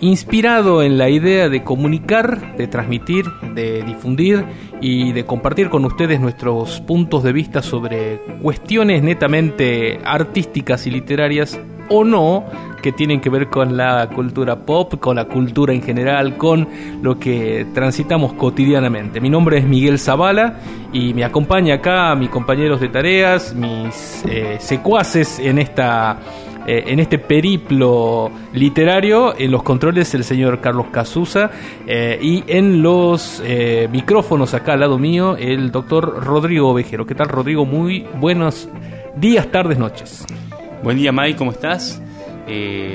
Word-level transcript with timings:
inspirado 0.00 0.82
en 0.82 0.98
la 0.98 1.08
idea 1.08 1.48
de 1.48 1.62
comunicar, 1.62 2.56
de 2.56 2.66
transmitir, 2.66 3.26
de 3.54 3.82
difundir 3.82 4.44
y 4.80 5.12
de 5.12 5.24
compartir 5.24 5.70
con 5.70 5.84
ustedes 5.84 6.20
nuestros 6.20 6.80
puntos 6.82 7.22
de 7.22 7.32
vista 7.32 7.62
sobre 7.62 8.20
cuestiones 8.42 9.02
netamente 9.02 10.00
artísticas 10.04 10.86
y 10.86 10.90
literarias 10.90 11.58
o 11.88 12.04
no 12.04 12.44
que 12.82 12.92
tienen 12.92 13.20
que 13.20 13.30
ver 13.30 13.48
con 13.48 13.78
la 13.78 14.10
cultura 14.10 14.56
pop, 14.56 14.98
con 15.00 15.16
la 15.16 15.24
cultura 15.24 15.72
en 15.72 15.80
general, 15.80 16.36
con 16.36 16.68
lo 17.00 17.18
que 17.18 17.66
transitamos 17.72 18.34
cotidianamente. 18.34 19.22
Mi 19.22 19.30
nombre 19.30 19.56
es 19.58 19.64
Miguel 19.64 19.98
Zavala 19.98 20.60
y 20.92 21.14
me 21.14 21.24
acompaña 21.24 21.76
acá 21.76 22.14
mis 22.14 22.28
compañeros 22.28 22.80
de 22.80 22.88
tareas, 22.88 23.54
mis 23.54 24.22
eh, 24.28 24.58
secuaces 24.60 25.38
en 25.38 25.58
esta 25.58 26.18
eh, 26.66 26.84
en 26.86 26.98
este 26.98 27.18
periplo 27.18 28.30
literario, 28.54 29.34
en 29.38 29.50
los 29.50 29.62
controles 29.62 30.14
el 30.14 30.24
señor 30.24 30.60
Carlos 30.60 30.86
Casusa 30.90 31.50
eh, 31.86 32.18
y 32.22 32.42
en 32.46 32.82
los 32.82 33.42
eh, 33.44 33.86
micrófonos 33.92 34.54
acá 34.54 34.72
al 34.72 34.80
lado 34.80 34.98
mío 34.98 35.36
el 35.36 35.70
doctor 35.70 36.24
Rodrigo 36.24 36.70
Ovejero. 36.70 37.04
¿Qué 37.04 37.14
tal 37.14 37.28
Rodrigo? 37.28 37.66
Muy 37.66 38.06
buenos 38.18 38.68
días, 39.16 39.50
tardes, 39.52 39.78
noches. 39.78 40.24
Buen 40.82 40.96
día 40.96 41.12
Mike, 41.12 41.36
¿cómo 41.36 41.50
estás? 41.52 42.00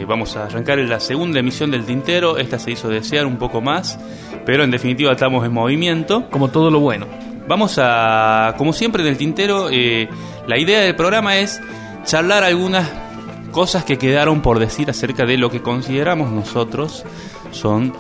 vamos 0.08 0.38
a 0.38 0.46
arrancar 0.46 0.78
en 0.78 0.90
la 0.90 1.00
segunda 1.00 1.40
emisión 1.40 1.72
del 1.72 1.84
Tintero. 1.84 2.38
Esta 2.38 2.60
se 2.60 2.70
hizo 2.70 2.88
desear 2.88 3.26
un 3.26 3.38
poco 3.38 3.62
más, 3.62 4.00
pero 4.46 4.64
en 4.64 4.70
definitiva 4.70 5.12
estamos 5.12 5.44
en 5.44 5.52
movimiento. 5.52 6.30
Como 6.30 6.50
todo 6.50 6.70
lo 6.70 6.80
bueno. 6.80 7.08
Vamos 7.48 7.80
a, 7.82 8.54
como 8.60 8.74
siempre 8.74 9.02
en 9.02 9.10
el 9.10 9.18
Tintero, 9.18 9.70
la 9.70 10.58
idea 10.60 10.82
del 10.82 10.96
programa 10.96 11.38
es 11.38 11.60
charlar 12.04 12.44
algunas 12.44 13.09
cosas 13.52 13.84
que 13.84 13.98
quedaron 13.98 14.42
por 14.42 14.60
decir 14.60 14.90
acerca 14.90 15.26
de 15.26 15.38
lo 15.38 15.50
que 15.50 15.62
consideramos 15.62 16.32
nosotros 16.32 17.04
son 17.52 17.94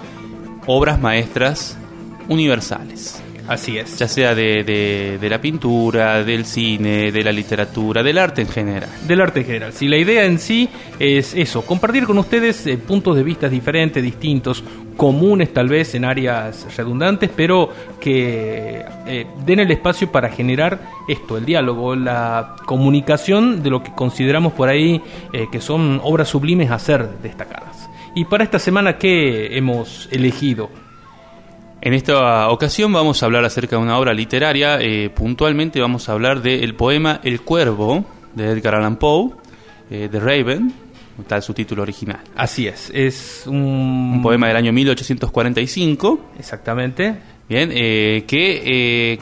obras 0.67 0.99
maestras 1.01 1.77
universales. 2.27 3.21
Así 3.49 3.79
es. 3.79 3.97
Ya 3.97 4.07
sea 4.07 4.35
de, 4.35 4.63
de, 5.19 5.29
la 5.29 5.41
pintura, 5.41 6.23
del 6.23 6.45
cine, 6.45 7.11
de 7.11 7.23
la 7.23 7.31
literatura, 7.31 8.03
del 8.03 8.19
arte 8.19 8.43
en 8.43 8.47
general. 8.47 8.87
Del 9.07 9.19
arte 9.21 9.39
en 9.39 9.45
general. 9.47 9.73
Si 9.73 9.87
la 9.87 9.97
idea 9.97 10.23
en 10.23 10.37
sí 10.37 10.69
es 10.99 11.33
eso, 11.33 11.63
compartir 11.63 12.05
con 12.05 12.19
ustedes 12.19 12.67
eh, 12.67 12.77
puntos 12.77 13.15
de 13.15 13.23
vista 13.23 13.49
diferentes, 13.49 14.03
distintos, 14.03 14.63
comunes 14.95 15.51
tal 15.51 15.67
vez 15.67 15.95
en 15.95 16.05
áreas 16.05 16.77
redundantes, 16.77 17.31
pero 17.35 17.71
que 17.99 18.85
eh, 19.07 19.25
den 19.43 19.61
el 19.61 19.71
espacio 19.71 20.11
para 20.11 20.29
generar 20.29 20.79
esto, 21.07 21.35
el 21.35 21.45
diálogo, 21.45 21.95
la 21.95 22.55
comunicación 22.67 23.63
de 23.63 23.71
lo 23.71 23.81
que 23.81 23.95
consideramos 23.95 24.53
por 24.53 24.69
ahí 24.69 25.01
eh, 25.33 25.47
que 25.51 25.59
son 25.59 25.99
obras 26.03 26.29
sublimes 26.29 26.69
a 26.69 26.77
ser 26.77 27.09
destacadas. 27.23 27.89
Y 28.13 28.25
para 28.25 28.43
esta 28.43 28.59
semana, 28.59 28.99
¿qué 28.99 29.57
hemos 29.57 30.07
elegido? 30.11 30.69
En 31.81 31.93
esta 31.93 32.49
ocasión 32.49 32.91
vamos 32.91 33.23
a 33.23 33.25
hablar 33.25 33.45
acerca 33.45 33.77
de 33.77 33.81
una 33.81 33.97
obra 33.97 34.13
literaria, 34.13 34.79
eh, 34.81 35.09
puntualmente 35.09 35.79
vamos 35.79 36.09
a 36.09 36.11
hablar 36.11 36.41
del 36.41 36.75
poema 36.75 37.21
El 37.23 37.39
Cuervo 37.41 38.03
de 38.35 38.51
Edgar 38.51 38.75
Allan 38.75 38.97
Poe, 38.97 39.31
eh, 39.89 40.09
The 40.11 40.19
Raven, 40.19 40.73
tal 41.25 41.41
su 41.41 41.53
título 41.53 41.83
original. 41.83 42.19
Así 42.35 42.67
es, 42.67 42.91
es 42.93 43.43
un... 43.47 44.19
poema 44.21 44.47
del 44.49 44.57
año 44.57 44.73
1845. 44.73 46.19
Exactamente. 46.37 47.15
Bien, 47.47 47.71
eh, 47.73 48.25
que 48.27 49.17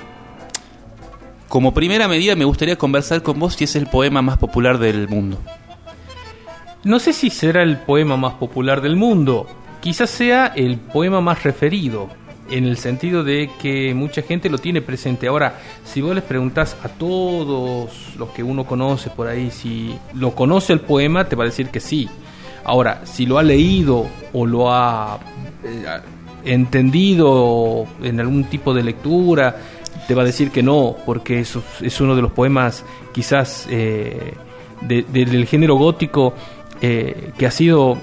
como 1.48 1.76
primera 1.76 2.08
medida 2.08 2.36
me 2.36 2.44
gustaría 2.44 2.76
conversar 2.76 3.22
con 3.22 3.38
vos 3.40 3.54
si 3.54 3.66
es 3.66 3.76
el 3.76 3.86
poema 3.86 4.24
más 4.24 4.40
popular 4.40 4.80
del 4.80 5.08
mundo. 5.08 5.38
No 6.84 6.98
sé 6.98 7.14
si 7.14 7.30
será 7.30 7.62
el 7.62 7.78
poema 7.78 8.18
más 8.18 8.34
popular 8.34 8.82
del 8.82 8.96
mundo, 8.96 9.46
quizás 9.80 10.10
sea 10.10 10.48
el 10.56 10.78
poema 10.78 11.22
más 11.22 11.44
referido 11.44 12.10
en 12.50 12.66
el 12.66 12.78
sentido 12.78 13.24
de 13.24 13.50
que 13.62 13.94
mucha 13.94 14.22
gente 14.22 14.50
lo 14.50 14.58
tiene 14.58 14.82
presente. 14.82 15.28
Ahora, 15.28 15.60
si 15.84 16.02
vos 16.02 16.16
les 16.16 16.24
preguntás 16.24 16.76
a 16.84 16.90
todos 16.90 18.16
los 18.18 18.30
que 18.30 18.44
uno 18.44 18.66
conoce 18.66 19.10
por 19.10 19.28
ahí 19.28 19.52
si 19.52 19.98
lo 20.14 20.36
conoce 20.36 20.74
el 20.74 20.80
poema, 20.80 21.26
te 21.26 21.36
va 21.36 21.44
a 21.44 21.48
decir 21.48 21.70
que 21.70 21.80
sí. 21.80 22.10
Ahora, 22.64 23.06
si 23.06 23.26
lo 23.26 23.38
ha 23.38 23.44
leído 23.44 24.06
o 24.34 24.46
lo 24.46 24.72
ha 24.72 25.20
eh, 25.64 25.86
entendido 26.44 27.86
en 28.02 28.20
algún 28.20 28.46
tipo 28.46 28.74
de 28.74 28.84
lectura, 28.84 29.56
te 30.08 30.16
va 30.16 30.24
a 30.24 30.26
decir 30.26 30.52
que 30.52 30.64
no, 30.64 30.96
porque 31.06 31.40
eso 31.40 31.64
es 31.82 32.00
uno 32.02 32.16
de 32.16 32.22
los 32.22 32.32
poemas 32.32 32.86
quizás 33.14 33.68
eh, 33.70 34.34
del 34.82 35.46
género 35.48 35.76
gótico 35.76 36.34
eh, 36.82 37.32
que 37.38 37.46
ha 37.46 37.52
sido 37.52 37.98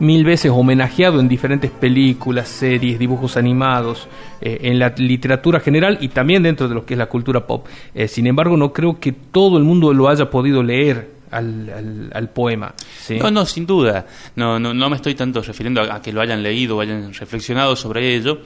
mil 0.00 0.24
veces 0.24 0.50
homenajeado 0.50 1.20
en 1.20 1.28
diferentes 1.28 1.70
películas, 1.70 2.48
series, 2.48 2.98
dibujos 2.98 3.36
animados, 3.36 4.08
eh, 4.40 4.58
en 4.62 4.78
la 4.78 4.94
literatura 4.96 5.60
general 5.60 5.98
y 6.00 6.08
también 6.08 6.42
dentro 6.42 6.68
de 6.68 6.74
lo 6.74 6.84
que 6.84 6.94
es 6.94 6.98
la 6.98 7.06
cultura 7.06 7.46
pop. 7.46 7.66
Eh, 7.94 8.08
sin 8.08 8.26
embargo, 8.26 8.56
no 8.56 8.72
creo 8.72 8.98
que 8.98 9.12
todo 9.12 9.58
el 9.58 9.64
mundo 9.64 9.92
lo 9.92 10.08
haya 10.08 10.30
podido 10.30 10.62
leer 10.62 11.20
al, 11.30 12.30
poema. 12.34 12.74
No, 13.10 13.30
no, 13.30 13.46
sin 13.46 13.66
duda. 13.66 14.06
No, 14.34 14.58
no, 14.58 14.74
no 14.74 14.90
me 14.90 14.96
estoy 14.96 15.14
tanto 15.14 15.42
refiriendo 15.42 15.80
a, 15.82 16.02
que 16.02 16.12
lo 16.12 16.20
hayan 16.20 16.42
leído 16.42 16.78
o 16.78 16.80
hayan 16.80 17.12
reflexionado 17.12 17.76
sobre 17.76 18.16
ello, 18.16 18.40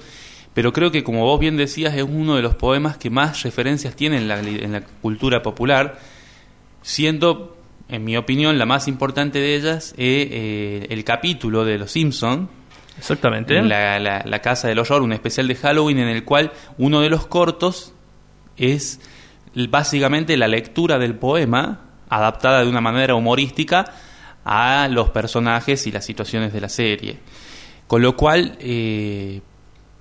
pero 0.52 0.72
creo 0.72 0.90
que, 0.90 1.02
como 1.02 1.24
vos 1.24 1.40
bien 1.40 1.56
decías, 1.56 1.94
es 1.94 2.02
uno 2.02 2.36
de 2.36 2.42
los 2.42 2.56
poemas 2.56 2.96
que 2.98 3.10
más 3.10 3.42
referencias 3.42 3.96
tiene 3.96 4.18
en 4.18 4.28
la, 4.28 4.40
en 4.40 4.72
la 4.72 4.82
cultura 4.82 5.42
popular, 5.42 5.98
siendo 6.82 7.56
en 7.94 8.04
mi 8.04 8.16
opinión, 8.16 8.58
la 8.58 8.66
más 8.66 8.88
importante 8.88 9.38
de 9.38 9.54
ellas 9.54 9.92
es 9.96 10.28
eh, 10.30 10.86
el 10.90 11.04
capítulo 11.04 11.64
de 11.64 11.78
Los 11.78 11.92
Simpson. 11.92 12.48
Exactamente. 12.98 13.60
La, 13.62 13.98
la, 13.98 14.38
Casa 14.40 14.68
del 14.68 14.78
Horror, 14.78 15.02
un 15.02 15.12
especial 15.12 15.48
de 15.48 15.56
Halloween 15.56 15.98
en 15.98 16.08
el 16.08 16.24
cual 16.24 16.52
uno 16.78 17.00
de 17.00 17.10
los 17.10 17.26
cortos 17.26 17.92
es 18.56 19.00
básicamente 19.68 20.36
la 20.36 20.48
lectura 20.48 20.98
del 20.98 21.14
poema 21.14 21.80
adaptada 22.08 22.62
de 22.62 22.68
una 22.68 22.80
manera 22.80 23.14
humorística 23.14 23.84
a 24.44 24.88
los 24.90 25.10
personajes 25.10 25.86
y 25.86 25.92
las 25.92 26.04
situaciones 26.04 26.52
de 26.52 26.60
la 26.60 26.68
serie. 26.68 27.18
Con 27.86 28.02
lo 28.02 28.16
cual, 28.16 28.56
eh, 28.60 29.40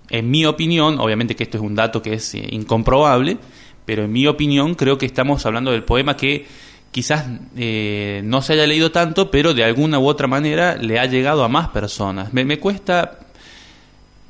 en 0.10 0.32
mi 0.32 0.46
opinión, 0.46 1.00
obviamente 1.00 1.36
que 1.36 1.44
esto 1.44 1.58
es 1.58 1.64
un 1.64 1.76
dato 1.76 2.02
que 2.02 2.14
es 2.14 2.36
eh, 2.36 2.46
incomprobable, 2.52 3.38
pero 3.86 4.04
en 4.04 4.12
mi 4.12 4.28
opinión 4.28 4.76
creo 4.76 4.98
que 4.98 5.06
estamos 5.06 5.46
hablando 5.46 5.72
del 5.72 5.84
poema 5.84 6.16
que 6.16 6.46
quizás 6.94 7.26
eh, 7.58 8.22
no 8.24 8.42
se 8.42 8.54
haya 8.54 8.68
leído 8.68 8.92
tanto, 8.92 9.32
pero 9.32 9.54
de 9.54 9.64
alguna 9.64 9.98
u 10.00 10.08
otra 10.08 10.28
manera 10.28 10.78
le 10.78 11.00
ha 11.00 11.06
llegado 11.06 11.44
a 11.44 11.50
más 11.50 11.70
personas. 11.70 12.32
Me, 12.32 12.60
cuesta, 12.60 13.20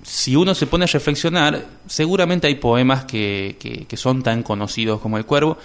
si 0.02 0.36
uno 0.36 0.56
se 0.56 0.66
pone 0.66 0.86
a 0.86 0.88
reflexionar, 0.88 1.66
seguramente 1.86 2.48
hay 2.48 2.56
poemas 2.56 3.04
que, 3.04 3.86
son 3.96 4.24
tan 4.24 4.44
conocidos 4.44 5.02
como 5.02 5.18
El 5.18 5.26
Cuervo, 5.26 5.58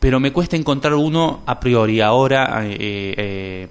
pero 0.00 0.18
me 0.18 0.32
cuesta 0.32 0.56
encontrar 0.56 0.94
uno 0.94 1.42
a 1.46 1.60
priori. 1.60 2.00
Ahora, 2.00 2.60
eh, 2.64 3.68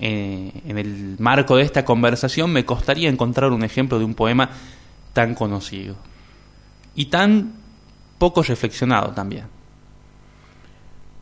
eh, 0.00 0.52
en 0.66 0.78
el 0.78 1.16
marco 1.20 1.56
de 1.56 1.62
esta 1.62 1.84
conversación, 1.84 2.52
me 2.52 2.64
costaría 2.64 3.08
encontrar 3.08 3.52
un 3.52 3.62
ejemplo 3.62 4.00
de 4.00 4.04
un 4.04 4.14
poema 4.14 4.50
tan 5.12 5.34
conocido 5.36 5.94
y 6.96 7.06
tan 7.06 7.52
poco 8.18 8.42
reflexionado 8.42 9.12
también. 9.12 9.61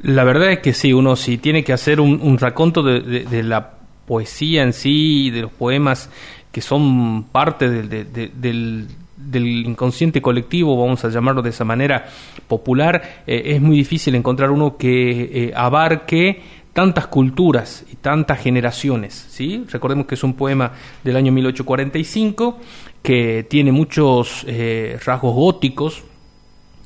La 0.02 0.24
verdad 0.24 0.52
es 0.52 0.58
que 0.60 0.72
sí, 0.72 0.92
uno 0.92 1.14
si 1.16 1.38
tiene 1.38 1.62
que 1.62 1.72
hacer 1.72 2.00
un, 2.00 2.38
raconto 2.38 2.82
de, 2.82 3.42
la 3.42 3.72
poesía 4.06 4.62
en 4.62 4.72
sí, 4.72 5.30
de 5.30 5.42
los 5.42 5.52
poemas 5.52 6.10
que 6.50 6.60
son 6.60 7.24
parte 7.24 7.68
del, 7.68 8.88
inconsciente 9.32 10.22
colectivo, 10.22 10.80
vamos 10.80 11.04
a 11.04 11.10
llamarlo 11.10 11.42
de 11.42 11.50
esa 11.50 11.64
manera 11.64 12.06
popular, 12.48 13.22
eh, 13.26 13.42
es 13.44 13.60
muy 13.60 13.76
difícil 13.76 14.14
encontrar 14.14 14.50
uno 14.50 14.76
que 14.76 15.20
eh, 15.20 15.52
abarque 15.54 16.42
tantas 16.72 17.06
culturas 17.08 17.84
y 17.92 17.96
tantas 17.96 18.40
generaciones. 18.40 19.26
¿sí? 19.28 19.64
Recordemos 19.70 20.06
que 20.06 20.14
es 20.14 20.24
un 20.24 20.34
poema 20.34 20.72
del 21.04 21.16
año 21.16 21.30
1845 21.30 22.58
que 23.02 23.46
tiene 23.48 23.72
muchos 23.72 24.44
eh, 24.46 24.98
rasgos 25.04 25.34
góticos, 25.34 26.04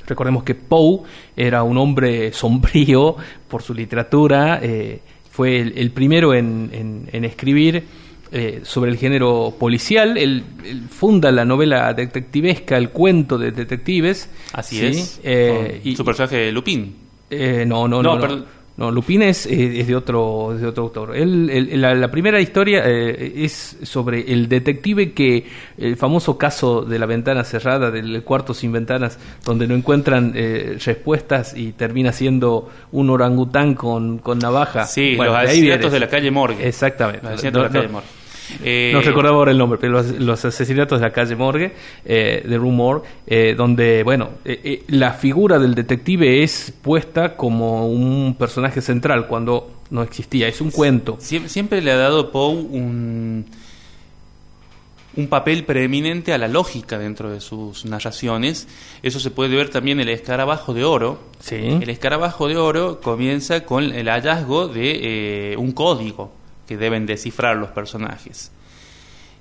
Recordemos 0.07 0.45
que 0.45 0.55
Poe 0.55 1.01
era 1.37 1.63
un 1.63 1.79
hombre 1.79 2.33
sombrío 2.35 3.17
por 3.49 3.63
su 3.63 3.75
literatura, 3.75 4.61
eh, 4.63 5.01
fue 5.31 5.61
el, 5.61 5.91
primero 5.91 6.33
en, 6.33 7.09
escribir 7.13 7.83
eh, 8.31 8.61
sobre 8.63 8.93
el 8.93 8.97
género 8.97 9.55
policial. 9.59 10.17
Él, 10.17 10.45
funda 10.91 11.33
la 11.33 11.45
novela 11.45 11.93
detectivesca, 11.93 12.77
el 12.77 12.91
cuento 12.91 13.37
de 13.37 13.51
detectives. 13.51 14.31
Así 14.53 14.85
es. 14.85 15.21
Eh, 15.25 15.81
y, 15.83 15.97
su 15.97 16.05
personaje 16.05 16.53
Lupin. 16.53 16.95
no, 17.67 17.89
no, 17.89 18.01
no. 18.01 18.17
no, 18.17 18.29
no, 18.29 18.45
Lupin 18.77 19.23
es, 19.23 19.47
es, 19.47 19.87
de 19.87 19.95
otro 19.95 20.57
de 20.59 20.67
otro 20.67 20.85
autor. 20.85 21.17
Él, 21.17 21.81
la, 21.81 22.11
primera 22.11 22.41
historia 22.41 22.83
eh, 22.85 23.33
es 23.37 23.79
sobre 23.85 24.33
el 24.33 24.49
detective 24.49 25.13
que 25.13 25.47
el 25.79 25.97
famoso 25.97 26.37
caso 26.37 26.83
de 26.83 26.99
la 26.99 27.07
ventana 27.07 27.45
cerrada 27.45 27.93
del 27.93 28.23
cuarto 28.25 28.53
sin 28.53 28.73
ventanas, 28.73 29.19
donde 29.45 29.69
no 29.69 29.77
encuentran 29.77 30.33
eh, 30.35 30.77
respuestas 30.85 31.57
y 31.57 31.73
termina 31.73 32.13
siendo 32.13 32.69
un 32.91 33.11
orangután 33.11 33.75
con, 33.75 34.19
con 34.19 34.41
navaja. 34.41 34.87
Sí, 34.87 35.15
los 35.15 35.37
asesinatos 35.37 35.93
de 35.93 36.01
la 36.01 36.09
calle 36.09 36.31
Morgue. 36.33 36.67
Exactamente. 36.67 37.31
Los 37.31 37.43
de 37.43 37.51
la 37.53 37.69
calle 37.69 37.89
Morgue. 37.89 38.24
Eh, 38.63 38.91
no 38.93 39.01
recordaba 39.01 39.37
ahora 39.37 39.51
el 39.53 39.59
nombre, 39.59 39.79
pero 39.81 39.95
los, 39.95 40.11
los 40.13 40.45
asesinatos 40.45 41.01
de 41.01 41.07
la 41.07 41.13
calle 41.13 41.37
Morgue, 41.37 41.73
eh, 42.05 42.45
de 42.47 42.57
Rumor, 42.59 43.03
eh, 43.27 43.55
donde, 43.57 44.03
bueno, 44.03 44.31
eh, 44.45 44.85
la 44.89 45.13
figura 45.13 45.59
del 45.59 45.75
detective 45.75 46.43
es 46.43 46.73
puesta 46.83 47.37
como 47.37 47.89
un 47.89 48.37
personaje 48.39 48.81
central 48.81 49.27
cuando 49.27 49.71
no 49.91 50.03
existía, 50.03 50.49
es 50.49 50.61
un 50.61 50.71
cuento. 50.71 51.17
Siempre, 51.21 51.49
siempre 51.49 51.81
le 51.81 51.93
ha 51.93 51.97
dado 51.97 52.31
Poe 52.31 52.55
un, 52.55 53.47
un 55.17 55.29
papel 55.29 55.65
preeminente 55.65 56.33
a 56.33 56.39
la 56.39 56.49
lógica 56.49 56.99
dentro 56.99 57.31
de 57.31 57.41
sus 57.41 57.85
narraciones. 57.85 58.67
Eso 59.03 59.21
se 59.21 59.31
puede 59.31 59.57
ver 59.57 59.69
también 59.69 60.01
en 60.01 60.09
el 60.09 60.15
escarabajo 60.15 60.75
de 60.75 60.85
oro. 60.85 61.19
Sí. 61.41 61.57
El 61.57 61.89
escarabajo 61.89 62.49
de 62.49 62.57
oro 62.57 63.01
comienza 63.01 63.65
con 63.65 63.85
el 63.85 64.09
hallazgo 64.09 64.69
de 64.69 65.53
eh, 65.53 65.57
un 65.57 65.73
código 65.73 66.44
que 66.67 66.77
deben 66.77 67.07
descifrar 67.07 67.57
los 67.57 67.71
personajes. 67.71 68.51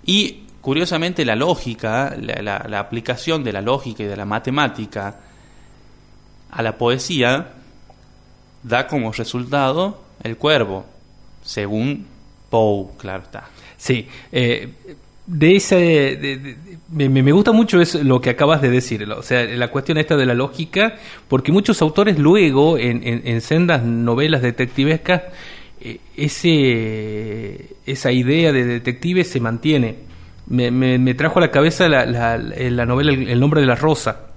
Y 0.06 0.44
curiosamente 0.62 1.26
la 1.26 1.36
lógica, 1.36 2.16
la, 2.20 2.80
aplicación 2.80 3.44
de 3.44 3.54
la 3.54 3.62
lógica 3.62 4.04
y 4.04 4.08
de 4.08 4.16
la 4.18 4.26
matemática 4.26 5.20
a 6.52 6.62
la 6.62 6.78
poesía 6.78 7.48
da 8.64 8.88
como 8.88 9.12
resultado 9.12 10.04
el 10.24 10.38
cuervo, 10.38 10.86
según 11.44 12.08
Poe, 12.50 12.88
claro 12.98 13.24
está. 13.24 13.50
Sí, 13.78 14.08
eh, 14.32 14.70
de 15.26 15.56
ese, 15.56 16.58
me, 16.90 17.10
me 17.10 17.32
gusta 17.32 17.52
mucho 17.52 17.82
es 17.82 17.96
lo 17.96 18.22
que 18.22 18.30
acabas 18.30 18.62
de 18.62 18.70
decir, 18.70 19.10
o 19.12 19.24
sea, 19.24 19.44
la 19.46 19.70
cuestión 19.70 19.98
esta 19.98 20.16
de 20.16 20.26
la 20.26 20.34
lógica, 20.34 20.96
porque 21.28 21.52
muchos 21.52 21.82
autores 21.82 22.20
luego 22.20 22.78
en, 22.78 23.02
en- 23.08 23.22
en 23.26 23.42
sendas 23.42 23.84
novelas 23.84 24.42
detectivescas 24.42 25.24
ese 26.16 27.76
esa 27.86 28.12
idea 28.12 28.52
de 28.52 28.66
detective 28.66 29.24
se 29.24 29.40
mantiene. 29.40 29.96
Me, 30.48 31.14
trajo 31.14 31.40
a 31.40 31.42
la 31.44 31.52
cabeza 31.52 31.88
la, 31.88 32.06
la- 32.06 32.38
la 32.38 32.86
novela 32.86 33.12
el, 33.14 33.30
El 33.30 33.40
nombre 33.40 33.62
de 33.62 33.68
la 33.68 33.76
rosa 33.76 34.28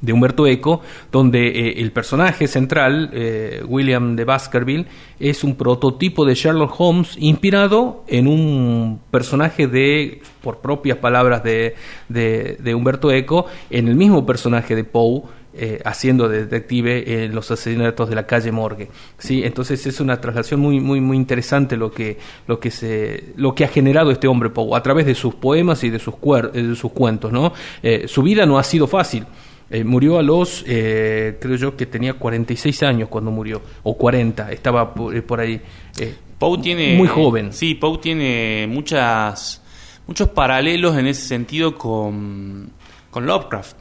de 0.00 0.12
Humberto 0.12 0.46
Eco, 0.46 0.80
donde 1.10 1.48
eh, 1.48 1.80
el 1.80 1.90
personaje 1.90 2.46
central, 2.46 3.10
eh, 3.12 3.62
William 3.66 4.14
de 4.14 4.24
Baskerville, 4.24 4.86
es 5.18 5.42
un 5.42 5.56
prototipo 5.56 6.24
de 6.24 6.34
Sherlock 6.36 6.72
Holmes 6.78 7.16
inspirado 7.18 8.04
en 8.06 8.28
un 8.28 9.00
personaje 9.10 9.66
de, 9.66 10.20
por 10.40 10.58
propias 10.60 10.98
palabras 10.98 11.42
de, 11.42 11.74
de, 12.08 12.56
de 12.60 12.74
Humberto 12.76 13.10
Eco, 13.10 13.46
en 13.70 13.88
el 13.88 13.96
mismo 13.96 14.24
personaje 14.24 14.76
de 14.76 14.84
Poe, 14.84 15.22
eh, 15.58 15.80
haciendo 15.84 16.28
de 16.28 16.46
detective 16.46 17.24
en 17.24 17.34
los 17.34 17.50
asesinatos 17.50 18.08
de 18.08 18.14
la 18.14 18.26
calle 18.26 18.52
Morgue. 18.52 18.88
¿sí? 19.18 19.42
Entonces 19.44 19.84
es 19.86 20.00
una 20.00 20.20
traslación 20.20 20.60
muy, 20.60 20.80
muy, 20.80 21.00
muy 21.00 21.16
interesante 21.16 21.76
lo 21.76 21.90
que, 21.90 22.18
lo, 22.46 22.58
que 22.60 22.70
se, 22.70 23.32
lo 23.36 23.54
que 23.54 23.64
ha 23.64 23.68
generado 23.68 24.10
este 24.10 24.28
hombre 24.28 24.50
Poe 24.50 24.76
a 24.76 24.82
través 24.82 25.06
de 25.06 25.14
sus 25.14 25.34
poemas 25.34 25.82
y 25.84 25.90
de 25.90 25.98
sus, 25.98 26.14
cuer- 26.14 26.50
eh, 26.54 26.62
de 26.62 26.76
sus 26.76 26.92
cuentos. 26.92 27.32
¿no? 27.32 27.52
Eh, 27.82 28.04
su 28.08 28.22
vida 28.22 28.46
no 28.46 28.58
ha 28.58 28.62
sido 28.64 28.86
fácil. 28.86 29.24
Eh, 29.70 29.84
murió 29.84 30.18
a 30.18 30.22
los, 30.22 30.64
eh, 30.66 31.36
creo 31.40 31.56
yo 31.56 31.76
que 31.76 31.84
tenía 31.84 32.14
46 32.14 32.82
años 32.84 33.08
cuando 33.10 33.30
murió, 33.30 33.60
o 33.82 33.98
40, 33.98 34.50
estaba 34.50 34.94
por, 34.94 35.14
eh, 35.14 35.20
por 35.20 35.40
ahí. 35.40 35.60
eh, 36.00 36.14
Poe 36.38 36.56
tiene 36.58 36.96
Muy 36.96 37.08
joven. 37.08 37.52
Sí, 37.52 37.74
Poe 37.74 37.98
tiene 37.98 38.66
muchas 38.66 39.62
muchos 40.06 40.28
paralelos 40.30 40.96
en 40.96 41.06
ese 41.06 41.20
sentido 41.28 41.74
con, 41.74 42.70
con 43.10 43.26
Lovecraft. 43.26 43.76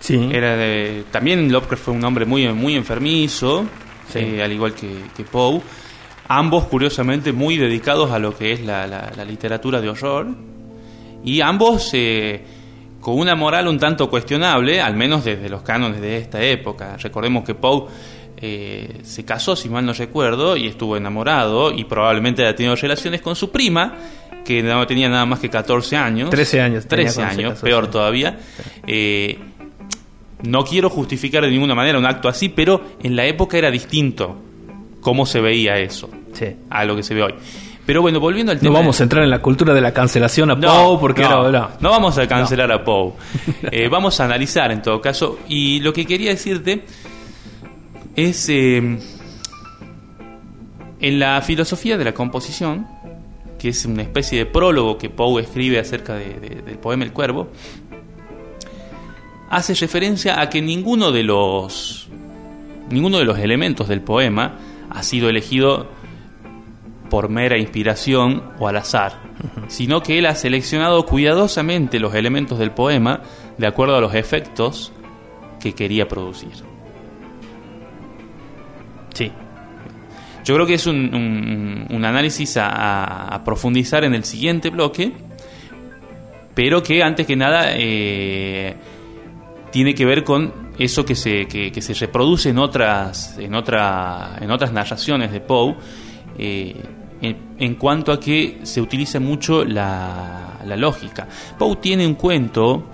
Sí. 0.00 0.28
Era 0.32 0.56
de- 0.56 1.04
también 1.12 1.52
Lovecraft 1.52 1.84
fue 1.84 1.94
un 1.94 2.04
hombre 2.04 2.24
muy 2.24 2.48
muy 2.52 2.74
enfermizo, 2.74 3.64
Sí. 4.12 4.18
eh, 4.18 4.42
al 4.42 4.52
igual 4.52 4.74
que, 4.74 4.88
que 5.16 5.22
Poe. 5.24 5.60
Ambos, 6.26 6.64
curiosamente, 6.66 7.32
muy 7.32 7.56
dedicados 7.56 8.10
a 8.10 8.18
lo 8.18 8.36
que 8.36 8.52
es 8.52 8.60
la, 8.64 8.86
la- 8.86 9.12
la 9.16 9.24
literatura 9.24 9.80
de 9.80 9.88
horror. 9.88 10.26
Y 11.24 11.40
ambos 11.40 11.90
eh, 11.92 12.42
con 13.00 13.18
una 13.18 13.34
moral 13.34 13.66
un 13.68 13.78
tanto 13.78 14.08
cuestionable, 14.10 14.80
al 14.80 14.94
menos 14.96 15.24
desde 15.24 15.48
los 15.48 15.62
cánones 15.62 16.00
de 16.00 16.16
esta 16.18 16.42
época. 16.42 16.96
Recordemos 16.98 17.44
que 17.44 17.54
Poe 17.54 17.86
eh, 18.42 19.00
se 19.02 19.24
casó, 19.24 19.54
si 19.56 19.68
mal 19.68 19.84
no 19.84 19.92
recuerdo, 19.92 20.56
y 20.56 20.66
estuvo 20.66 20.96
enamorado 20.96 21.72
y 21.72 21.84
probablemente 21.84 22.42
haya 22.42 22.54
tenido 22.56 22.74
relaciones 22.76 23.20
con 23.20 23.36
su 23.36 23.50
prima, 23.50 23.94
que 24.44 24.62
no 24.62 24.86
tenía 24.86 25.08
nada 25.08 25.26
más 25.26 25.40
que 25.40 25.50
14 25.50 25.96
años. 25.96 26.30
13 26.30 26.60
años 26.60 26.86
tenía 26.86 27.04
13 27.06 27.14
cuando 27.20 27.34
se 27.34 27.40
años, 27.46 27.58
peor 27.60 27.86
todavía. 27.90 28.38
Eh, 28.86 29.38
no 30.44 30.64
quiero 30.64 30.88
justificar 30.90 31.42
de 31.44 31.50
ninguna 31.50 31.74
manera 31.74 31.98
un 31.98 32.06
acto 32.06 32.28
así, 32.28 32.48
pero 32.48 32.80
en 33.02 33.16
la 33.16 33.24
época 33.26 33.56
era 33.58 33.70
distinto 33.70 34.36
cómo 35.00 35.26
se 35.26 35.40
veía 35.40 35.78
eso 35.78 36.08
sí. 36.32 36.46
a 36.68 36.84
lo 36.84 36.94
que 36.96 37.02
se 37.02 37.14
ve 37.14 37.22
hoy. 37.22 37.34
Pero 37.86 38.02
bueno, 38.02 38.20
volviendo 38.20 38.52
al 38.52 38.58
No 38.58 38.62
tema. 38.62 38.78
vamos 38.78 39.00
a 39.00 39.02
entrar 39.02 39.24
en 39.24 39.30
la 39.30 39.40
cultura 39.40 39.74
de 39.74 39.80
la 39.80 39.92
cancelación 39.92 40.50
a 40.50 40.54
No, 40.54 40.68
Poe 40.68 40.98
porque 41.00 41.22
no, 41.22 41.48
era... 41.48 41.60
no. 41.60 41.68
no 41.80 41.90
vamos 41.90 42.18
a 42.18 42.28
cancelar 42.28 42.70
a 42.70 42.84
Poe. 42.84 43.12
Eh, 43.72 43.88
vamos 43.88 44.20
a 44.20 44.24
analizar 44.26 44.70
en 44.70 44.80
todo 44.82 45.00
caso. 45.00 45.38
Y 45.48 45.80
lo 45.80 45.92
que 45.92 46.04
quería 46.06 46.30
decirte 46.30 46.84
es. 48.14 48.48
eh, 48.48 48.98
en 51.00 51.18
la 51.18 51.40
filosofía 51.42 51.96
de 51.96 52.04
la 52.04 52.12
composición, 52.12 52.86
que 53.58 53.70
es 53.70 53.84
una 53.86 54.02
especie 54.02 54.38
de 54.38 54.46
prólogo 54.46 54.98
que 54.98 55.08
Poe 55.10 55.42
escribe 55.42 55.78
acerca 55.78 56.14
de- 56.14 56.38
de- 56.38 56.62
del 56.62 56.78
poema 56.78 57.04
El 57.04 57.12
Cuervo, 57.12 57.48
hace 59.50 59.74
referencia 59.74 60.40
a 60.40 60.48
que 60.48 60.62
ninguno 60.62 61.12
de 61.12 61.22
los 61.24 62.08
ninguno 62.90 63.18
de 63.18 63.24
los 63.24 63.38
elementos 63.38 63.88
del 63.88 64.00
poema 64.00 64.54
ha 64.90 65.02
sido 65.02 65.28
elegido 65.28 65.88
por 67.10 67.28
mera 67.28 67.58
inspiración 67.58 68.42
o 68.58 68.68
al 68.68 68.76
azar, 68.76 69.14
sino 69.68 70.02
que 70.02 70.18
él 70.18 70.26
ha 70.26 70.34
seleccionado 70.34 71.04
cuidadosamente 71.06 71.98
los 72.00 72.14
elementos 72.14 72.58
del 72.58 72.70
poema 72.70 73.20
de 73.58 73.66
acuerdo 73.66 73.96
a 73.96 74.00
los 74.00 74.14
efectos 74.14 74.92
que 75.60 75.74
quería 75.74 76.06
producir. 76.08 76.50
Sí. 79.14 79.30
Yo 80.44 80.54
creo 80.54 80.66
que 80.66 80.74
es 80.74 80.86
un, 80.86 81.14
un- 81.14 81.86
un 81.90 82.04
análisis 82.04 82.56
a, 82.56 82.68
a- 82.68 83.34
a 83.34 83.44
profundizar 83.44 84.04
en 84.04 84.14
el 84.14 84.24
siguiente 84.24 84.70
bloque, 84.70 85.12
pero 86.54 86.82
que 86.82 87.02
antes 87.02 87.26
que 87.26 87.36
nada 87.36 87.66
eh, 87.74 88.74
tiene 89.70 89.94
que 89.94 90.04
ver 90.04 90.24
con 90.24 90.70
eso 90.78 91.04
que 91.04 91.14
se, 91.14 91.46
que, 91.46 91.82
se 91.82 91.94
reproduce 91.94 92.48
en 92.48 92.58
otras, 92.58 93.36
en, 93.38 93.54
otra, 93.54 94.36
en 94.40 94.50
otras 94.50 94.72
narraciones 94.72 95.30
de 95.32 95.40
Poe, 95.40 95.76
eh, 96.38 96.74
en, 97.20 97.36
en 97.58 97.74
cuanto 97.74 98.12
a 98.12 98.18
que 98.18 98.60
se 98.62 98.80
utiliza 98.80 99.20
mucho 99.20 99.64
la, 99.64 100.58
la 100.64 100.76
lógica. 100.76 101.28
Poe 101.58 101.76
tiene 101.76 102.06
un 102.06 102.14
cuento 102.14 102.84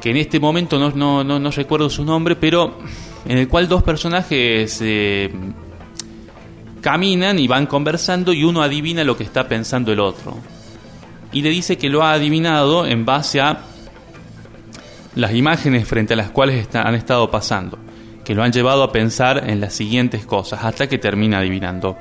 que 0.00 0.10
en 0.10 0.16
este 0.16 0.38
momento 0.38 0.78
no, 0.78 0.90
no, 0.90 1.24
no, 1.24 1.38
no 1.38 1.50
recuerdo 1.50 1.90
su 1.90 2.04
nombre, 2.04 2.36
pero 2.36 2.78
en 3.26 3.38
el 3.38 3.48
cual 3.48 3.68
dos 3.68 3.82
personajes 3.82 4.78
eh, 4.82 5.30
caminan 6.80 7.38
y 7.38 7.48
van 7.48 7.66
conversando 7.66 8.32
y 8.32 8.44
uno 8.44 8.62
adivina 8.62 9.04
lo 9.04 9.16
que 9.16 9.24
está 9.24 9.48
pensando 9.48 9.92
el 9.92 10.00
otro. 10.00 10.36
Y 11.32 11.42
le 11.42 11.50
dice 11.50 11.76
que 11.76 11.88
lo 11.88 12.02
ha 12.02 12.12
adivinado 12.12 12.86
en 12.86 13.04
base 13.04 13.40
a 13.40 13.60
las 15.18 15.34
imágenes 15.34 15.86
frente 15.86 16.14
a 16.14 16.16
las 16.16 16.30
cuales 16.30 16.56
está- 16.56 16.82
han 16.82 16.94
estado 16.94 17.28
pasando, 17.30 17.76
que 18.24 18.34
lo 18.34 18.42
han 18.44 18.52
llevado 18.52 18.84
a 18.84 18.92
pensar 18.92 19.50
en 19.50 19.60
las 19.60 19.74
siguientes 19.74 20.24
cosas 20.24 20.64
hasta 20.64 20.86
que 20.86 20.96
termina 20.98 21.38
adivinando. 21.38 21.96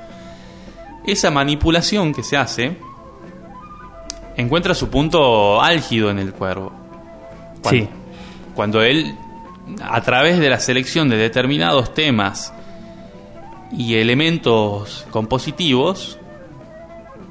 Esa 1.05 1.31
manipulación 1.31 2.13
que 2.13 2.21
se 2.21 2.37
hace 2.37 2.77
encuentra 4.35 4.75
su 4.75 4.89
punto 4.89 5.61
álgido 5.61 6.11
en 6.11 6.19
el 6.19 6.31
cuervo. 6.33 6.71
Cuando, 7.63 7.69
Sí. 7.85 7.89
cuando 8.53 8.81
él, 8.83 9.15
a 9.81 9.99
través 10.01 10.37
de 10.39 10.49
la 10.49 10.59
selección 10.59 11.09
de 11.09 11.17
determinados 11.17 11.93
temas 11.95 12.53
y 13.71 13.95
elementos 13.95 15.07
compositivos, 15.09 16.19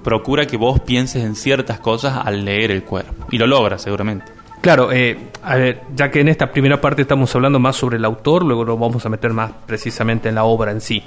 procura 0.02 0.47
que 0.47 0.57
vos 0.57 0.81
pienses 0.81 1.23
en 1.25 1.37
ciertas 1.37 1.78
cosas 1.78 2.26
al 2.26 2.45
leer 2.45 2.73
el 2.73 2.83
cuerpo. 2.83 3.26
Y 3.31 3.38
lo 3.38 3.47
logra, 3.47 3.78
seguramente. 3.78 4.36
Claro, 4.66 4.90
eh, 4.90 5.16
a 5.44 5.54
ver, 5.54 5.82
ya 5.94 6.11
que 6.11 6.18
en 6.18 6.26
esta 6.26 6.50
primera 6.50 6.80
parte 6.80 7.02
estamos 7.02 7.32
hablando 7.37 7.61
más 7.61 7.76
sobre 7.76 7.99
el 7.99 8.04
autor, 8.04 8.44
luego 8.44 8.64
nos 8.64 8.76
vamos 8.76 9.06
a 9.06 9.08
meter 9.08 9.32
más 9.32 9.52
precisamente 9.64 10.28
en 10.28 10.35
la 10.35 10.42
obra 10.42 10.73
en 10.73 10.80
sí. 10.80 11.04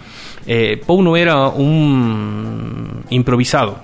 Eh, 0.48 0.82
Poe 0.86 1.04
no 1.04 1.18
era 1.18 1.50
un 1.50 3.04
improvisado. 3.10 3.80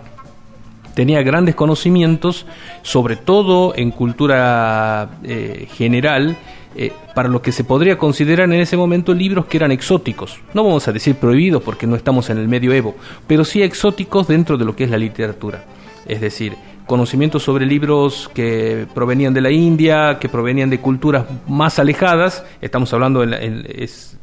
Tenía 0.94 1.22
grandes 1.24 1.56
conocimientos, 1.56 2.46
sobre 2.84 3.18
todo 3.18 3.74
en 3.76 3.92
cultura 3.92 5.10
eh, 5.26 5.68
general, 5.74 6.38
eh, 6.78 6.94
para 7.14 7.28
lo 7.28 7.42
que 7.42 7.52
se 7.52 7.66
podría 7.66 7.98
considerar 7.98 8.46
en 8.46 8.62
ese 8.62 8.78
momento 8.78 9.14
libros 9.14 9.48
que 9.48 9.58
eran 9.58 9.74
exóticos. 9.74 10.40
No 10.54 10.64
vamos 10.64 10.88
a 10.88 10.94
decir 10.94 11.16
prohibidos 11.16 11.62
porque 11.62 11.86
no 11.86 11.98
estamos 11.98 12.30
en 12.30 12.38
el 12.38 12.48
medioevo, 12.48 12.96
pero 13.28 13.44
sí 13.44 13.62
exóticos 13.62 14.26
dentro 14.26 14.58
de 14.58 14.64
lo 14.64 14.74
que 14.74 14.86
es 14.86 14.90
la 14.90 14.98
literatura. 14.98 15.66
Es 16.08 16.22
decir, 16.22 16.56
conocimientos 16.88 17.44
sobre 17.44 17.66
libros 17.66 18.30
que 18.34 18.86
provenían 18.94 19.34
de 19.34 19.42
la 19.42 19.52
India, 19.52 20.18
que 20.20 20.30
provenían 20.30 20.70
de 20.70 20.80
culturas 20.80 21.26
más 21.48 21.80
alejadas. 21.80 22.46
Estamos 22.62 22.94
hablando 22.94 23.24
en, 23.24 23.34
en- 23.34 23.66
es 23.70 24.18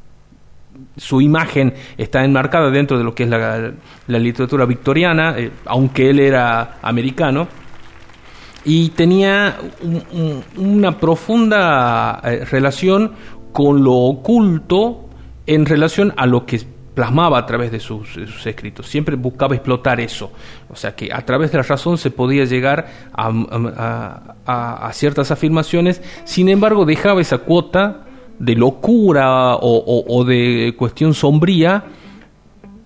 su 0.97 1.21
imagen 1.21 1.73
está 1.97 2.25
enmarcada 2.25 2.71
dentro 2.71 2.99
de 2.99 3.05
lo 3.05 3.15
que 3.15 3.23
es 3.23 3.29
la, 3.29 3.73
la 4.07 4.19
literatura 4.19 4.65
victoriana, 4.67 5.35
eh, 5.39 5.51
aunque 5.67 6.11
él 6.11 6.19
era 6.21 6.79
americano, 6.83 7.49
y 8.65 8.91
tenía 8.91 9.57
un- 9.83 10.03
un- 10.13 10.45
una 10.57 10.99
profunda 10.99 12.21
eh, 12.25 12.45
relación 12.51 13.13
con 13.53 13.83
lo 13.85 13.93
oculto 13.93 15.09
en 15.47 15.67
relación 15.67 16.13
a 16.17 16.27
lo 16.27 16.47
que 16.47 16.61
plasmaba 16.95 17.39
a 17.39 17.47
través 17.47 17.73
de 17.73 17.81
sus, 17.81 18.17
escritos. 18.47 18.87
Siempre 18.87 19.17
buscaba 19.17 19.55
explotar 19.55 19.99
eso. 20.01 20.31
O 20.69 20.77
sea 20.77 20.95
que 20.95 21.13
a 21.13 21.25
través 21.25 21.51
de 21.53 21.59
la 21.59 21.63
razón 21.65 21.97
se 21.99 22.11
podía 22.11 22.45
llegar 22.45 22.87
a, 23.15 23.29
a- 24.47 24.93
ciertas 24.93 25.31
afirmaciones, 25.31 26.03
sin 26.25 26.49
embargo 26.49 26.85
dejaba 26.85 27.21
esa 27.21 27.39
cuota 27.39 28.05
de 28.39 28.55
locura 28.57 29.57
o, 29.61 30.25
de 30.25 30.75
cuestión 30.77 31.15
sombría 31.15 31.85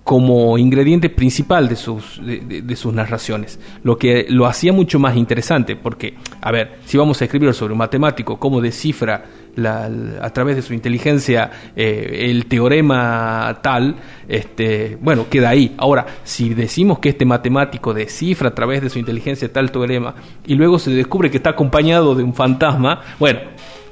como 0.04 0.56
ingrediente 0.56 1.10
principal 1.10 1.68
de 1.68 1.74
sus, 1.74 2.24
de- 2.24 2.62
de 2.62 2.76
sus 2.76 2.92
narraciones, 2.94 3.58
lo 3.82 3.98
que 3.98 4.26
lo 4.28 4.46
hacía 4.46 4.72
mucho 4.72 5.00
más 5.00 5.16
interesante, 5.16 5.74
porque, 5.74 6.14
a 6.40 6.52
ver, 6.52 6.76
si 6.84 6.96
vamos 6.96 7.20
a 7.20 7.24
escribir 7.24 7.52
sobre 7.54 7.72
un 7.72 7.78
matemático, 7.78 8.38
cómo 8.38 8.60
descifra 8.60 9.24
la- 9.56 9.90
a 10.22 10.30
través 10.30 10.56
de 10.56 10.62
su 10.62 10.72
inteligencia 10.72 11.50
eh, 11.74 12.26
el 12.30 12.46
teorema 12.46 13.58
tal, 13.62 13.96
este, 14.28 14.96
bueno, 15.00 15.26
queda 15.28 15.48
ahí. 15.50 15.74
Ahora, 15.78 16.06
si 16.24 16.54
decimos 16.54 16.98
que 17.00 17.08
este 17.10 17.24
matemático 17.24 17.92
descifra 17.92 18.48
a 18.50 18.54
través 18.54 18.82
de 18.82 18.90
su 18.90 18.98
inteligencia 18.98 19.52
tal 19.52 19.70
teorema 19.72 20.14
y 20.46 20.54
luego 20.54 20.78
se 20.78 20.90
descubre 20.90 21.30
que 21.30 21.38
está 21.38 21.50
acompañado 21.50 22.14
de 22.14 22.22
un 22.22 22.34
fantasma, 22.34 23.00
bueno, 23.18 23.40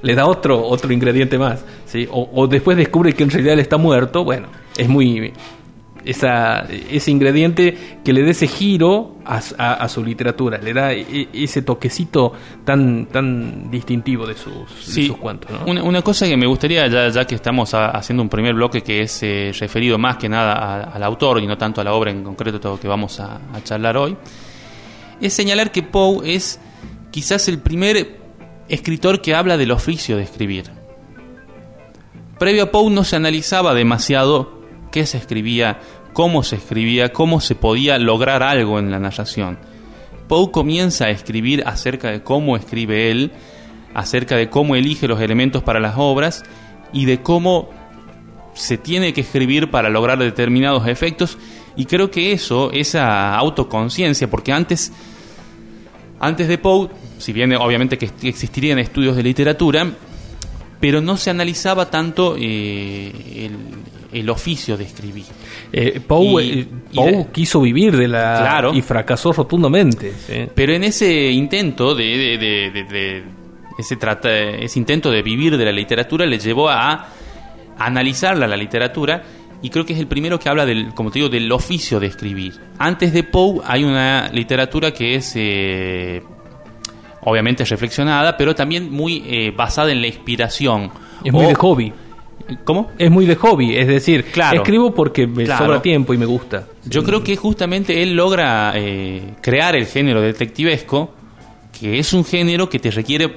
le 0.02 0.14
da 0.14 0.26
otro, 0.26 0.62
otro 0.62 0.92
ingrediente 0.92 1.38
más, 1.38 1.64
¿sí? 1.86 2.06
O, 2.10 2.28
o 2.34 2.46
después 2.46 2.76
descubre 2.76 3.12
que 3.14 3.22
en 3.24 3.30
realidad 3.30 3.54
él 3.54 3.60
está 3.60 3.78
muerto, 3.78 4.22
bueno, 4.22 4.48
es 4.76 4.88
muy 4.88 5.32
esa, 6.04 6.60
ese 6.90 7.10
ingrediente 7.10 7.98
que 8.04 8.12
le 8.12 8.22
dé 8.22 8.30
ese 8.32 8.46
giro 8.46 9.16
a, 9.24 9.40
a- 9.58 9.74
a 9.74 9.88
su 9.88 10.04
literatura, 10.04 10.58
le 10.58 10.72
da 10.74 10.92
e- 10.92 11.28
ese 11.32 11.62
toquecito 11.62 12.32
tan, 12.64 13.06
tan 13.06 13.70
distintivo 13.70 14.26
de 14.26 14.34
sus, 14.34 14.54
de 14.86 14.92
Sí, 14.92 15.06
sus 15.06 15.16
cuentos. 15.16 15.50
¿no? 15.50 15.64
una, 15.66 15.82
una 15.82 16.02
cosa 16.02 16.26
que 16.26 16.36
me 16.36 16.46
gustaría, 16.46 16.86
ya, 16.88 17.08
ya 17.08 17.26
que 17.26 17.34
estamos 17.34 17.74
a- 17.74 17.90
haciendo 17.90 18.22
un 18.22 18.28
primer 18.28 18.54
bloque 18.54 18.82
que 18.82 19.02
es 19.02 19.22
eh, 19.22 19.52
referido 19.58 19.98
más 19.98 20.16
que 20.18 20.28
nada 20.28 20.84
al 20.84 21.02
autor 21.02 21.40
y 21.40 21.46
no 21.46 21.56
tanto 21.58 21.80
a 21.80 21.84
la 21.84 21.92
obra 21.94 22.10
en 22.10 22.22
concreto 22.22 22.60
todo 22.60 22.78
que 22.78 22.88
vamos 22.88 23.18
a, 23.20 23.36
a 23.52 23.62
charlar 23.64 23.96
hoy, 23.96 24.16
es 25.20 25.32
señalar 25.32 25.70
que 25.70 25.82
Poe 25.82 26.34
es 26.34 26.60
quizás 27.10 27.48
el 27.48 27.58
primer 27.58 28.18
escritor 28.68 29.20
que 29.22 29.34
habla 29.34 29.56
del 29.56 29.70
oficio 29.70 30.16
de 30.16 30.22
escribir. 30.24 30.70
Previo 32.38 32.64
a 32.64 32.70
Poe 32.70 32.90
no 32.90 33.04
se 33.04 33.16
analizaba 33.16 33.74
demasiado 33.74 34.63
qué 34.94 35.06
se 35.06 35.18
escribía, 35.18 35.80
cómo 36.12 36.44
se 36.44 36.54
escribía, 36.54 37.12
cómo 37.12 37.40
se 37.40 37.56
podía 37.56 37.98
lograr 37.98 38.44
algo 38.44 38.78
en 38.78 38.92
la 38.92 39.00
narración. 39.00 39.58
Poe 40.28 40.52
comienza 40.52 41.06
a 41.06 41.10
escribir 41.10 41.64
acerca 41.66 42.12
de 42.12 42.22
cómo 42.22 42.56
escribe 42.56 43.10
él, 43.10 43.32
acerca 43.92 44.36
de 44.36 44.48
cómo 44.48 44.76
elige 44.76 45.08
los 45.08 45.20
elementos 45.20 45.64
para 45.64 45.80
las 45.80 45.94
obras 45.96 46.44
y 46.92 47.06
de 47.06 47.20
cómo 47.22 47.70
se 48.54 48.78
tiene 48.78 49.12
que 49.12 49.22
escribir 49.22 49.68
para 49.68 49.88
lograr 49.88 50.16
determinados 50.16 50.86
efectos 50.86 51.38
y 51.74 51.86
creo 51.86 52.12
que 52.12 52.30
eso, 52.30 52.70
esa 52.70 53.34
autoconciencia, 53.34 54.30
porque 54.30 54.52
antes, 54.52 54.92
antes 56.20 56.46
de 56.46 56.56
Poe, 56.56 56.88
si 57.18 57.32
bien 57.32 57.52
obviamente 57.56 57.98
que 57.98 58.12
existirían 58.28 58.78
estudios 58.78 59.16
de 59.16 59.24
literatura, 59.24 59.88
pero 60.80 61.00
no 61.00 61.16
se 61.16 61.30
analizaba 61.30 61.90
tanto 61.90 62.36
eh, 62.38 63.12
el, 63.46 64.20
el 64.20 64.30
oficio 64.30 64.76
de 64.76 64.84
escribir. 64.84 65.24
Eh, 65.72 66.00
Poe, 66.06 66.44
Y- 66.44 66.68
eh, 66.96 67.26
y 67.28 67.32
quiso 67.32 67.60
vivir 67.60 67.96
de 67.96 68.06
la 68.08 68.38
Claro. 68.40 68.74
y 68.74 68.82
fracasó 68.82 69.32
rotundamente. 69.32 70.12
¿sí? 70.26 70.46
Pero 70.54 70.72
en 70.74 70.84
ese 70.84 71.30
intento 71.30 71.94
de, 71.94 72.04
de- 72.04 72.38
de- 72.38 72.70
de- 72.70 72.84
de- 72.84 73.22
ese 73.78 73.96
trata, 73.96 74.30
ese 74.32 74.78
intento 74.78 75.10
de 75.10 75.22
vivir 75.22 75.56
de 75.56 75.64
la 75.64 75.72
literatura 75.72 76.26
le 76.26 76.38
llevó 76.38 76.68
a 76.68 77.08
analizarla 77.76 78.46
la 78.46 78.56
literatura 78.56 79.22
y 79.62 79.70
creo 79.70 79.84
que 79.84 79.94
es 79.94 79.98
el 79.98 80.06
primero 80.06 80.38
que 80.38 80.48
habla 80.48 80.64
del, 80.66 80.92
como 80.94 81.10
te 81.10 81.18
digo, 81.18 81.28
del 81.28 81.50
oficio 81.50 81.98
de 81.98 82.06
escribir. 82.06 82.52
Antes 82.78 83.12
de 83.12 83.24
Poe 83.24 83.60
hay 83.66 83.82
una 83.82 84.28
literatura 84.32 84.92
que 84.92 85.16
es 85.16 85.32
eh, 85.34 86.22
obviamente 87.24 87.64
reflexionada, 87.64 88.36
pero 88.36 88.54
también 88.54 88.90
muy 88.90 89.22
eh, 89.26 89.52
basada 89.56 89.90
en 89.92 90.00
la 90.00 90.06
inspiración. 90.06 90.90
Es 91.24 91.32
muy 91.32 91.44
O- 91.44 91.48
de 91.48 91.54
hobby. 91.54 91.92
¿Cómo? 92.64 92.90
Es 92.98 93.10
muy 93.10 93.24
de 93.24 93.36
hobby, 93.36 93.74
es 93.74 93.86
decir, 93.86 94.26
Claro. 94.26 94.58
escribo 94.58 94.92
porque 94.94 95.26
me 95.26 95.44
Claro. 95.44 95.64
sobra 95.64 95.80
tiempo 95.82 96.12
y 96.12 96.18
me 96.18 96.26
gusta. 96.26 96.66
Yo 96.84 97.02
creo 97.02 97.24
que 97.24 97.36
justamente 97.36 98.02
él 98.02 98.14
logra 98.14 98.72
eh, 98.76 99.34
crear 99.40 99.74
el 99.74 99.86
género 99.86 100.20
detectivesco, 100.20 101.14
que 101.78 101.98
es 101.98 102.12
un 102.12 102.22
género 102.24 102.68
que 102.68 102.78
te 102.78 102.90
requiere, 102.90 103.36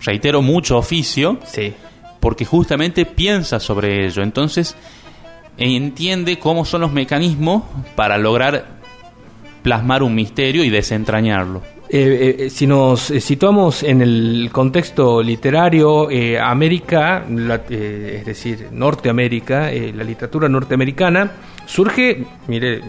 reitero, 0.00 0.42
mucho 0.42 0.78
oficio, 0.78 1.38
Sí. 1.44 1.72
porque 2.20 2.44
justamente 2.44 3.04
piensa 3.04 3.58
sobre 3.58 4.06
ello. 4.06 4.22
Entonces, 4.22 4.76
entiende 5.56 6.38
cómo 6.38 6.64
son 6.64 6.82
los 6.82 6.92
mecanismos 6.92 7.64
para 7.96 8.16
lograr 8.16 8.78
plasmar 9.62 10.04
un 10.04 10.14
misterio 10.14 10.62
y 10.62 10.70
desentrañarlo. 10.70 11.62
Eh, 11.90 12.36
eh, 12.38 12.50
si 12.50 12.66
nos 12.66 13.10
eh, 13.10 13.18
situamos 13.18 13.82
en 13.82 14.02
el 14.02 14.50
contexto 14.52 15.22
literario, 15.22 16.10
eh, 16.10 16.38
América, 16.38 17.24
la- 17.30 17.62
eh, 17.70 18.16
es 18.20 18.26
decir, 18.26 18.68
Norteamérica, 18.72 19.72
eh, 19.72 19.92
la 19.96 20.04
literatura 20.04 20.50
norteamericana, 20.50 21.32
surge, 21.64 22.24
mire, 22.46 22.82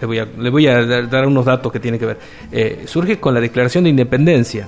le 0.00 0.06
voy 0.06 0.18
a, 0.18 0.24
le 0.24 0.48
voy 0.48 0.66
a 0.66 0.82
dar, 0.82 1.26
unos 1.26 1.44
datos 1.44 1.70
que 1.70 1.78
tienen 1.78 2.00
que 2.00 2.06
ver, 2.06 2.18
surge 2.86 3.18
con 3.20 3.34
la 3.34 3.40
Declaración 3.40 3.84
de 3.84 3.90
Independencia, 3.90 4.66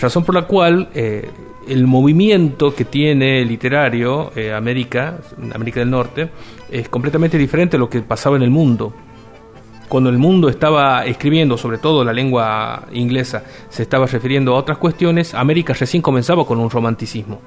razón 0.00 0.24
por 0.24 0.34
la 0.34 0.42
cual 0.42 0.88
el 0.94 1.86
movimiento 1.86 2.74
que 2.74 2.86
tiene 2.86 3.44
literario 3.44 4.32
América, 4.56 5.18
América 5.54 5.80
del 5.80 5.90
Norte, 5.90 6.30
es 6.70 6.88
completamente 6.88 7.36
diferente 7.36 7.76
a 7.76 7.78
lo 7.78 7.90
que 7.90 8.00
pasaba 8.00 8.36
en 8.36 8.42
el 8.42 8.50
mundo 8.50 8.94
cuando 9.88 10.10
el 10.10 10.18
mundo 10.18 10.48
estaba 10.48 11.04
escribiendo, 11.06 11.56
sobre 11.56 11.78
todo 11.78 12.04
la 12.04 12.12
lengua 12.12 12.84
inglesa, 12.92 13.42
se 13.70 13.82
estaba 13.82 14.06
refiriendo 14.06 14.54
a 14.54 14.58
otras 14.58 14.78
cuestiones, 14.78 15.34
América 15.34 15.72
recién 15.74 16.02
comenzaba 16.02 16.46
con 16.46 16.58
un 16.60 16.68
romanticismo. 16.70 17.40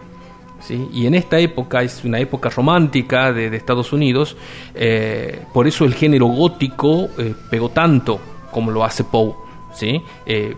¿sí? 0.59 0.87
Y 0.93 1.05
en 1.05 1.15
esta 1.15 1.39
época, 1.39 1.81
es 1.83 2.03
una 2.03 2.19
época 2.19 2.49
romántica 2.49 3.31
de, 3.31 3.49
de 3.49 3.57
Estados 3.57 3.93
Unidos, 3.93 4.35
eh, 4.75 5.43
por 5.53 5.67
eso 5.67 5.85
el 5.85 5.93
género 5.93 6.25
gótico 6.27 7.09
eh, 7.17 7.33
pegó 7.49 7.69
tanto 7.69 8.19
como 8.51 8.71
lo 8.71 8.83
hace 8.83 9.03
Poe. 9.03 9.33
¿sí? 9.73 10.01
Eh, 10.25 10.55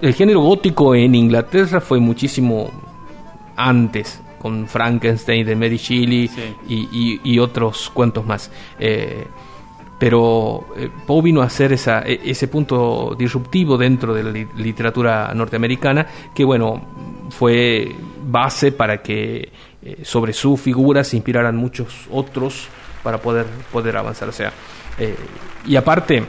el 0.00 0.14
género 0.14 0.40
gótico 0.40 0.94
en 0.94 1.14
Inglaterra 1.14 1.80
fue 1.80 1.98
muchísimo 2.00 2.70
antes, 3.56 4.20
con 4.40 4.66
Frankenstein 4.66 5.44
de 5.44 5.54
Mary 5.54 5.76
Shelley 5.76 6.28
Sí. 6.28 6.40
y, 6.68 6.74
y- 6.90 7.20
y 7.34 7.38
otros 7.38 7.90
cuentos 7.90 8.24
más. 8.24 8.50
Eh, 8.78 9.26
pero 10.00 10.66
eh, 10.76 10.88
Poe 11.06 11.22
vino 11.22 11.42
a 11.42 11.44
hacer 11.44 11.72
esa, 11.74 12.00
e- 12.02 12.20
ese 12.24 12.48
punto 12.48 13.14
disruptivo 13.16 13.76
dentro 13.76 14.12
de 14.14 14.24
la 14.24 14.30
li- 14.32 14.48
literatura 14.56 15.30
norteamericana 15.34 16.06
que, 16.34 16.42
bueno, 16.42 17.28
fue 17.30 17.94
base 18.26 18.72
para 18.72 19.02
que 19.02 19.52
eh, 19.82 19.98
sobre 20.02 20.32
su 20.32 20.56
figura 20.56 21.04
se 21.04 21.16
inspiraran 21.16 21.54
muchos 21.56 22.08
otros 22.10 22.66
para 23.04 23.18
poder, 23.18 23.46
poder 23.70 23.96
avanzar. 23.98 24.32
Sea, 24.32 24.52
eh, 24.98 25.14
y 25.66 25.76
aparte, 25.76 26.22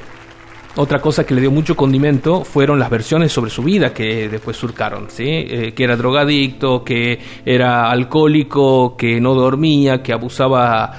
otra 0.76 1.00
cosa 1.02 1.26
que 1.26 1.34
le 1.34 1.42
dio 1.42 1.52
mucho 1.52 1.76
condimento 1.76 2.44
fueron 2.46 2.80
las 2.80 2.90
versiones 2.90 3.32
sobre 3.32 3.52
su 3.52 3.62
vida 3.64 3.94
que 3.94 4.30
después 4.30 4.56
surcaron, 4.58 5.08
¿sí? 5.10 5.26
Eh, 5.28 5.74
que 5.76 5.84
era 5.84 5.96
drogadicto, 5.98 6.84
que 6.84 7.20
era 7.46 7.90
alcohólico, 7.92 8.96
que 8.96 9.20
no 9.20 9.34
dormía, 9.34 10.02
que 10.02 10.14
abusaba 10.14 10.92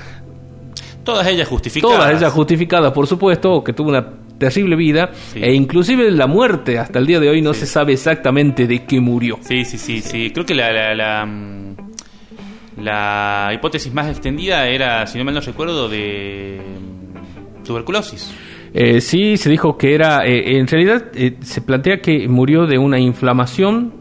Todas 1.05 1.27
ellas 1.27 1.49
justificadas. 1.49 1.97
Todas 1.97 2.17
ellas 2.21 2.33
justificadas, 2.33 2.93
por 2.93 3.07
supuesto, 3.07 3.63
que 3.65 3.73
tuvo 3.73 3.89
una 3.91 4.07
terrible 4.39 4.77
vida 4.77 5.11
Sí. 5.33 5.41
e 5.43 5.53
inclusive 5.55 6.11
la 6.11 6.27
muerte 6.27 6.79
hasta 6.79 6.99
el 6.99 7.07
día 7.07 7.21
de 7.21 7.29
hoy 7.29 7.43
no 7.43 7.55
se 7.55 7.67
sabe 7.67 7.93
exactamente 7.93 8.67
de 8.67 8.85
qué 8.85 9.01
murió. 9.01 9.39
Sí, 9.43 9.65
sí, 9.65 9.79
sí, 9.79 10.01
sí. 10.01 10.31
Creo 10.31 10.45
que 10.47 10.55
la, 10.55 10.73
la, 10.73 10.95
la, 10.95 11.27
mm, 11.27 11.77
la 12.79 13.51
hipótesis 13.55 13.93
más 13.93 14.09
extendida 14.09 14.67
era, 14.69 15.07
si 15.07 15.19
no 15.19 15.25
mal 15.25 15.35
no 15.35 15.41
recuerdo, 15.41 15.89
de 15.89 16.61
mm, 16.61 17.65
tuberculosis. 17.65 18.35
Eh, 18.75 19.01
sí, 19.01 19.37
se 19.37 19.51
dijo 19.51 19.77
que 19.77 19.95
era, 19.95 20.27
eh, 20.27 20.57
en 20.59 20.67
realidad 20.67 21.05
eh, 21.15 21.37
se 21.43 21.61
plantea 21.61 22.01
que 22.01 22.27
murió 22.27 22.67
de 22.67 22.79
una 22.79 22.99
inflamación 22.99 23.93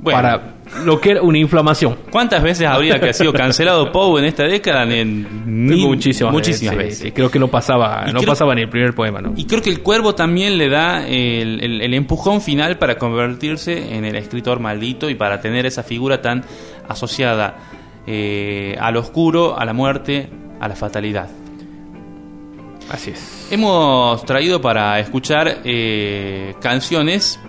Bueno, 0.00 0.20
para 0.20 0.54
lo 0.84 1.00
que 1.00 1.12
era 1.12 1.22
una 1.22 1.38
inflamación. 1.38 1.96
¿cuántas 2.10 2.42
veces 2.42 2.66
habría 2.66 2.98
que 3.00 3.08
ha 3.10 3.12
sido 3.12 3.32
cancelado 3.32 3.90
Poe 3.92 4.20
en 4.20 4.26
esta 4.26 4.44
década? 4.44 4.82
En, 4.84 5.26
muchísimas, 5.78 6.32
muchísimas 6.32 6.76
veces, 6.76 7.12
creo 7.14 7.30
que 7.30 7.38
no 7.38 7.48
pasaba, 7.48 8.04
Y 8.08 8.12
no 8.12 8.18
creo- 8.20 8.30
pasaba 8.32 8.54
ni 8.54 8.62
el 8.62 8.68
primer 8.68 8.94
poema, 8.94 9.20
¿no? 9.20 9.32
Y 9.36 9.44
creo 9.46 9.62
que 9.62 9.70
el 9.70 9.80
cuervo 9.80 10.14
también 10.14 10.58
le 10.58 10.68
da 10.68 11.06
el, 11.06 11.60
el- 11.62 11.80
el 11.82 11.94
empujón 11.94 12.40
final 12.40 12.78
para 12.78 12.96
convertirse 12.98 13.94
en 13.96 14.04
el 14.04 14.16
escritor 14.16 14.60
maldito 14.60 15.08
y 15.10 15.14
para 15.14 15.40
tener 15.40 15.66
esa 15.66 15.82
figura 15.82 16.20
tan 16.20 16.44
asociada 16.88 17.56
eh, 18.06 18.76
al 18.80 18.96
oscuro, 18.96 19.58
a 19.58 19.64
la 19.64 19.72
muerte, 19.72 20.28
a 20.60 20.68
la 20.68 20.76
fatalidad. 20.76 21.28
Así 22.90 23.10
es. 23.10 23.48
Hemos 23.50 24.24
traído 24.24 24.60
para 24.60 25.00
escuchar 25.00 25.58
eh, 25.64 26.54
canciones 26.60 27.40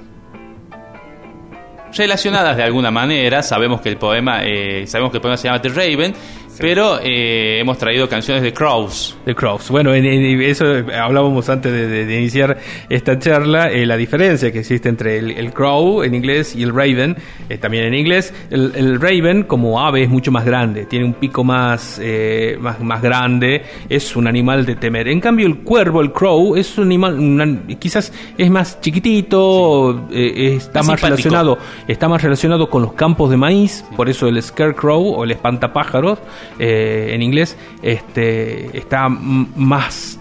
relacionadas 1.97 2.55
de 2.55 2.63
alguna 2.63 2.91
manera. 2.91 3.41
Sabemos 3.43 3.81
que 3.81 3.89
el 3.89 3.97
poema, 3.97 4.43
eh, 4.43 4.85
sabemos 4.87 5.11
que 5.11 5.17
el 5.17 5.21
poema 5.21 5.37
se 5.37 5.47
llama 5.47 5.61
The 5.61 5.69
Raven, 5.69 6.13
pero 6.59 6.99
eh, 7.01 7.59
hemos 7.59 7.77
traído 7.77 8.07
canciones 8.07 8.43
de 8.43 8.53
Crows. 8.53 9.17
De 9.25 9.35
Crows. 9.35 9.69
Bueno, 9.69 9.93
en, 9.93 10.05
en 10.05 10.41
eso 10.41 10.65
hablábamos 10.93 11.49
antes 11.49 11.71
de, 11.71 11.87
de, 11.87 12.05
de 12.05 12.15
iniciar 12.17 12.57
esta 12.89 13.19
charla, 13.19 13.71
eh, 13.71 13.85
la 13.85 13.97
diferencia 13.97 14.51
que 14.51 14.59
existe 14.59 14.89
entre 14.89 15.17
el, 15.17 15.31
el, 15.31 15.53
Crow 15.53 16.03
en 16.03 16.15
inglés 16.15 16.55
y 16.55 16.63
el 16.63 16.73
Raven, 16.73 17.15
eh, 17.49 17.57
también 17.57 17.85
en 17.85 17.93
inglés. 17.93 18.33
El, 18.49 18.73
el, 18.75 18.99
Raven 18.99 19.43
como 19.43 19.79
ave 19.79 20.03
es 20.03 20.09
mucho 20.09 20.31
más 20.31 20.45
grande, 20.45 20.85
tiene 20.85 21.05
un 21.05 21.13
pico 21.13 21.43
más, 21.43 21.99
eh, 22.01 22.57
más, 22.59 22.79
más 22.79 23.01
grande, 23.01 23.63
es 23.89 24.15
un 24.15 24.27
animal 24.27 24.65
de 24.65 24.75
temer. 24.75 25.07
En 25.07 25.19
cambio 25.19 25.47
el 25.47 25.59
cuervo, 25.59 26.01
el 26.01 26.11
Crow, 26.11 26.55
es 26.55 26.77
un 26.77 26.85
animal, 26.85 27.19
una, 27.19 27.67
quizás 27.79 28.11
es 28.37 28.49
más 28.49 28.79
chiquitito, 28.81 30.07
sí. 30.09 30.33
está 30.35 30.79
más, 30.79 30.89
más 30.89 31.01
relacionado, 31.01 31.57
está 31.87 32.07
más 32.07 32.21
relacionado 32.21 32.69
con 32.69 32.81
los 32.81 32.93
campos 32.93 33.29
de 33.29 33.37
maíz, 33.37 33.85
sí. 33.87 33.95
por 33.95 34.09
eso 34.09 34.27
el 34.27 34.41
Scarecrow 34.41 35.13
o 35.15 35.23
el 35.23 35.31
espantapájaros 35.31 36.19
eh, 36.59 37.09
en 37.11 37.21
inglés, 37.21 37.57
este, 37.81 38.77
está 38.77 39.09
más 39.09 40.19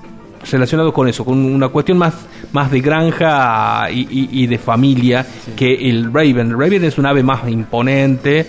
relacionado 0.50 0.92
con 0.92 1.08
eso, 1.08 1.24
con 1.24 1.44
una 1.44 1.68
cuestión 1.68 1.98
más, 1.98 2.14
más 2.52 2.70
de 2.70 2.80
granja 2.80 3.90
y, 3.90 4.00
y, 4.00 4.42
y 4.42 4.46
de 4.46 4.58
familia 4.58 5.24
sí. 5.24 5.52
que 5.56 5.88
el 5.88 6.12
Raven. 6.12 6.50
El 6.50 6.58
Raven 6.58 6.84
es 6.84 6.98
un 6.98 7.06
ave 7.06 7.22
más 7.22 7.48
imponente 7.48 8.46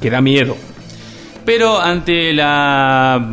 que 0.00 0.10
da 0.10 0.20
miedo. 0.20 0.56
Pero 1.44 1.80
ante 1.80 2.34
la 2.34 3.26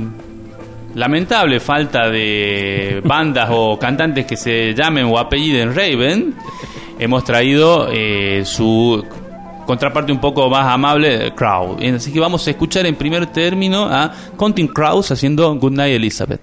lamentable 0.95 1.59
falta 1.59 2.09
de 2.09 3.01
bandas 3.03 3.49
o 3.51 3.77
cantantes 3.77 4.25
que 4.25 4.37
se 4.37 4.73
llamen 4.73 5.05
o 5.05 5.19
apelliden 5.19 5.75
Raven, 5.75 6.33
hemos 6.97 7.23
traído 7.25 7.89
eh, 7.91 8.43
su 8.45 9.03
contraparte 9.65 10.11
un 10.11 10.19
poco 10.19 10.49
más 10.49 10.65
amable, 10.71 11.33
Crow. 11.35 11.77
Así 11.95 12.11
que 12.11 12.19
vamos 12.19 12.45
a 12.47 12.51
escuchar 12.51 12.85
en 12.85 12.95
primer 12.95 13.27
término 13.27 13.85
a 13.85 14.13
Counting 14.37 14.67
Crows 14.67 15.11
haciendo 15.11 15.53
Goodnight 15.55 15.95
Elizabeth. 15.95 16.41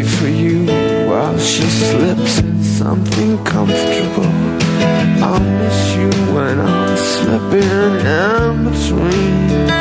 wait 0.00 0.08
for 0.08 0.28
you 0.28 0.66
while 1.08 1.38
she 1.38 1.62
slips 1.62 2.38
in 2.38 2.62
something 2.62 3.42
comfortable. 3.44 4.32
I'll 5.22 5.40
miss 5.40 5.94
you 5.96 6.10
when 6.34 6.60
I'm 6.60 6.96
slipping 6.96 8.06
in 8.06 8.64
between. 8.64 9.79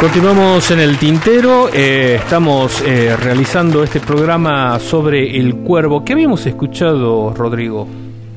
Continuamos 0.00 0.70
en 0.70 0.80
el 0.80 0.96
tintero, 0.96 1.68
eh, 1.70 2.14
estamos 2.14 2.80
eh, 2.80 3.14
realizando 3.18 3.84
este 3.84 4.00
programa 4.00 4.80
sobre 4.80 5.36
el 5.36 5.56
cuervo. 5.56 6.02
¿Qué 6.06 6.14
habíamos 6.14 6.46
escuchado, 6.46 7.34
Rodrigo? 7.34 7.86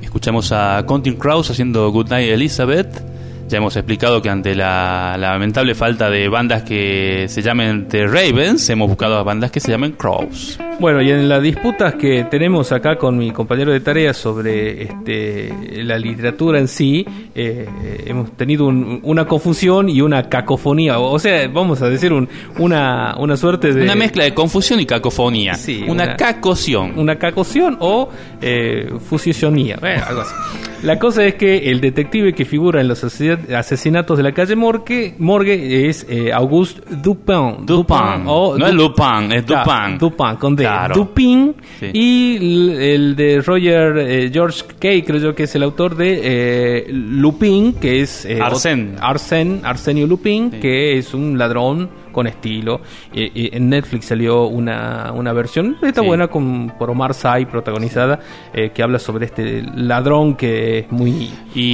Escuchamos 0.01 0.51
a 0.51 0.83
Contin 0.85 1.15
Kraus 1.15 1.49
haciendo 1.51 1.89
Goodnight 1.89 2.31
Elizabeth 2.31 3.12
ya 3.53 3.59
hemos 3.59 3.75
explicado 3.75 4.19
que 4.19 4.31
ante 4.31 4.55
la, 4.55 5.15
lamentable 5.15 5.75
falta 5.75 6.09
de 6.09 6.27
bandas 6.27 6.63
que 6.63 7.27
se 7.27 7.43
llamen 7.43 7.87
The 7.87 8.07
Ravens, 8.07 8.67
hemos 8.71 8.89
buscado 8.89 9.15
a 9.15 9.21
bandas 9.21 9.51
que 9.51 9.59
se 9.59 9.69
llamen 9.69 9.91
Crows. 9.91 10.59
Bueno, 10.79 11.03
y 11.03 11.11
en 11.11 11.29
las 11.29 11.39
disputas 11.39 11.93
que 11.93 12.23
tenemos 12.31 12.71
acá 12.71 12.95
con 12.97 13.15
mi 13.15 13.29
compañero 13.29 13.71
de 13.71 13.79
tarea 13.79 14.11
sobre 14.15 14.85
este, 14.85 15.83
la 15.83 15.99
literatura 15.99 16.57
en 16.57 16.67
sí, 16.67 17.05
eh, 17.35 17.67
hemos 18.07 18.35
tenido 18.35 18.65
una 18.65 19.27
confusión 19.27 19.87
y 19.87 20.01
una 20.01 20.27
cacofonía. 20.27 20.97
O 20.97 21.19
sea, 21.19 21.47
vamos 21.47 21.79
a 21.83 21.89
decir 21.89 22.11
una, 22.57 23.15
una 23.19 23.37
suerte 23.37 23.71
de... 23.71 23.83
Una 23.83 23.93
mezcla 23.93 24.23
de 24.23 24.33
confusión 24.33 24.79
y 24.79 24.87
cacofonía. 24.87 25.53
Sí, 25.53 25.83
una, 25.83 26.05
una 26.05 26.15
cacoción. 26.15 26.97
Una 26.97 27.19
cacoción 27.19 27.77
o 27.79 28.09
eh, 28.41 28.91
fusionía. 29.07 29.77
algo 30.07 30.21
así. 30.21 30.72
La 30.83 30.99
cosa 30.99 31.25
es 31.25 31.35
que 31.35 31.69
el 31.69 31.79
detective 31.79 32.33
que 32.33 32.43
figura 32.43 32.81
en 32.81 32.89
los 32.89 33.03
asesinatos 33.03 34.17
de 34.17 34.23
la 34.23 34.33
calle 34.33 34.55
Morgue, 34.57 35.15
Morgue 35.17 35.87
es 35.87 36.05
eh, 36.09 36.31
Auguste 36.33 36.81
Dupin. 37.01 37.65
Dupin. 37.65 38.23
o 38.25 38.57
no 38.57 38.67
es 38.67 38.73
Lupin, 38.73 39.31
es 39.31 39.45
Dupin. 39.45 39.97
Dupin, 39.97 40.35
con 40.37 40.55
D. 40.57 40.67
Dupin. 40.93 41.55
Y 41.93 42.35
el 42.81 43.15
de 43.15 43.41
Roger 43.41 43.97
eh, 43.97 44.29
George 44.31 44.63
Kay, 44.77 45.03
creo 45.03 45.21
yo 45.21 45.35
que 45.35 45.43
es 45.43 45.55
el 45.55 45.63
autor 45.63 45.95
de 45.95 46.19
eh, 46.21 46.87
Lupin, 46.91 47.75
que 47.75 48.01
es... 48.01 48.25
Arsène. 48.25 48.97
Arsène, 48.99 49.61
Arsenio 49.63 50.05
Lupin, 50.05 50.51
que 50.51 50.97
es 50.97 51.13
un 51.13 51.37
ladrón 51.37 52.02
con 52.13 52.27
estilo. 52.27 52.79
en 53.11 53.69
Netflix 53.69 54.05
salió 54.05 54.45
una, 54.45 55.11
una 55.13 55.33
versión, 55.33 55.77
está 55.81 56.01
buena, 56.01 56.27
con, 56.29 56.71
por 56.79 56.89
Omar 56.89 57.13
Sy, 57.13 57.45
protagonizada, 57.49 58.19
eh, 58.53 58.71
que 58.73 58.83
habla 58.83 58.99
sobre 58.99 59.25
este 59.25 59.61
ladrón 59.75 60.35
que 60.35 60.79
es 60.79 60.91
muy 60.91 61.29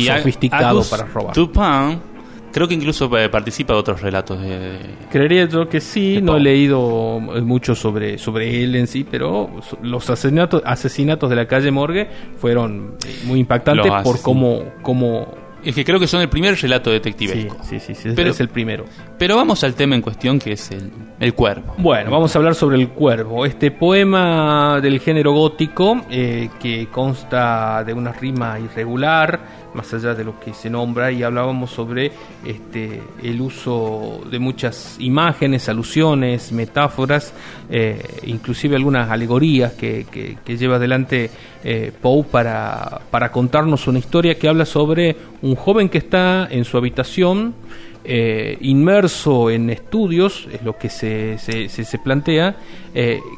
sofisticado 0.05 0.83
para 0.89 1.05
robar. 1.05 1.35
Dupin, 1.35 1.99
creo 2.51 2.67
que 2.67 2.73
incluso 2.73 3.15
eh, 3.17 3.29
participa 3.29 3.73
de 3.73 3.79
otros 3.79 4.01
relatos. 4.01 4.41
De, 4.41 4.79
Creería 5.11 5.47
yo 5.47 5.67
que 5.67 5.81
sí, 5.81 6.19
no 6.21 6.37
he 6.37 6.39
leído 6.39 7.19
mucho 7.19 7.75
sobre, 7.75 8.17
sobre 8.17 8.63
él 8.63 8.75
en 8.75 8.87
sí, 8.87 9.05
pero 9.09 9.49
los 9.81 10.09
asesinatos, 10.09 10.61
asesinatos 10.65 11.29
de 11.29 11.35
la 11.35 11.47
calle 11.47 11.71
Morgue 11.71 12.09
fueron 12.37 12.95
eh, 13.05 13.21
muy 13.25 13.39
impactantes 13.39 13.91
por 14.03 14.21
cómo, 14.21 14.63
cómo 14.81 15.48
es 15.63 15.75
que 15.75 15.85
creo 15.85 15.99
que 15.99 16.07
son 16.07 16.21
el 16.21 16.29
primer 16.29 16.59
relato 16.59 16.91
detectivesco. 16.91 17.57
Sí, 17.63 17.79
sí, 17.79 17.95
sí, 17.95 18.09
pero, 18.15 18.31
es 18.31 18.39
el 18.39 18.49
primero. 18.49 18.85
Pero 19.17 19.35
vamos 19.35 19.63
al 19.63 19.73
tema 19.75 19.95
en 19.95 20.01
cuestión 20.01 20.39
que 20.39 20.53
es 20.53 20.71
el, 20.71 20.91
el 21.19 21.33
cuervo. 21.33 21.75
Bueno, 21.77 22.11
vamos 22.11 22.35
a 22.35 22.39
hablar 22.39 22.55
sobre 22.55 22.77
el 22.77 22.89
cuervo. 22.89 23.45
Este 23.45 23.71
poema 23.71 24.79
del 24.81 24.99
género 24.99 25.33
gótico 25.33 26.01
eh, 26.09 26.49
que 26.59 26.87
consta 26.87 27.83
de 27.83 27.93
una 27.93 28.11
rima 28.11 28.59
irregular, 28.59 29.39
más 29.73 29.93
allá 29.93 30.13
de 30.13 30.23
lo 30.23 30.39
que 30.39 30.53
se 30.53 30.69
nombra, 30.69 31.11
y 31.11 31.23
hablábamos 31.23 31.71
sobre 31.71 32.11
este, 32.45 33.01
el 33.23 33.41
uso 33.41 34.21
de 34.29 34.39
muchas 34.39 34.97
imágenes, 34.99 35.69
alusiones, 35.69 36.51
metáforas, 36.51 37.33
eh, 37.69 38.01
inclusive 38.23 38.75
algunas 38.75 39.09
alegorías 39.09 39.73
que, 39.73 40.05
que, 40.09 40.57
lleva 40.57 40.75
adelante 40.75 41.29
eh, 41.63 41.91
Poe 42.01 42.23
para, 42.23 43.01
para 43.09 43.31
contarnos 43.31 43.87
una 43.87 43.99
historia 43.99 44.37
que 44.37 44.49
habla 44.49 44.65
sobre 44.65 45.15
un 45.41 45.55
joven 45.55 45.87
que 45.87 45.99
está 45.99 46.47
en 46.49 46.65
su 46.65 46.77
habitación, 46.77 47.53
eh, 48.03 48.57
inmerso 48.61 49.49
en 49.49 49.69
estudios, 49.69 50.47
es 50.51 50.63
lo 50.63 50.77
que 50.77 50.89
se, 50.89 51.37
se, 51.37 51.69
se, 51.69 51.99
plantea, 51.99 52.55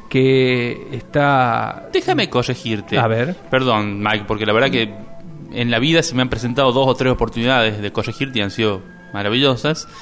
que 0.09 0.87
está... 0.93 1.89
Déjame 1.91 2.29
corregirte. 2.29 2.97
A 2.97 3.07
ver. 3.07 3.35
Perdón, 3.49 4.01
Mike, 4.01 4.23
porque 4.27 4.45
la 4.45 4.53
verdad 4.53 4.71
que 4.71 5.10
en 5.51 5.71
la 5.71 5.79
vida 5.79 6.03
se 6.03 6.15
me 6.15 6.21
han 6.21 6.29
presentado 6.29 6.71
dos 6.71 6.87
o 6.87 6.95
tres 6.95 7.11
oportunidades 7.11 7.81
de 7.81 7.91
corregirte 7.91 8.39
y 8.39 8.41
han 8.41 8.51
sido 8.51 8.81
maravillosas. 9.13 9.87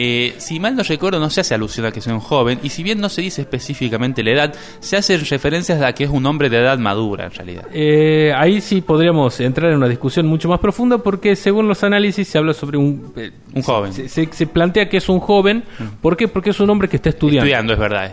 Eh, 0.00 0.34
si 0.38 0.60
mal 0.60 0.76
no 0.76 0.84
recuerdo, 0.84 1.18
no 1.18 1.28
se 1.28 1.40
hace 1.40 1.54
alusión 1.54 1.86
a 1.86 1.90
que 1.90 2.00
sea 2.00 2.14
un 2.14 2.20
joven, 2.20 2.60
y 2.62 2.68
si 2.68 2.84
bien 2.84 3.00
no 3.00 3.08
se 3.08 3.20
dice 3.20 3.42
específicamente 3.42 4.22
la 4.22 4.30
edad, 4.30 4.54
se 4.78 4.96
hacen 4.96 5.24
referencias 5.24 5.82
a 5.82 5.92
que 5.92 6.04
es 6.04 6.10
un 6.10 6.24
hombre 6.26 6.48
de 6.48 6.58
edad 6.58 6.78
madura, 6.78 7.24
en 7.24 7.32
realidad. 7.32 7.66
Eh, 7.72 8.32
ahí 8.36 8.60
sí 8.60 8.80
podríamos 8.80 9.40
entrar 9.40 9.72
en 9.72 9.78
una 9.78 9.88
discusión 9.88 10.26
mucho 10.26 10.48
más 10.48 10.60
profunda, 10.60 10.98
porque 10.98 11.34
según 11.34 11.66
los 11.66 11.82
análisis 11.82 12.28
se 12.28 12.38
habla 12.38 12.54
sobre 12.54 12.78
un... 12.78 13.12
Eh, 13.16 13.32
un 13.54 13.62
joven. 13.62 13.92
Se, 13.92 14.46
plantea 14.46 14.88
que 14.88 14.98
es 14.98 15.08
un 15.08 15.18
joven, 15.18 15.64
mm. 15.78 15.84
¿por 16.00 16.16
qué? 16.16 16.28
Porque 16.28 16.50
es 16.50 16.60
un 16.60 16.70
hombre 16.70 16.88
que 16.88 16.96
está 16.96 17.08
estudiando. 17.08 17.44
Estudiando, 17.44 17.72
es 17.72 17.78
verdad. 17.78 18.04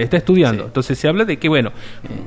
Está 0.00 0.16
estudiando. 0.16 0.64
Entonces 0.64 0.98
se 0.98 1.06
habla 1.06 1.24
de 1.24 1.38
que, 1.38 1.48
bueno, 1.48 1.70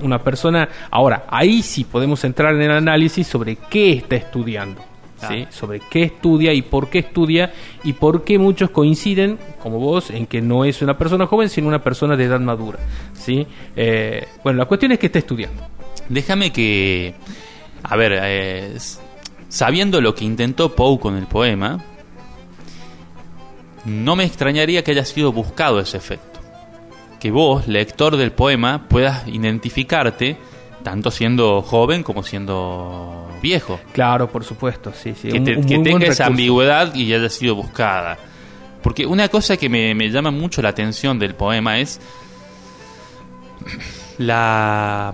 una 0.02 0.24
persona... 0.24 0.70
Ahora, 0.92 1.26
ahí 1.28 1.62
sí 1.62 1.84
podemos 1.84 2.24
entrar 2.24 2.56
en 2.56 2.62
el 2.62 2.72
análisis 2.72 3.28
sobre 3.28 3.58
qué 3.70 3.92
está 3.94 4.16
estudiando 4.16 4.93
sobre 5.50 5.80
qué 5.80 6.04
estudia 6.04 6.54
y 6.54 6.62
por 6.62 6.90
qué 6.90 7.00
estudia 7.00 7.54
y 7.84 7.94
por 7.94 8.24
qué 8.24 8.38
muchos 8.38 8.70
coinciden, 8.70 9.38
como 9.62 9.80
vos, 9.80 10.10
en 10.10 10.28
que 10.28 10.42
no 10.42 10.66
es 10.66 10.82
una 10.82 10.98
persona 10.98 11.28
joven, 11.28 11.50
sino 11.50 11.68
una 11.68 11.84
persona 11.84 12.16
de 12.16 12.26
edad 12.26 12.40
madura. 12.40 12.80
¿sí? 13.14 13.46
Eh, 13.76 14.28
bueno, 14.44 14.60
la 14.60 14.66
cuestión 14.66 14.92
es 14.92 15.00
que 15.00 15.08
está 15.08 15.20
estudiando. 15.20 15.68
Déjame 16.10 16.52
que, 16.52 17.16
a 17.84 17.96
ver, 17.96 18.20
eh, 18.22 18.78
sabiendo 19.50 20.02
lo 20.02 20.14
que 20.16 20.26
intentó 20.26 20.76
Poe 20.76 21.00
con 21.00 21.16
el 21.16 21.28
poema, 21.28 21.84
no 23.86 24.16
me 24.16 24.24
extrañaría 24.24 24.84
que 24.84 24.92
haya 24.92 25.06
sido 25.06 25.32
buscado 25.32 25.80
ese 25.80 25.98
efecto. 25.98 26.40
Que 27.20 27.32
vos, 27.32 27.68
lector 27.68 28.18
del 28.18 28.32
poema, 28.32 28.88
puedas 28.90 29.28
identificarte 29.28 30.38
tanto 30.84 31.10
siendo 31.10 31.62
joven 31.62 32.04
como 32.04 32.24
siendo 32.24 33.28
viejo. 33.42 33.80
Claro, 33.94 34.30
por 34.30 34.44
supuesto, 34.44 34.92
sí, 34.94 35.16
sí. 35.20 35.30
Que, 35.30 35.40
tenga 35.80 36.06
esa 36.06 36.28
ambigüedad 36.28 36.94
y 36.94 37.14
haya 37.14 37.30
sido 37.30 37.56
buscada. 37.56 38.18
Porque 38.82 39.06
una 39.06 39.30
cosa 39.30 39.58
que 39.58 39.70
me, 39.70 40.10
llama 40.10 40.30
mucho 40.30 40.62
la 40.62 40.70
atención 40.70 41.18
del 41.18 41.36
poema 41.36 41.80
es 41.80 42.00
la, 44.18 45.14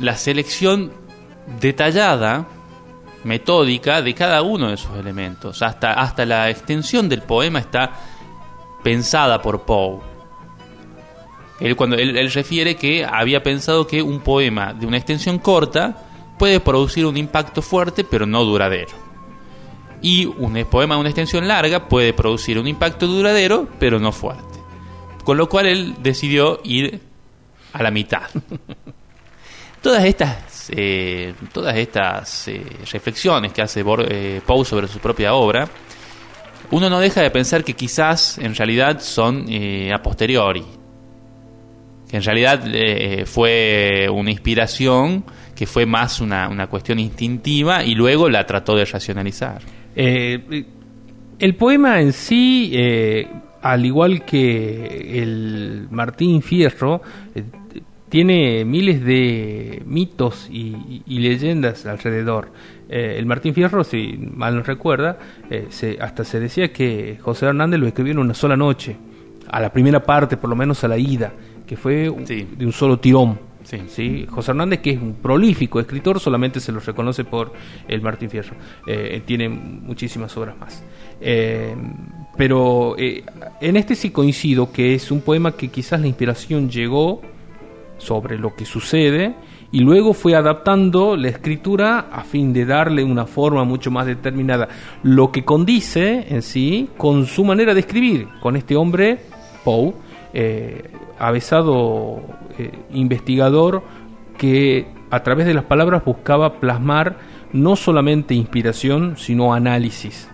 la 0.00 0.16
selección 0.16 0.92
detallada, 1.60 2.48
metódica 3.24 4.00
de 4.02 4.14
cada 4.14 4.42
uno 4.42 4.68
de 4.68 4.74
esos 4.74 4.96
elementos. 4.98 5.62
Hasta, 5.62 5.92
hasta 5.92 6.24
la 6.24 6.48
extensión 6.48 7.08
del 7.08 7.22
poema 7.22 7.58
está 7.58 7.92
pensada 8.82 9.42
por 9.42 9.62
Poe. 9.62 10.00
Él, 11.60 11.76
cuando, 11.76 11.96
él, 11.96 12.30
refiere 12.32 12.74
que 12.74 13.04
había 13.04 13.42
pensado 13.42 13.86
que 13.86 14.02
un 14.02 14.20
poema 14.20 14.72
de 14.72 14.86
una 14.86 14.96
extensión 14.96 15.38
corta 15.38 16.06
puede 16.38 16.58
producir 16.58 17.04
un 17.04 17.16
impacto 17.18 17.60
fuerte 17.60 18.02
pero 18.02 18.26
no 18.26 18.44
duradero. 18.44 18.92
Y 20.02 20.24
un 20.24 20.64
poema 20.70 20.94
de 20.94 21.00
una 21.00 21.10
extensión 21.10 21.46
larga 21.46 21.86
puede 21.86 22.14
producir 22.14 22.58
un 22.58 22.66
impacto 22.66 23.06
duradero 23.06 23.68
pero 23.78 23.98
no 23.98 24.10
fuerte. 24.10 24.58
Con 25.22 25.36
lo 25.36 25.48
cual 25.50 25.66
él 25.66 25.96
decidió 26.00 26.60
ir 26.64 27.00
a 27.74 27.82
la 27.82 27.90
mitad. 27.90 28.22
todas 29.82 30.04
estas, 30.04 30.70
eh, 30.74 31.34
todas 31.52 31.76
estas 31.76 32.48
eh, 32.48 32.64
reflexiones 32.90 33.52
que 33.52 33.60
hace 33.60 33.84
eh, 34.08 34.40
Poe 34.46 34.64
sobre 34.64 34.88
su 34.88 34.98
propia 34.98 35.34
obra, 35.34 35.68
uno 36.70 36.88
no 36.88 37.00
deja 37.00 37.20
de 37.20 37.30
pensar 37.30 37.64
que 37.64 37.74
quizás 37.74 38.38
en 38.38 38.54
realidad 38.54 39.00
son 39.00 39.46
a 39.92 40.02
posteriori 40.02 40.79
que 42.10 42.16
en 42.16 42.24
realidad 42.24 42.62
eh, 42.66 43.24
fue 43.24 44.08
una 44.12 44.32
inspiración 44.32 45.24
que 45.54 45.66
fue 45.66 45.86
más 45.86 46.20
una, 46.20 46.48
una, 46.48 46.66
cuestión 46.66 46.98
instintiva 46.98 47.84
y 47.84 47.94
luego 47.94 48.28
la 48.28 48.44
trató 48.44 48.74
de 48.74 48.84
racionalizar. 48.84 49.62
Eh, 49.94 50.64
el 51.38 51.54
poema 51.54 52.00
en 52.00 52.12
sí, 52.12 52.72
eh, 52.74 53.28
al 53.62 53.86
igual 53.86 54.24
que 54.24 55.22
el 55.22 55.86
Martín 55.90 56.42
Fierro, 56.42 57.00
tiene 58.08 58.64
miles 58.64 59.04
de 59.04 59.80
mitos 59.86 60.48
y, 60.50 61.02
leyendas 61.06 61.86
alrededor. 61.86 62.50
el 62.88 63.24
Martín 63.24 63.54
Fierro, 63.54 63.84
si 63.84 64.18
mal 64.18 64.56
no 64.56 64.62
recuerda, 64.64 65.16
hasta 66.00 66.24
se 66.24 66.40
decía 66.40 66.72
que 66.72 67.18
José 67.20 67.46
Hernández 67.46 67.78
lo 67.78 67.86
escribió 67.86 68.12
en 68.12 68.18
una 68.18 68.34
sola 68.34 68.56
noche, 68.56 68.96
a 69.48 69.60
la 69.60 69.72
primera 69.72 70.00
parte, 70.00 70.36
por 70.36 70.50
lo 70.50 70.56
menos 70.56 70.82
a 70.82 70.88
la 70.88 70.98
ida 70.98 71.32
que 71.70 71.76
fue 71.76 72.10
de 72.10 72.66
un 72.66 72.72
solo 72.72 72.98
tirón. 72.98 73.38
Sí. 73.62 74.26
José 74.28 74.50
Hernández, 74.50 74.80
que 74.80 74.90
es 74.90 75.00
un 75.00 75.14
prolífico 75.22 75.78
escritor, 75.78 76.18
solamente 76.18 76.58
se 76.58 76.72
lo 76.72 76.80
reconoce 76.80 77.22
por 77.22 77.52
el 77.86 78.02
Martín 78.02 78.28
Fierro. 78.28 78.56
Eh, 78.84 79.22
tiene 79.24 79.48
muchísimas 79.48 80.36
obras 80.36 80.58
más. 80.58 80.82
Eh, 81.20 81.76
pero 82.36 82.96
eh, 82.98 83.22
en 83.60 83.76
este 83.76 83.94
sí 83.94 84.10
coincido 84.10 84.72
que 84.72 84.96
es 84.96 85.12
un 85.12 85.20
poema 85.20 85.52
que 85.52 85.68
quizás 85.68 86.00
la 86.00 86.08
inspiración 86.08 86.68
llegó 86.68 87.22
sobre 87.98 88.36
lo 88.36 88.56
que 88.56 88.64
sucede 88.64 89.36
y 89.70 89.78
luego 89.78 90.12
fue 90.12 90.34
adaptando 90.34 91.16
la 91.16 91.28
escritura 91.28 92.08
a 92.10 92.24
fin 92.24 92.52
de 92.52 92.64
darle 92.64 93.04
una 93.04 93.26
forma 93.26 93.62
mucho 93.62 93.92
más 93.92 94.06
determinada, 94.06 94.66
lo 95.04 95.30
que 95.30 95.44
condice 95.44 96.34
en 96.34 96.42
sí 96.42 96.88
con 96.96 97.26
su 97.26 97.44
manera 97.44 97.74
de 97.74 97.80
escribir, 97.80 98.26
con 98.40 98.56
este 98.56 98.74
hombre, 98.74 99.20
Poe, 99.62 99.94
eh, 100.32 100.90
avesado 101.18 102.22
eh, 102.58 102.72
investigador 102.92 103.82
que 104.38 104.86
a 105.10 105.22
través 105.22 105.46
de 105.46 105.54
las 105.54 105.64
palabras 105.64 106.04
buscaba 106.04 106.60
plasmar 106.60 107.18
no 107.52 107.76
solamente 107.76 108.34
inspiración, 108.34 109.16
sino 109.16 109.52
análisis 109.52 110.28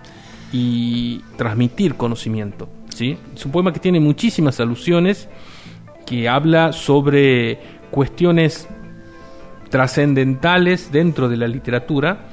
y 0.52 1.22
transmitir 1.36 1.94
conocimiento. 1.94 2.68
¿sí? 2.88 3.18
Es 3.34 3.44
un 3.46 3.52
poema 3.52 3.72
que 3.72 3.80
tiene 3.80 4.00
muchísimas 4.00 4.60
alusiones, 4.60 5.28
que 6.04 6.28
habla 6.28 6.72
sobre 6.72 7.58
cuestiones 7.90 8.68
trascendentales 9.70 10.92
dentro 10.92 11.28
de 11.28 11.36
la 11.36 11.48
literatura 11.48 12.28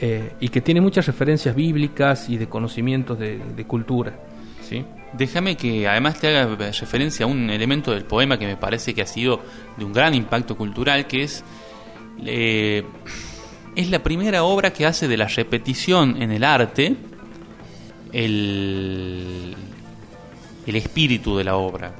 eh, 0.00 0.32
y 0.40 0.48
que 0.48 0.60
tiene 0.60 0.80
muchas 0.80 1.06
referencias 1.06 1.54
bíblicas 1.54 2.28
y 2.28 2.36
de 2.36 2.48
conocimientos 2.48 3.18
de, 3.18 3.64
cultura. 3.66 4.12
¿sí? 4.60 4.84
Déjame 5.16 5.56
que 5.56 5.86
además 5.86 6.18
te 6.18 6.28
haga 6.28 6.56
referencia 6.56 7.24
a 7.24 7.28
un 7.28 7.48
elemento 7.48 7.92
del 7.92 8.04
poema 8.04 8.38
que 8.38 8.46
me 8.46 8.56
parece 8.56 8.94
que 8.94 9.02
ha 9.02 9.06
sido 9.06 9.40
de 9.76 9.84
un 9.84 9.92
gran 9.92 10.14
impacto 10.14 10.56
cultural, 10.56 11.06
que 11.06 11.22
es, 11.22 11.44
eh, 12.24 12.84
es 13.76 13.90
la 13.90 14.02
primera 14.02 14.42
obra 14.42 14.72
que 14.72 14.86
hace 14.86 15.06
de 15.06 15.16
la 15.16 15.28
repetición 15.28 16.20
en 16.20 16.32
el 16.32 16.42
arte 16.42 16.96
el, 18.12 19.54
el 20.66 20.76
espíritu 20.76 21.36
de 21.36 21.44
la 21.44 21.56
obra. 21.56 21.94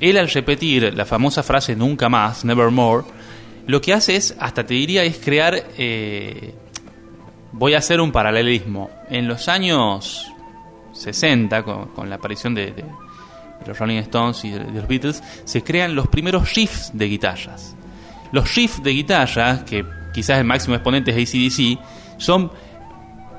Él 0.00 0.16
al 0.16 0.28
repetir 0.28 0.94
la 0.94 1.04
famosa 1.04 1.42
frase 1.42 1.76
nunca 1.76 2.08
más, 2.08 2.44
nevermore, 2.44 3.04
lo 3.66 3.80
que 3.80 3.92
hace 3.94 4.16
es, 4.16 4.34
hasta 4.38 4.64
te 4.64 4.74
diría, 4.74 5.04
es 5.04 5.18
crear, 5.18 5.62
eh, 5.78 6.54
voy 7.52 7.74
a 7.74 7.78
hacer 7.78 8.00
un 8.00 8.12
paralelismo. 8.12 8.90
En 9.08 9.26
los 9.26 9.48
años 9.48 10.33
60, 10.94 11.62
con, 11.62 12.08
la 12.08 12.16
aparición 12.16 12.54
de, 12.54 12.84
los 13.66 13.78
Rolling 13.78 13.98
Stones 13.98 14.44
y 14.44 14.50
de, 14.50 14.60
los 14.60 14.88
Beatles, 14.88 15.22
se 15.44 15.62
crean 15.62 15.94
los 15.94 16.08
primeros 16.08 16.54
riffs 16.54 16.90
de 16.94 17.06
guitarras. 17.06 17.76
Los 18.32 18.54
riffs 18.54 18.82
de 18.82 18.90
guitarra, 18.90 19.64
que 19.64 19.84
quizás 20.12 20.38
el 20.38 20.44
máximo 20.44 20.74
exponente 20.74 21.10
es 21.10 21.28
ACDC, 21.28 21.78
son 22.18 22.50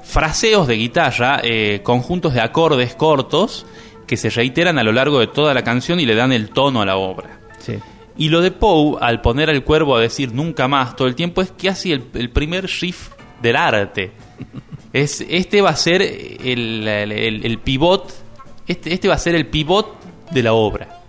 fraseos 0.03 0.67
de 0.67 0.75
guitarra, 0.75 1.41
eh, 1.43 1.81
conjuntos 1.83 2.33
de 2.33 2.41
acordes 2.41 2.95
cortos 2.95 3.65
que 4.05 4.17
se 4.17 4.29
reiteran 4.29 4.77
a 4.77 4.83
lo 4.83 4.91
largo 4.91 5.19
de 5.19 5.27
toda 5.27 5.53
la 5.53 5.63
canción 5.63 5.99
y 5.99 6.05
le 6.05 6.15
dan 6.15 6.31
el 6.31 6.49
tono 6.49 6.81
a 6.81 6.85
la 6.85 6.97
obra. 6.97 7.39
Y 8.17 8.29
lo 8.29 8.39
de 8.39 8.51
Poe, 8.51 8.97
al 9.01 9.19
poner 9.19 9.49
al 9.49 9.63
cuervo 9.65 9.97
a 9.97 9.99
decir 9.99 10.31
nunca 10.33 10.69
más 10.69 10.95
todo 10.95 11.07
el 11.07 11.15
tiempo, 11.15 11.41
es 11.41 11.51
casi 11.51 11.91
el, 11.91 12.05
el 12.13 12.29
primer 12.29 12.65
riff 12.79 13.09
del 13.41 13.57
arte. 13.57 14.11
Es, 14.95 15.19
este 15.27 15.61
va 15.61 15.71
a 15.71 15.75
ser 15.75 16.01
el, 16.01 16.87
el, 16.87 17.59
pivot, 17.59 18.13
este, 18.65 18.93
este 18.93 19.09
va 19.09 19.15
a 19.15 19.17
ser 19.17 19.35
el 19.35 19.45
pivot 19.47 19.93
de 20.31 20.41
la 20.41 20.53
obra. 20.53 21.01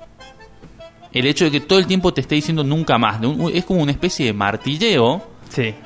El 1.12 1.25
hecho 1.25 1.44
de 1.44 1.53
que 1.53 1.61
todo 1.61 1.79
el 1.79 1.87
tiempo 1.87 2.12
te 2.12 2.22
esté 2.22 2.35
diciendo 2.35 2.64
nunca 2.64 2.99
más. 2.99 3.20
Es 3.55 3.64
como 3.64 3.85
una 3.85 3.92
especie 3.92 4.27
de 4.27 4.33
martilleo 4.33 5.22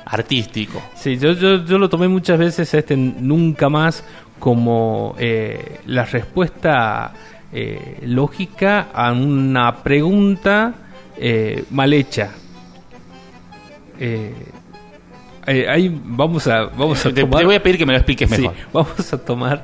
artístico. 0.05 0.81
Sí, 0.95 1.15
yo, 1.19 1.33
yo, 1.33 1.63
yo, 1.63 1.77
lo 1.77 1.89
tomé 1.89 2.07
muchas 2.07 2.39
veces 2.39 2.73
este 2.73 2.97
nunca 2.97 3.69
más 3.69 4.03
como 4.39 5.13
eh, 5.19 5.81
la 5.85 6.03
respuesta 6.03 7.13
eh, 7.53 7.99
lógica 8.07 8.89
a 8.91 9.11
una 9.11 9.83
pregunta 9.83 10.73
eh, 11.17 11.65
mal 11.69 11.93
hecha. 11.93 12.31
Ahí 15.51 16.01
vamos 16.03 16.47
a 16.47 16.65
vamos 16.65 17.05
a 17.05 17.13
te, 17.13 17.23
voy 17.23 17.55
a 17.55 17.63
pedir 17.63 17.77
que 17.77 17.85
me 17.85 17.93
lo 17.93 17.97
expliques 17.97 18.29
mejor. 18.29 18.53
vamos 18.73 19.13
a 19.13 19.17
tomar 19.17 19.63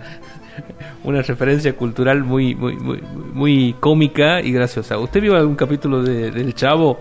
una 1.04 1.22
referencia 1.22 1.74
cultural 1.76 2.24
muy 2.24 2.56
muy 2.56 2.76
muy 2.76 3.02
muy 3.34 3.76
cómica 3.80 4.42
y 4.42 4.52
graciosa. 4.52 4.98
¿Usted 4.98 5.22
vio 5.22 5.36
algún 5.36 5.56
capítulo 5.56 6.04
de, 6.04 6.32
del 6.32 6.54
Chavo? 6.54 7.00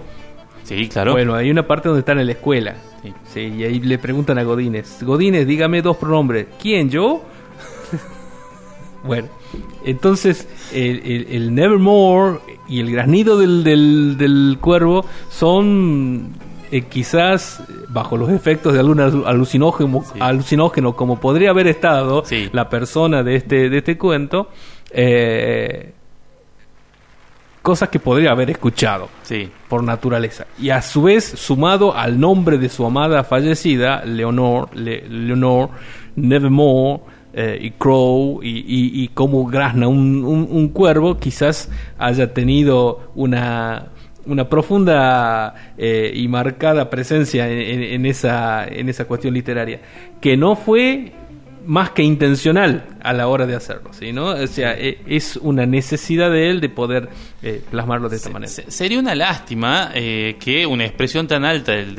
Sí, 0.63 0.89
claro. 0.89 1.13
Bueno, 1.13 1.35
hay 1.35 1.51
una 1.51 1.67
parte 1.67 1.89
donde 1.89 2.01
están 2.01 2.19
en 2.19 2.27
la 2.27 2.33
escuela. 2.33 2.75
Sí. 3.33 3.41
y 3.41 3.63
ahí 3.63 3.79
le 3.79 3.99
preguntan 3.99 4.37
a 4.39 4.43
Godínez, 4.43 5.03
Godínez, 5.03 5.47
dígame 5.47 5.81
dos 5.81 5.97
pronombres. 5.97 6.47
¿Quién, 6.61 6.91
yo? 6.91 7.23
bueno, 9.05 9.29
entonces 9.85 10.49
el, 10.73 11.27
el, 11.31 11.55
Nevermore 11.55 12.41
y 12.69 12.81
el 12.81 12.91
granido 12.91 13.39
del, 13.39 13.63
del, 13.63 14.59
cuervo 14.61 15.05
son 15.31 16.33
eh, 16.71 16.83
quizás 16.83 17.63
bajo 17.89 18.17
los 18.17 18.31
efectos 18.31 18.73
de 18.73 18.81
algún 18.81 19.01
alucinógeno, 19.01 20.05
alucinógeno 20.21 20.95
como 20.95 21.21
podría 21.21 21.51
haber 21.51 21.67
estado 21.67 22.25
la 22.53 22.69
persona 22.69 23.23
de 23.23 23.37
este, 23.37 23.69
de 23.69 23.79
este 23.79 23.99
cuento, 23.99 24.49
eh, 24.91 25.93
cosas 27.63 27.89
que 27.89 27.99
podría 27.99 28.31
haber 28.31 28.51
escuchado 28.51 29.09
sí. 29.23 29.51
por 29.69 29.83
naturaleza. 29.83 30.47
Y 30.59 30.71
a 30.71 30.83
su 30.83 31.03
vez, 31.03 31.25
sumado 31.25 31.97
al 31.97 32.21
nombre 32.21 32.59
de 32.59 32.69
su 32.69 32.87
amada 32.87 33.25
fallecida, 33.25 34.05
Leonor, 34.05 34.75
Leonor 34.77 35.71
Nevermore, 36.15 37.01
eh, 37.39 37.59
y 37.61 37.71
Crow, 37.73 38.41
y, 38.43 38.63
y, 38.67 39.09
cómo 39.09 39.45
grazna 39.47 39.89
un, 39.89 40.25
un, 40.25 40.69
cuervo, 40.71 41.19
quizás 41.19 41.71
haya 41.99 42.33
tenido 42.33 43.11
una, 43.15 43.89
una 44.27 44.49
profunda 44.49 45.73
eh, 45.79 46.13
y 46.15 46.29
marcada 46.29 46.91
presencia 46.91 47.49
en, 47.49 47.83
en, 47.83 48.07
esa, 48.07 48.67
en 48.67 48.89
esa 48.89 49.05
cuestión 49.05 49.35
literaria, 49.35 49.81
que 50.21 50.37
no 50.37 50.57
fue 50.57 51.13
más 51.67 51.91
que 51.91 52.03
intencional 52.03 52.85
a 53.03 53.13
la 53.13 53.29
hora 53.29 53.47
de 53.47 53.55
hacerlo, 53.55 53.93
¿sí? 53.93 54.13
¿no? 54.13 54.27
O 54.27 54.47
sea, 54.47 54.73
e, 54.79 55.01
es 55.07 55.37
una 55.37 55.67
necesidad 55.67 56.31
de 56.31 56.49
él 56.49 56.61
de 56.61 56.69
poder 56.69 57.09
eh, 57.43 57.63
plasmarlo 57.71 58.09
de 58.09 58.17
esta 58.17 58.31
manera. 58.31 58.51
Sería 58.69 58.99
una 58.99 59.15
lástima 59.15 59.91
eh, 59.95 60.37
que 60.39 60.65
una 60.67 60.85
expresión 60.85 61.27
tan 61.27 61.45
alta 61.45 61.73
del, 61.73 61.95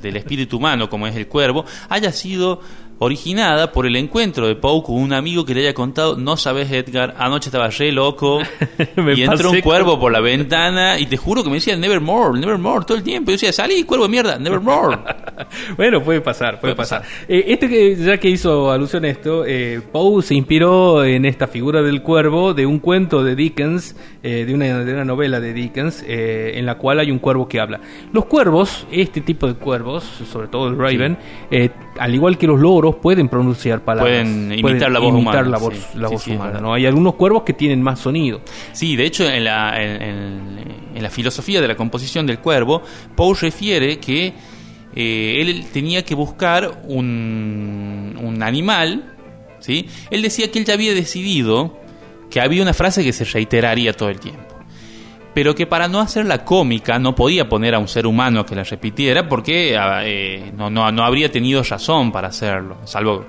del, 0.00 0.16
espíritu 0.16 0.56
humano 0.58 0.88
como 0.88 1.06
es 1.06 1.16
el 1.16 1.26
cuervo 1.26 1.64
haya 1.88 2.12
sido 2.12 2.60
originada 3.00 3.70
por 3.72 3.86
el 3.86 3.96
encuentro 3.96 4.46
de 4.48 4.56
Poe 4.56 4.82
con 4.82 4.96
un 4.96 5.12
amigo 5.12 5.44
que 5.44 5.54
le 5.54 5.60
haya 5.62 5.74
contado, 5.74 6.16
no 6.16 6.36
sabes 6.36 6.70
Edgar, 6.70 7.14
anoche 7.18 7.48
estaba 7.48 7.68
re 7.68 7.92
loco 7.92 8.40
y 9.16 9.22
entró 9.22 9.50
un 9.50 9.60
cuervo 9.60 10.00
por 10.00 10.10
la 10.10 10.20
ventana 10.20 10.98
y 10.98 11.06
te 11.06 11.16
juro 11.16 11.42
que 11.42 11.48
me 11.48 11.56
decía 11.56 11.76
Nevermore, 11.76 12.38
Nevermore 12.38 12.84
todo 12.84 12.98
el 12.98 13.04
tiempo. 13.04 13.30
Y 13.30 13.34
yo 13.34 13.36
decía, 13.36 13.52
salí, 13.52 13.84
cuervo 13.84 14.06
de 14.06 14.10
mierda, 14.10 14.38
Nevermore. 14.38 14.98
bueno, 15.76 16.02
puede 16.02 16.20
pasar, 16.20 16.60
puede, 16.60 16.74
pasar. 16.74 17.02
Eh, 17.28 17.44
este 17.48 17.68
que 17.68 17.96
ya 17.96 18.18
que 18.18 18.28
hizo 18.28 18.70
alusión 18.70 19.04
a 19.04 19.08
esto, 19.08 19.44
eh, 19.46 19.80
Poe 19.92 20.22
se 20.22 20.34
inspiró 20.34 21.04
en 21.04 21.24
esta 21.24 21.46
figura 21.46 21.82
del 21.82 22.02
cuervo 22.02 22.54
de 22.54 22.66
un 22.66 22.80
cuento 22.80 23.22
de 23.22 23.36
Dickens, 23.36 23.94
eh, 24.22 24.44
de, 24.44 24.54
una, 24.54 24.84
de 24.84 24.92
una 24.92 25.04
novela 25.04 25.40
de 25.40 25.52
Dickens, 25.52 26.04
en 26.06 26.66
la 26.66 26.76
cual 26.76 26.98
hay 26.98 27.10
un 27.10 27.18
cuervo 27.18 27.48
que 27.48 27.60
habla. 27.60 27.80
Los 28.12 28.24
cuervos, 28.24 28.86
este 28.90 29.20
tipo 29.20 29.46
de 29.46 29.54
cuervos, 29.54 30.04
sobre 30.04 30.48
todo 30.48 30.68
el 30.68 30.76
Raven, 30.76 31.16
al 31.98 32.14
igual 32.14 32.38
que 32.38 32.46
los 32.46 32.60
loros, 32.60 32.96
pueden 32.96 33.28
pronunciar 33.28 33.82
palabras. 33.84 34.12
Pueden 34.12 34.52
imitar 34.52 34.90
la 34.90 34.98
voz 34.98 35.14
humana. 35.14 35.42
La 35.42 35.58
voz, 35.58 35.74
la 35.94 36.08
voz 36.08 36.26
humana 36.26 36.60
¿no? 36.60 36.74
Hay 36.74 36.86
algunos 36.86 37.14
cuervos 37.14 37.42
que 37.42 37.52
tienen 37.52 37.82
más 37.82 38.00
sonido. 38.00 38.40
Sí, 38.72 38.96
de 38.96 39.04
hecho, 39.04 39.28
en 39.28 39.44
la, 39.44 39.74
en, 39.82 41.02
la 41.02 41.10
filosofía 41.10 41.60
de 41.60 41.68
la 41.68 41.76
composición 41.76 42.26
del 42.26 42.38
cuervo, 42.40 42.82
Poe 43.14 43.34
refiere 43.40 43.98
que 43.98 44.32
eh, 44.94 45.40
él 45.40 45.66
tenía 45.72 46.04
que 46.04 46.14
buscar 46.14 46.82
un, 46.84 48.18
un 48.20 48.42
animal. 48.42 49.14
¿sí? 49.60 49.86
Él 50.10 50.22
decía 50.22 50.50
que 50.50 50.58
él 50.58 50.64
ya 50.64 50.74
había 50.74 50.94
decidido 50.94 51.78
que 52.30 52.40
había 52.40 52.62
una 52.62 52.74
frase 52.74 53.04
que 53.04 53.12
se 53.12 53.24
reiteraría 53.24 53.92
todo 53.92 54.08
el 54.08 54.20
tiempo 54.20 54.47
pero 55.34 55.54
que 55.54 55.66
para 55.66 55.88
no 55.88 56.00
hacerla 56.00 56.44
cómica 56.44 56.98
no 56.98 57.14
podía 57.14 57.48
poner 57.48 57.74
a 57.74 57.78
un 57.78 57.88
ser 57.88 58.06
humano 58.06 58.44
que 58.44 58.54
la 58.54 58.64
repitiera 58.64 59.28
porque 59.28 59.76
ah, 59.76 60.00
eh, 60.04 60.52
no, 60.56 60.70
no, 60.70 60.90
no, 60.90 61.04
habría 61.04 61.30
tenido 61.30 61.62
razón 61.62 62.12
para 62.12 62.28
hacerlo, 62.28 62.78
salvo... 62.84 63.26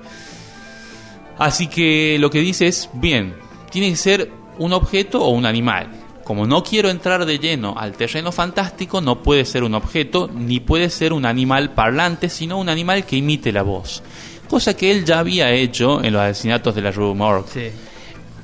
Así 1.38 1.68
que 1.68 2.18
lo 2.20 2.28
que 2.28 2.40
dice 2.40 2.66
es, 2.66 2.90
bien, 2.92 3.34
tiene 3.70 3.88
que 3.88 3.96
ser 3.96 4.30
un 4.58 4.74
objeto 4.74 5.22
o 5.22 5.30
un 5.30 5.46
animal. 5.46 5.88
Como 6.22 6.46
no 6.46 6.62
quiero 6.62 6.90
entrar 6.90 7.24
de 7.24 7.38
lleno 7.38 7.74
al 7.78 7.92
terreno 7.92 8.30
fantástico, 8.30 9.00
no 9.00 9.22
puede 9.22 9.46
ser 9.46 9.64
un 9.64 9.74
objeto 9.74 10.28
ni 10.32 10.60
puede 10.60 10.90
ser 10.90 11.14
un 11.14 11.24
animal 11.24 11.72
parlante, 11.72 12.28
sino 12.28 12.58
un 12.58 12.68
animal 12.68 13.06
que 13.06 13.16
imite 13.16 13.52
la 13.52 13.62
voz. 13.62 14.02
Cosa 14.50 14.76
que 14.76 14.90
él 14.90 15.06
ya 15.06 15.18
había 15.18 15.50
hecho 15.50 16.04
en 16.04 16.12
los 16.12 16.20
asesinatos 16.20 16.74
de 16.74 16.82
la 16.82 16.90
Rue 16.90 17.14
Morgue. 17.14 17.72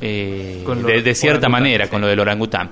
Eh, 0.00 0.64
de, 1.04 1.14
cierta 1.14 1.50
manera, 1.50 1.88
con 1.88 2.00
lo 2.00 2.06
del 2.06 2.20
orangután 2.20 2.70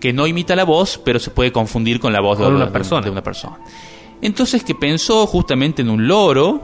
que 0.00 0.12
no 0.12 0.26
imita 0.26 0.54
la 0.56 0.64
voz, 0.64 1.00
pero 1.04 1.18
se 1.18 1.30
puede 1.30 1.52
confundir 1.52 1.98
con 2.00 2.12
la 2.12 2.20
voz 2.20 2.38
de, 2.38 2.46
una 2.46 2.70
persona. 2.70 3.02
de 3.02 3.10
una 3.10 3.22
persona. 3.22 3.58
Entonces 4.22 4.62
que 4.64 4.74
pensó 4.74 5.26
justamente 5.26 5.82
en 5.82 5.90
un 5.90 6.06
loro 6.06 6.62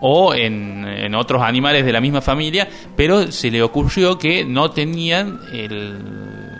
o 0.00 0.34
en, 0.34 1.14
otros 1.14 1.42
animales 1.42 1.84
de 1.84 1.92
la 1.92 2.00
misma 2.00 2.20
familia, 2.20 2.68
pero 2.96 3.30
se 3.30 3.50
le 3.50 3.62
ocurrió 3.62 4.18
que 4.18 4.44
no 4.44 4.70
tenían 4.70 5.38
el, 5.52 5.96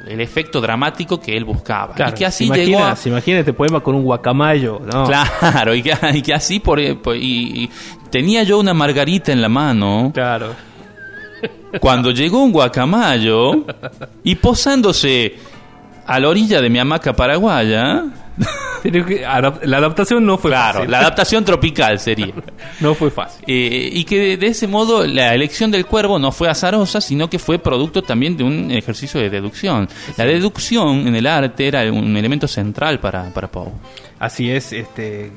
el 0.06 0.20
efecto 0.20 0.60
dramático 0.60 1.18
que 1.20 1.36
él 1.36 1.44
buscaba. 1.44 1.94
Claro, 1.94 2.12
y 2.12 2.14
que 2.14 2.26
así 2.26 2.44
imagina, 2.44 2.66
llegó 2.66 2.84
a- 2.84 2.94
se 2.96 3.08
imagina 3.08 3.38
este 3.40 3.52
poema 3.52 3.80
con 3.80 3.94
un 3.96 4.04
guacamayo, 4.04 4.80
¿no? 4.92 5.04
Claro, 5.06 5.74
y 5.74 5.82
que, 5.82 5.92
y 6.14 6.22
que 6.22 6.34
así 6.34 6.60
por, 6.60 6.78
por- 7.02 7.16
y, 7.16 7.64
y 7.64 7.70
tenía 8.10 8.42
yo 8.44 8.58
una 8.60 8.74
margarita 8.74 9.32
en 9.32 9.42
la 9.42 9.48
mano 9.48 10.12
Claro. 10.14 10.54
cuando 11.80 12.10
llegó 12.12 12.42
un 12.44 12.52
guacamayo 12.52 13.64
y 14.22 14.34
posándose 14.36 15.34
a 16.06 16.20
la 16.20 16.28
orilla 16.28 16.60
de 16.60 16.68
mi 16.70 16.78
hamaca 16.78 17.12
paraguaya. 17.12 18.04
Pero 18.82 19.06
que 19.06 19.24
adap- 19.24 19.62
la 19.62 19.76
adaptación 19.76 20.26
no 20.26 20.38
fue 20.38 20.50
Claro, 20.50 20.78
fácil. 20.80 20.90
la 20.90 20.98
adaptación 21.00 21.44
tropical 21.44 21.98
sería. 22.00 22.32
No 22.80 22.94
fue 22.94 23.10
fácil. 23.12 23.44
Eh, 23.46 23.90
y 23.92 24.02
que 24.04 24.18
de, 24.18 24.36
de 24.38 24.46
ese 24.48 24.66
modo 24.66 25.06
la 25.06 25.34
elección 25.34 25.70
del 25.70 25.86
cuervo 25.86 26.18
no 26.18 26.32
fue 26.32 26.48
azarosa, 26.48 27.00
sino 27.00 27.30
que 27.30 27.38
fue 27.38 27.60
producto 27.60 28.02
también 28.02 28.36
de 28.36 28.42
un 28.42 28.70
ejercicio 28.72 29.20
de 29.20 29.30
deducción. 29.30 29.88
La 30.16 30.24
deducción 30.24 31.06
en 31.06 31.14
el 31.14 31.26
arte 31.28 31.68
era 31.68 31.82
un 31.92 32.16
elemento 32.16 32.48
central 32.48 32.98
para, 32.98 33.30
para 33.32 33.48
Poe. 33.48 33.70
Así 34.18 34.50
es, 34.50 34.72
este, 34.72 35.30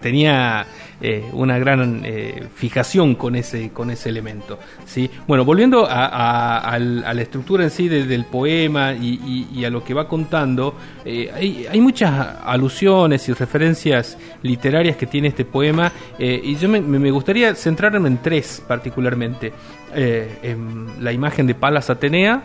tenía 0.00 0.66
eh, 1.02 1.30
una 1.32 1.58
gran 1.58 2.02
eh, 2.04 2.48
fijación 2.54 3.14
con 3.14 3.34
ese, 3.34 3.70
con 3.70 3.90
ese 3.90 4.10
elemento. 4.10 4.58
¿sí? 4.84 5.10
Bueno, 5.26 5.46
volviendo 5.46 5.86
a, 5.88 6.78
la 6.78 7.22
estructura 7.22 7.64
en 7.64 7.70
sí 7.70 7.88
de- 7.88 8.04
del 8.04 8.26
poema 8.26 8.92
y, 8.92 9.64
a 9.64 9.70
lo 9.70 9.82
que 9.82 9.94
va 9.94 10.06
contando, 10.06 10.74
eh, 11.04 11.30
hay, 11.72 11.80
muchas 11.80 12.36
alusiones 12.44 13.26
y 13.28 13.32
referencias 13.32 14.18
literarias 14.42 14.96
que 14.96 15.06
tiene 15.06 15.28
este 15.28 15.44
poema 15.46 15.90
y 16.18 16.56
yo 16.56 16.68
me, 16.68 17.10
gustaría 17.10 17.54
centrarme 17.54 18.06
en 18.08 18.18
tres 18.18 18.62
particularmente. 18.66 19.52
En 19.94 21.02
la 21.02 21.12
imagen 21.12 21.46
de 21.46 21.54
Palas 21.54 21.88
Atenea, 21.90 22.42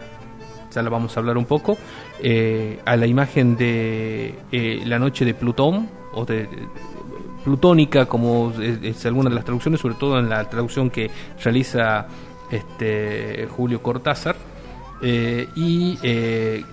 ya 0.73 0.81
la 0.81 0.89
vamos 0.89 1.15
a 1.15 1.19
hablar 1.19 1.37
un 1.37 1.45
poco, 1.45 1.77
a 2.85 2.95
la 2.95 3.05
imagen 3.05 3.57
de 3.57 4.35
la 4.85 4.97
noche 4.97 5.25
de 5.25 5.33
Plutón, 5.33 5.89
o 6.13 6.25
de- 6.25 6.47
plutónica, 7.45 8.05
como 8.07 8.51
es, 8.59 8.79
es 8.83 9.05
alguna 9.05 9.29
de 9.29 9.35
las 9.35 9.45
traducciones, 9.45 9.79
sobre 9.79 9.95
todo 9.95 10.19
en 10.19 10.27
la 10.27 10.49
traducción 10.49 10.89
que 10.89 11.09
realiza 11.43 12.07
este 12.51 13.47
Julio 13.49 13.81
Cortázar, 13.81 14.35
eh, 15.01 15.47
y 15.55 15.97
eh, 16.03 16.63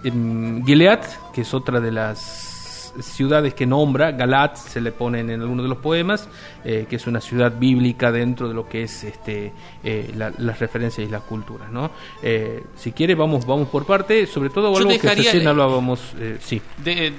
Gilead, 0.64 1.00
que 1.32 1.42
es 1.42 1.54
otra 1.54 1.80
de 1.80 1.92
las 1.92 2.48
ciudades 3.00 3.54
que 3.54 3.64
nombra, 3.66 4.12
Galat 4.12 4.56
se 4.56 4.80
le 4.80 4.92
ponen 4.92 5.30
en 5.30 5.40
algunos 5.40 5.62
de 5.64 5.68
los 5.70 5.78
poemas, 5.78 6.28
eh, 6.64 6.87
que 6.88 6.96
es 6.96 7.06
una 7.06 7.20
ciudad 7.22 7.52
bíblica 7.58 8.12
dentro 8.12 8.48
de 8.48 8.54
lo 8.54 8.68
que 8.68 8.82
es 8.82 9.04
este 9.04 9.52
la- 10.14 10.30
las 10.38 10.58
referencias 10.58 11.06
y 11.08 11.11
las 11.11 11.22
culturas. 11.22 11.70
¿no? 11.70 11.90
Si 12.76 12.92
quiere, 12.92 13.14
vamos, 13.14 13.46
vamos 13.46 13.68
por 13.68 13.87
parte, 13.87 14.26
sobre 14.26 14.50
todo 14.50 14.70
Yo 14.72 14.78
algo 14.78 14.90
que 15.00 15.14
recién 15.14 15.46
hablábamos, 15.48 16.12
sí. 16.40 16.61
De- 16.85 17.12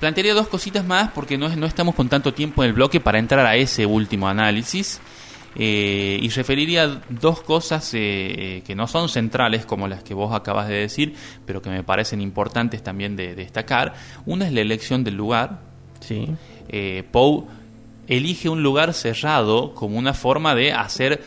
plantearía 0.00 0.34
dos 0.34 0.48
cositas 0.48 0.84
más 0.84 1.10
porque 1.12 1.36
no, 1.38 1.48
no 1.56 1.66
estamos 1.66 1.94
con 1.94 2.08
tanto 2.08 2.32
tiempo 2.34 2.62
en 2.62 2.68
el 2.68 2.74
bloque 2.74 3.00
para 3.00 3.18
entrar 3.18 3.44
a 3.46 3.56
ese 3.56 3.86
último 3.86 4.28
análisis. 4.28 5.00
Eh, 5.60 6.20
y 6.22 6.28
referiría 6.28 7.00
dos 7.08 7.40
cosas 7.40 7.90
eh, 7.94 8.62
que 8.64 8.74
no 8.76 8.86
son 8.86 9.08
centrales 9.08 9.66
como 9.66 9.88
las 9.88 10.04
que 10.04 10.14
vos 10.14 10.32
acabas 10.32 10.68
de 10.68 10.74
decir, 10.76 11.14
pero 11.46 11.60
que 11.60 11.70
me 11.70 11.82
parecen 11.82 12.20
importantes 12.20 12.82
también 12.82 13.16
de, 13.16 13.34
destacar. 13.34 13.94
Una 14.26 14.46
es 14.46 14.52
la 14.52 14.60
elección 14.60 15.02
del 15.02 15.16
lugar. 15.16 15.58
Sí. 16.00 16.28
Eh, 16.68 17.02
Poe 17.10 17.44
elige 18.06 18.48
un 18.48 18.62
lugar 18.62 18.94
cerrado 18.94 19.74
como 19.74 19.98
una 19.98 20.14
forma 20.14 20.54
de 20.54 20.72
hacer 20.72 21.22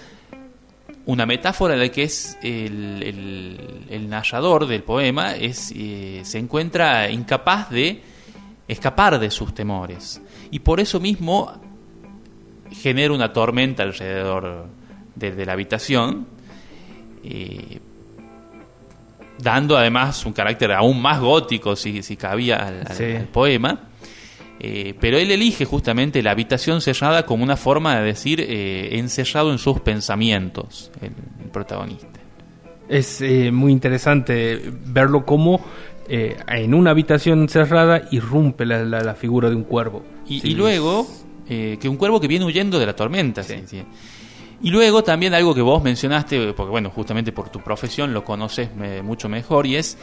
una 1.06 1.26
metáfora 1.26 1.76
de 1.76 1.92
que 1.92 2.04
es 2.04 2.38
el, 2.42 3.04
el- 3.04 3.86
el 3.90 4.08
narrador 4.08 4.66
del 4.68 4.84
poema 4.84 5.36
es, 5.36 5.74
se 6.24 6.38
encuentra 6.38 7.10
incapaz 7.10 7.70
de 7.72 8.02
escapar 8.72 9.20
de 9.20 9.30
sus 9.32 9.54
temores 9.54 10.22
y 10.52 10.60
por 10.60 10.80
eso 10.80 11.00
mismo 11.00 11.52
genera 12.72 13.14
una 13.14 13.34
tormenta 13.34 13.84
alrededor 13.84 14.68
de, 15.16 15.32
de 15.32 15.46
la 15.46 15.54
habitación 15.54 16.26
eh, 17.24 17.80
dando 19.40 19.78
además 19.78 20.26
un 20.26 20.34
carácter 20.34 20.72
aún 20.72 21.02
más 21.02 21.20
gótico 21.20 21.76
si, 21.76 22.02
si 22.04 22.16
cabía 22.16 22.58
al, 22.58 22.80
al- 22.88 22.96
Sí. 22.96 23.04
al 23.04 23.26
poema 23.28 23.80
eh, 24.64 24.94
pero 25.00 25.18
él 25.18 25.32
elige 25.32 25.66
justamente 25.66 26.22
la 26.22 26.32
habitación 26.32 26.82
cerrada 26.82 27.26
como 27.26 27.44
una 27.44 27.58
forma 27.58 27.98
de 27.98 28.04
decir 28.06 28.40
eh, 28.42 28.98
encerrado 29.00 29.52
en 29.52 29.58
sus 29.58 29.80
pensamientos, 29.80 30.92
el, 31.02 31.14
el 31.44 31.50
protagonista. 31.50 32.20
Es 32.88 33.22
eh, 33.22 33.52
muy 33.52 33.72
interesante 33.72 34.62
verlo 34.86 35.26
como 35.26 35.62
eh, 36.08 36.38
en 36.48 36.74
una 36.74 36.92
habitación 36.92 37.48
cerrada 37.50 38.04
irrumpe 38.12 38.66
la, 38.66 38.84
la- 38.84 39.02
la 39.02 39.16
figura 39.16 39.50
de 39.50 39.56
un 39.56 39.64
cuervo. 39.64 40.04
Y, 40.28 40.40
Sí, 40.42 40.50
y 40.50 40.54
luego, 40.56 41.08
eh, 41.48 41.78
que 41.82 41.88
un 41.90 41.98
cuervo 41.98 42.20
que 42.20 42.28
viene 42.28 42.46
huyendo 42.46 42.80
de 42.80 42.86
la 42.86 42.96
tormenta. 42.96 43.44
Sí. 43.44 43.56
sí, 43.62 43.64
sí. 43.68 43.84
Y 44.64 44.70
luego 44.70 45.04
también 45.04 45.34
algo 45.34 45.56
que 45.56 45.62
vos 45.62 45.82
mencionaste, 45.82 46.54
porque 46.54 46.70
bueno, 46.70 46.90
justamente 46.92 47.32
por 47.32 47.50
tu 47.50 47.60
profesión 47.62 48.14
lo 48.14 48.24
conoces 48.24 48.70
eh, 48.82 49.02
mucho 49.04 49.28
mejor, 49.28 49.66
y 49.66 49.76
es 49.76 49.98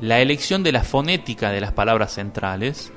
la 0.00 0.20
elección 0.20 0.62
de 0.62 0.72
la 0.72 0.82
fonética 0.82 1.50
de 1.50 1.60
las 1.60 1.72
palabras 1.72 2.12
centrales. 2.14 2.92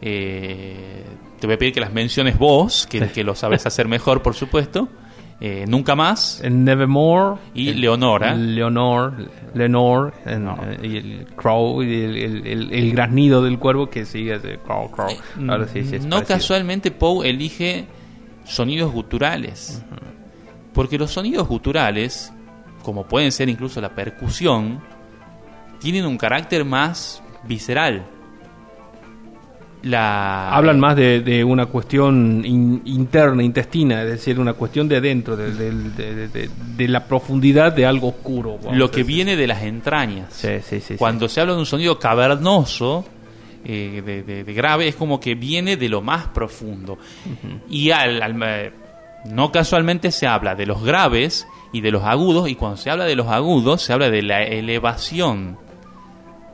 Eh, 0.00 1.04
te 1.38 1.46
voy 1.46 1.54
a 1.54 1.58
pedir 1.58 1.74
que 1.74 1.80
las 1.80 1.92
menciones 1.92 2.38
vos, 2.38 2.86
que, 2.88 3.08
que 3.10 3.24
lo 3.24 3.34
sabes 3.34 3.66
hacer 3.66 3.88
mejor, 3.88 4.22
por 4.22 4.34
supuesto. 4.34 4.88
Eh, 5.40 5.66
nunca 5.68 5.94
más. 5.94 6.42
Nevermore. 6.50 7.36
Y 7.54 7.68
el- 7.68 7.80
Leonora. 7.80 8.34
Leonor, 8.34 9.14
Lenore, 9.54 10.12
No. 10.38 10.58
eh, 10.64 10.78
y 10.82 10.96
el 10.96 11.26
crow, 11.36 11.80
y 11.82 11.94
el, 12.02 12.16
el, 12.46 12.72
el- 12.72 12.92
graznido 12.92 13.40
del 13.42 13.56
cuervo 13.58 13.88
que 13.88 14.04
sigue 14.04 14.34
ese 14.34 14.58
crow, 14.58 14.90
crow. 14.90 15.08
Ahora 15.48 15.68
sí, 15.68 15.84
sí, 15.84 15.96
es 15.96 16.04
no 16.04 16.16
parecido. 16.16 16.38
casualmente 16.38 16.90
Poe 16.90 17.28
elige 17.30 17.86
sonidos 18.44 18.92
guturales. 18.92 19.84
Porque 20.72 20.98
los 20.98 21.12
sonidos 21.12 21.46
guturales, 21.46 22.32
como 22.82 23.04
pueden 23.06 23.30
ser 23.30 23.48
incluso 23.48 23.80
la 23.80 23.94
percusión, 23.94 24.80
tienen 25.80 26.04
un 26.06 26.18
carácter 26.18 26.64
más 26.64 27.22
visceral. 27.44 28.04
La, 29.88 30.50
Hablan 30.54 30.78
más 30.80 30.96
de, 30.96 31.20
de 31.20 31.42
una 31.44 31.66
cuestión 31.66 32.42
in- 32.44 32.82
interna, 32.84 33.42
intestina, 33.42 34.02
es 34.02 34.08
decir, 34.10 34.38
una 34.38 34.52
cuestión 34.54 34.88
de 34.88 34.96
adentro, 34.96 35.36
de, 35.36 35.52
de- 35.52 36.28
de- 36.76 36.88
la 36.88 37.04
profundidad 37.06 37.72
de 37.72 37.86
algo 37.86 38.08
oscuro. 38.08 38.58
lo 38.72 38.90
que 38.90 39.02
viene 39.02 39.36
de 39.36 39.46
las 39.46 39.62
entrañas. 39.62 40.32
Sí, 40.32 40.60
sí, 40.62 40.80
sí. 40.80 40.96
Cuando 40.96 41.28
se 41.28 41.40
habla 41.40 41.54
de 41.54 41.60
un 41.60 41.66
sonido 41.66 41.98
cavernoso, 41.98 43.04
eh, 43.64 44.02
de, 44.44 44.52
grave, 44.54 44.88
es 44.88 44.94
como 44.96 45.18
que 45.20 45.34
viene 45.34 45.76
de 45.76 45.88
lo 45.88 46.02
más 46.02 46.26
profundo. 46.28 46.98
Y 47.68 47.90
al, 47.90 48.22
al- 48.22 48.42
eh, 48.44 48.72
no 49.26 49.50
casualmente 49.52 50.10
se 50.10 50.26
habla 50.26 50.54
de 50.54 50.66
los 50.66 50.82
graves 50.82 51.46
y 51.72 51.80
de 51.80 51.90
los 51.90 52.02
agudos, 52.04 52.48
y 52.48 52.54
cuando 52.54 52.76
se 52.76 52.90
habla 52.90 53.04
de 53.04 53.16
los 53.16 53.28
agudos, 53.28 53.82
se 53.82 53.92
habla 53.92 54.10
de 54.10 54.22
la 54.22 54.42
elevación. 54.42 55.56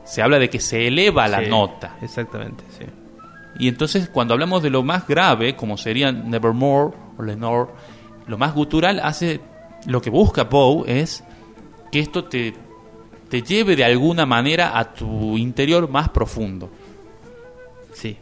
Se 0.05 0.21
habla 0.21 0.37
de 0.39 0.49
que 0.49 0.59
se 0.59 0.87
eleva 0.87 1.27
la 1.27 1.41
nota. 1.49 1.95
Exactamente, 2.01 2.63
sí. 2.77 2.85
Y 3.57 3.67
entonces 3.67 4.09
cuando 4.09 4.33
hablamos 4.33 4.61
de 4.63 4.69
lo 4.69 4.83
más 4.83 5.07
grave, 5.07 5.55
como 5.55 5.77
serían 5.77 6.29
Nevermore 6.29 6.95
o 7.17 7.23
Lenore, 7.23 7.71
lo 8.27 8.37
más 8.37 8.53
gutural 8.53 8.99
hace 9.03 9.39
lo 9.85 10.01
que 10.01 10.09
busca 10.09 10.49
Poe 10.49 11.01
es 11.01 11.23
que 11.91 11.99
esto 11.99 12.25
te, 12.25 12.53
te 13.29 13.41
lleve 13.41 13.75
de 13.75 13.85
alguna 13.85 14.25
manera 14.25 14.77
a 14.77 14.93
tu 14.93 15.37
interior 15.37 15.89
más 15.89 16.09
profundo. 16.09 16.69
Sí. 17.93 18.17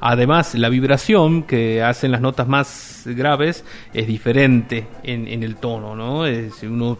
Además, 0.00 0.54
la 0.54 0.68
vibración 0.68 1.44
que 1.44 1.82
hacen 1.82 2.10
las 2.10 2.20
notas 2.20 2.46
más 2.46 3.02
graves 3.06 3.64
es 3.94 4.06
diferente 4.06 4.86
en, 5.02 5.26
en 5.28 5.42
el 5.42 5.56
tono, 5.56 5.94
¿no? 5.94 6.24
Si 6.26 6.66
uno 6.66 6.98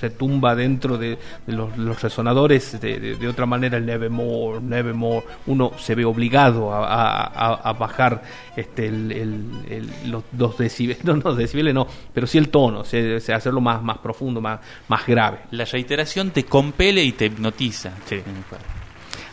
retumba 0.00 0.54
dentro 0.54 0.98
de, 0.98 1.18
de 1.46 1.52
los, 1.52 1.76
los 1.78 2.02
resonadores 2.02 2.80
de, 2.80 2.98
de- 2.98 3.14
de 3.16 3.28
otra 3.28 3.46
manera 3.46 3.76
el 3.78 3.86
nevermore, 3.86 4.60
nevermore, 4.60 5.24
uno 5.46 5.72
se 5.78 5.94
ve 5.94 6.04
obligado 6.04 6.72
a, 6.72 6.84
a- 6.86 7.24
a- 7.26 7.54
a 7.68 7.72
bajar 7.72 8.22
este, 8.56 8.86
el, 8.86 9.12
el- 9.12 9.50
el- 9.70 10.10
los 10.10 10.24
dos 10.32 10.58
decibeles, 10.58 11.04
no, 11.04 11.16
no, 11.16 11.34
decibeles 11.34 11.74
no, 11.74 11.86
pero 12.12 12.26
sí 12.26 12.38
el 12.38 12.48
tono, 12.48 12.80
o 12.80 12.84
sea, 12.84 13.36
hacerlo 13.36 13.60
más, 13.60 13.82
más 13.82 13.98
profundo, 13.98 14.40
más, 14.40 14.60
más 14.88 15.06
grave. 15.06 15.38
La 15.52 15.64
reiteración 15.64 16.30
te 16.30 16.44
compele 16.44 17.02
y 17.02 17.12
te 17.12 17.26
hipnotiza. 17.26 17.92
Sí. 18.06 18.20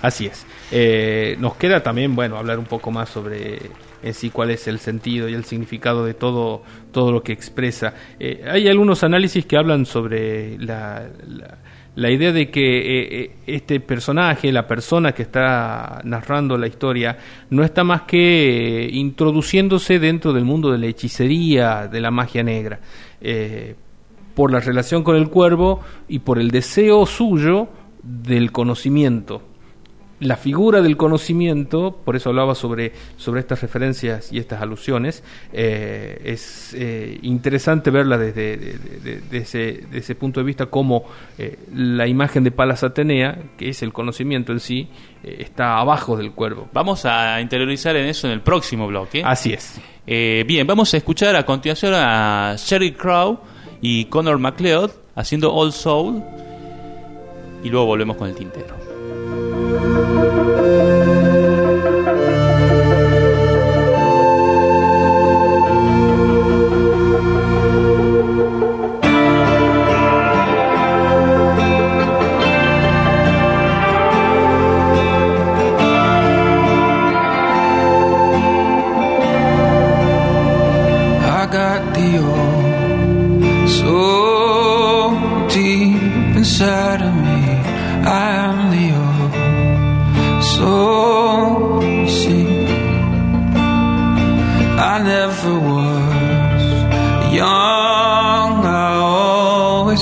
Así 0.01 0.25
es. 0.25 0.45
Eh, 0.71 1.35
nos 1.39 1.55
queda 1.55 1.83
también, 1.83 2.15
bueno, 2.15 2.37
hablar 2.37 2.57
un 2.57 2.65
poco 2.65 2.89
más 2.91 3.09
sobre 3.09 3.59
en 4.03 4.13
sí 4.13 4.29
cuál 4.29 4.51
es 4.51 4.67
el 4.67 4.79
sentido 4.79 5.29
y 5.29 5.33
el 5.33 5.43
significado 5.43 6.05
de 6.05 6.13
todo, 6.13 6.63
todo 6.91 7.11
lo 7.11 7.23
que 7.23 7.33
expresa. 7.33 7.93
Eh, 8.19 8.43
hay 8.49 8.67
algunos 8.67 9.03
análisis 9.03 9.45
que 9.45 9.57
hablan 9.57 9.85
sobre 9.85 10.57
la, 10.57 11.07
la, 11.95 12.11
idea 12.11 12.31
de 12.31 12.49
que 12.49 12.79
eh, 12.79 13.23
eh, 13.23 13.31
este 13.47 13.79
personaje, 13.79 14.51
la 14.51 14.67
persona 14.67 15.13
que 15.13 15.23
está 15.23 16.01
narrando 16.03 16.57
la 16.57 16.67
historia, 16.67 17.17
no 17.49 17.63
está 17.63 17.83
más 17.83 18.03
que 18.03 18.89
introduciéndose 18.91 19.99
dentro 19.99 20.33
del 20.33 20.45
mundo 20.45 20.71
de 20.71 20.77
la 20.77 20.87
hechicería, 20.87 21.87
de 21.87 22.01
la 22.01 22.11
magia 22.11 22.43
negra. 22.43 22.79
Por 24.33 24.51
la 24.51 24.59
relación 24.59 25.03
con 25.03 25.15
el 25.17 25.29
cuervo 25.29 25.81
y 26.07 26.19
por 26.19 26.39
el 26.39 26.49
deseo 26.49 27.05
suyo 27.05 27.67
del 28.01 28.51
conocimiento 28.51 29.50
la 30.21 30.37
figura 30.37 30.81
del 30.81 30.97
conocimiento, 30.97 31.99
por 32.05 32.15
eso 32.15 32.29
hablaba 32.29 32.53
sobre, 32.53 32.93
sobre 33.17 33.41
estas 33.41 33.61
referencias 33.61 34.31
y 34.31 34.37
estas 34.37 34.61
alusiones, 34.61 35.23
eh, 35.51 36.21
es 36.23 36.75
eh, 36.77 37.17
interesante 37.23 37.89
verla 37.89 38.19
desde 38.19 38.55
de, 38.57 39.37
ese, 39.37 39.83
ese, 39.91 40.13
punto 40.13 40.39
de 40.39 40.45
vista 40.45 40.67
como 40.67 41.05
eh, 41.39 41.57
la 41.73 42.07
imagen 42.07 42.43
de 42.43 42.51
Palas 42.51 42.83
Atenea, 42.83 43.35
que 43.57 43.69
es 43.69 43.81
el 43.81 43.91
conocimiento 43.91 44.51
en 44.51 44.59
sí, 44.59 44.89
está 45.23 45.79
abajo 45.79 46.15
del 46.15 46.33
cuervo. 46.33 46.69
Vamos 46.71 47.05
a 47.05 47.41
interiorizar 47.41 47.95
en 47.95 48.05
eso 48.05 48.27
en 48.27 48.33
el 48.33 48.41
próximo 48.41 48.87
bloque. 48.87 49.23
Así 49.25 49.53
es. 49.53 49.81
bien, 50.05 50.67
vamos 50.67 50.93
a 50.93 50.97
escuchar 50.97 51.35
a 51.35 51.43
continuación 51.45 51.93
a 51.95 52.55
Sherry 52.57 52.91
Crow 52.91 53.39
y 53.81 54.05
Connor 54.05 54.37
MacLeod 54.37 54.91
haciendo 55.15 55.51
All 55.51 55.73
Soul 55.73 56.21
y 57.63 57.69
luego 57.69 57.87
volvemos 57.87 58.17
con 58.17 58.29
el 58.29 58.35
tintero. 58.35 58.75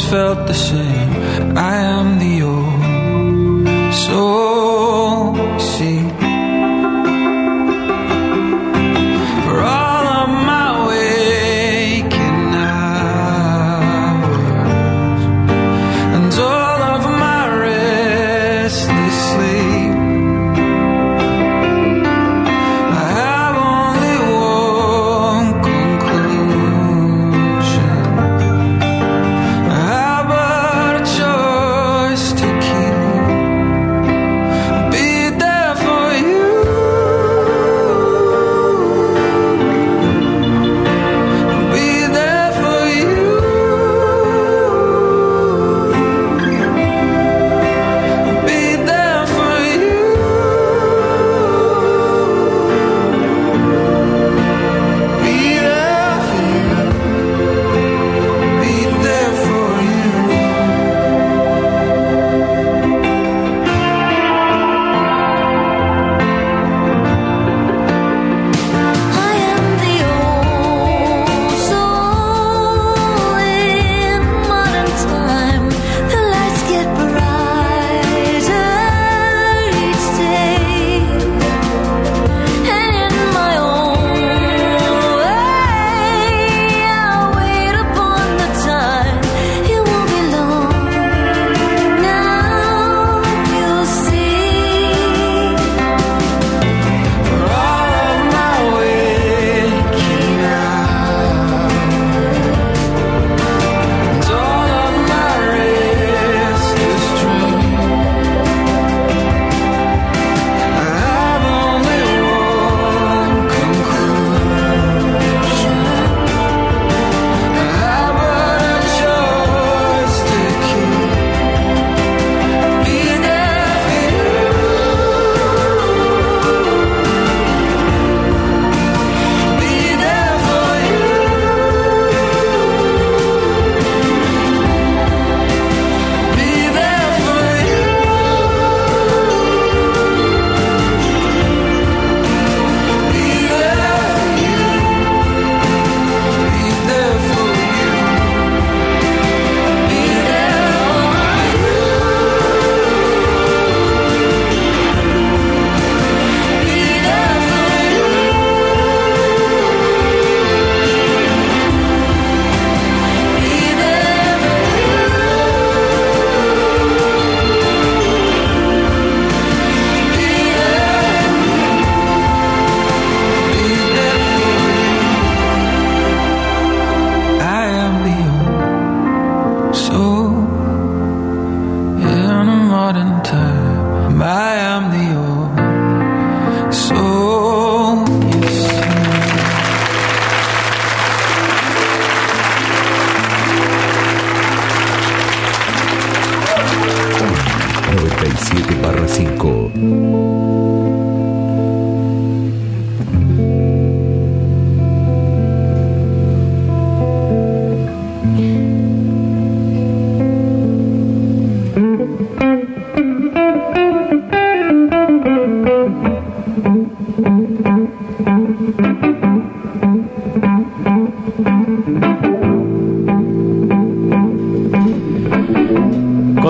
felt 0.09 0.47
the 0.47 0.53
same. 0.55 1.11
I 1.55 1.75
am 1.75 2.17
the 2.17 2.38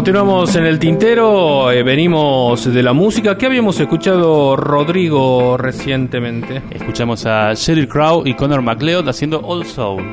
Continuamos 0.09 0.55
en 0.55 0.65
el 0.65 0.79
tintero, 0.79 1.71
eh, 1.71 1.83
venimos 1.83 2.73
de 2.73 2.81
la 2.81 2.93
música. 2.93 3.37
¿Qué 3.37 3.45
habíamos 3.45 3.79
escuchado 3.79 4.55
Rodrigo 4.55 5.55
recientemente? 5.55 6.63
Escuchamos 6.71 7.27
a 7.27 7.53
Sheryl 7.53 7.87
Crow 7.87 8.23
y 8.25 8.33
Conor 8.33 8.63
McLeod 8.63 9.07
haciendo 9.07 9.39
Old 9.41 9.67
Soul. 9.67 10.03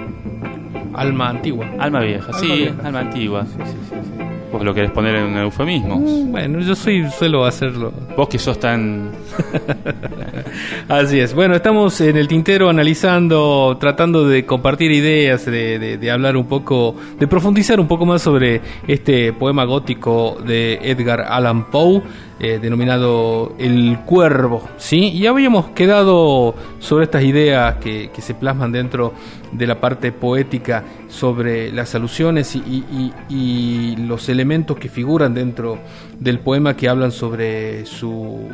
Alma 0.92 1.30
antigua. 1.30 1.66
Alma 1.78 2.00
vieja, 2.00 2.26
Alma 2.26 2.38
sí, 2.38 2.46
vieja. 2.46 2.74
alma 2.84 3.00
antigua. 3.00 3.46
Sí, 3.46 3.52
sí, 3.64 3.72
sí, 3.88 3.96
sí. 4.02 4.24
Vos 4.52 4.62
lo 4.62 4.74
querés 4.74 4.90
poner 4.90 5.14
en 5.14 5.24
un 5.28 5.38
eufemismo. 5.38 5.96
Bueno, 5.96 6.60
yo 6.60 6.74
soy, 6.74 7.10
suelo 7.10 7.46
hacerlo. 7.46 7.90
Vos 8.14 8.28
que 8.28 8.38
sos 8.38 8.60
tan... 8.60 9.12
Así 10.88 11.20
es. 11.20 11.34
Bueno, 11.34 11.54
estamos 11.54 12.00
en 12.00 12.16
el 12.16 12.28
tintero 12.28 12.68
analizando, 12.68 13.76
tratando 13.80 14.26
de 14.28 14.44
compartir 14.44 14.90
ideas, 14.92 15.44
de, 15.46 15.78
de- 15.78 15.98
de 15.98 16.10
hablar 16.10 16.36
un 16.36 16.46
poco, 16.46 16.96
de 17.18 17.26
profundizar 17.26 17.78
un 17.80 17.86
poco 17.88 18.06
más 18.06 18.22
sobre 18.22 18.60
este 18.86 19.32
poema 19.32 19.64
gótico 19.64 20.38
de 20.46 20.74
Edgar 20.82 21.20
Allan 21.28 21.70
Poe, 21.70 22.02
eh, 22.38 22.58
denominado 22.60 23.54
El 23.58 23.98
Cuervo. 24.04 24.68
¿sí? 24.76 25.08
Y 25.10 25.26
habíamos 25.26 25.68
quedado 25.68 26.54
sobre 26.78 27.04
estas 27.04 27.22
ideas 27.24 27.76
que, 27.76 28.10
que 28.14 28.22
se 28.22 28.34
plasman 28.34 28.72
dentro 28.72 29.14
de 29.52 29.66
la 29.66 29.80
parte 29.80 30.12
poética 30.12 30.84
sobre 31.08 31.72
las 31.72 31.94
alusiones 31.94 32.54
y, 32.56 32.58
y- 32.58 33.12
y- 33.30 33.96
los 33.96 34.28
elementos 34.28 34.76
que 34.76 34.88
figuran 34.88 35.32
dentro 35.34 35.78
del 36.18 36.40
poema 36.40 36.76
que 36.76 36.88
hablan 36.88 37.10
sobre 37.12 37.86
su... 37.86 38.48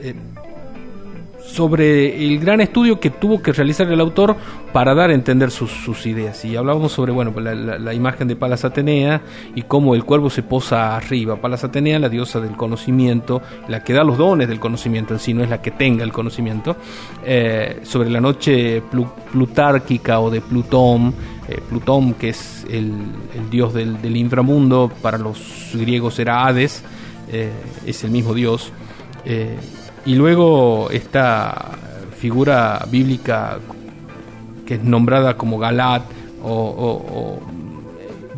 eh, 0.00 0.14
sobre 1.52 2.24
el 2.24 2.38
gran 2.38 2.62
estudio 2.62 2.98
que 2.98 3.10
tuvo 3.10 3.42
que 3.42 3.52
realizar 3.52 3.86
el 3.92 4.00
autor 4.00 4.36
para 4.72 4.94
dar 4.94 5.10
a 5.10 5.14
entender 5.14 5.50
sus, 5.50 6.06
ideas. 6.06 6.42
Y 6.46 6.56
hablábamos 6.56 6.92
sobre 6.92 7.12
bueno, 7.12 7.32
la, 7.38 7.54
la- 7.54 7.92
imagen 7.92 8.26
de 8.26 8.36
Palas 8.36 8.64
Atenea 8.64 9.20
y 9.54 9.62
cómo 9.62 9.94
el 9.94 10.04
cuervo 10.04 10.30
se 10.30 10.42
posa 10.42 10.96
arriba. 10.96 11.36
Palas 11.36 11.62
Atenea, 11.62 11.98
la 11.98 12.08
diosa 12.08 12.40
del 12.40 12.56
conocimiento, 12.56 13.42
la 13.68 13.84
que 13.84 13.92
da 13.92 14.02
los 14.02 14.16
dones 14.16 14.48
del 14.48 14.58
conocimiento 14.60 15.12
en 15.12 15.20
sí, 15.20 15.34
no 15.34 15.44
es 15.44 15.50
la 15.50 15.60
que 15.60 15.70
tenga 15.72 16.04
el 16.04 16.12
conocimiento. 16.12 16.76
Eh, 17.24 17.80
sobre 17.82 18.08
la 18.08 18.20
noche 18.20 18.82
plu- 18.90 19.12
plutárquica 19.30 20.20
o 20.20 20.30
de 20.30 20.40
Plutón, 20.40 21.12
eh, 21.48 21.60
Plutón 21.68 22.14
que 22.14 22.30
es 22.30 22.64
el, 22.70 22.92
dios 23.50 23.74
del, 23.74 24.00
del 24.00 24.16
inframundo, 24.16 24.90
para 25.02 25.18
los 25.18 25.70
griegos 25.74 26.18
era 26.18 26.46
Hades, 26.46 26.82
eh, 27.30 27.50
es 27.84 28.04
el 28.04 28.10
mismo 28.10 28.32
dios. 28.32 28.72
Y 30.04 30.14
luego 30.14 30.90
esta 30.90 31.70
figura 32.16 32.84
bíblica 32.90 33.58
que 34.66 34.74
es 34.74 34.84
nombrada 34.84 35.36
como 35.36 35.58
Galat 35.58 36.02
o, 36.42 37.40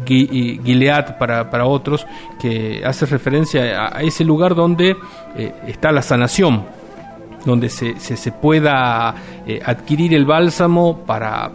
Gilead 0.06 1.16
para, 1.18 1.50
para 1.50 1.64
otros, 1.64 2.06
que 2.38 2.82
hace 2.84 3.06
referencia 3.06 3.86
a, 3.86 4.02
ese 4.02 4.24
lugar 4.24 4.54
donde 4.54 4.96
eh, 5.36 5.52
está 5.66 5.92
la 5.92 6.02
sanación, 6.02 6.64
donde 7.46 7.70
se, 7.70 7.98
se, 7.98 8.16
se 8.16 8.32
pueda 8.32 9.14
eh, 9.46 9.60
adquirir 9.64 10.12
el 10.12 10.26
bálsamo 10.26 11.04
para 11.06 11.50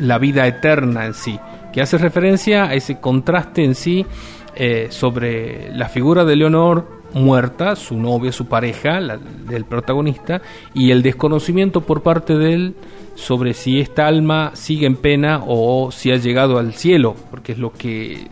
la 0.00 0.18
vida 0.18 0.46
eterna 0.46 1.06
en 1.06 1.14
sí, 1.14 1.38
que 1.72 1.80
hace 1.80 1.98
referencia 1.98 2.64
a 2.64 2.74
ese 2.74 2.98
contraste 2.98 3.64
en 3.64 3.74
sí 3.76 4.04
eh, 4.56 4.88
sobre 4.90 5.72
la 5.72 5.88
figura 5.88 6.24
de 6.24 6.34
Leonor 6.34 6.97
muerta, 7.14 7.74
su 7.76 7.96
novia, 7.98 8.32
su 8.32 8.46
pareja, 8.46 9.00
la- 9.00 9.16
del 9.18 9.64
protagonista, 9.64 10.42
y 10.74 10.90
el 10.90 11.02
desconocimiento 11.02 11.80
por 11.82 12.02
parte 12.02 12.36
de 12.36 12.52
él 12.54 12.74
sobre 13.14 13.52
si 13.54 13.80
esta 13.80 14.06
alma 14.06 14.52
sigue 14.54 14.86
en 14.86 14.94
pena 14.96 15.42
o 15.46 15.90
si 15.90 16.12
ha 16.12 16.16
llegado 16.16 16.58
al 16.58 16.74
cielo, 16.74 17.16
porque 17.30 17.52
es 17.52 17.58
lo 17.58 17.72
que 17.72 18.28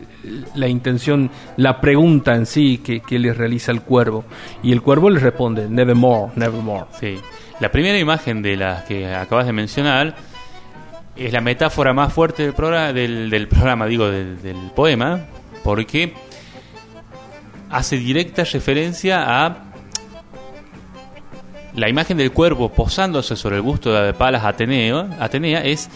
la 0.55 0.67
intención, 0.67 1.29
la 1.57 1.81
pregunta 1.81 2.35
en 2.35 2.45
sí 2.45 2.77
que, 2.79 2.99
que 3.01 3.19
le 3.19 3.33
realiza 3.33 3.71
el 3.71 3.81
cuervo. 3.81 4.23
Y 4.63 4.71
el 4.71 4.81
cuervo 4.81 5.09
le 5.09 5.19
responde, 5.19 5.67
nevermore, 5.69 6.31
nevermore. 6.35 6.85
Sí. 6.99 7.17
La 7.59 7.71
primera 7.71 7.97
imagen 7.97 8.41
de 8.41 8.55
las 8.55 8.83
que 8.83 9.07
acabas 9.13 9.45
de 9.45 9.53
mencionar 9.53 10.15
es 11.15 11.33
la 11.33 11.41
metáfora 11.41 11.93
más 11.93 12.13
fuerte 12.13 12.43
del 12.43 12.53
programa, 12.53 12.93
del, 12.93 13.47
programa 13.49 13.87
digo, 13.87 14.09
del, 14.09 14.41
del 14.41 14.57
poema, 14.75 15.25
porque 15.63 16.13
hace 17.69 17.97
directa 17.97 18.43
referencia 18.43 19.45
a 19.45 19.63
la 21.75 21.89
imagen 21.89 22.17
del 22.17 22.31
cuervo 22.31 22.69
posándose 22.69 23.35
sobre 23.35 23.57
el 23.57 23.61
busto 23.61 23.93
de 23.93 24.13
Palas 24.13 24.43
Ateneo, 24.45 25.07
Atenea 25.19 25.61
es 25.63 25.89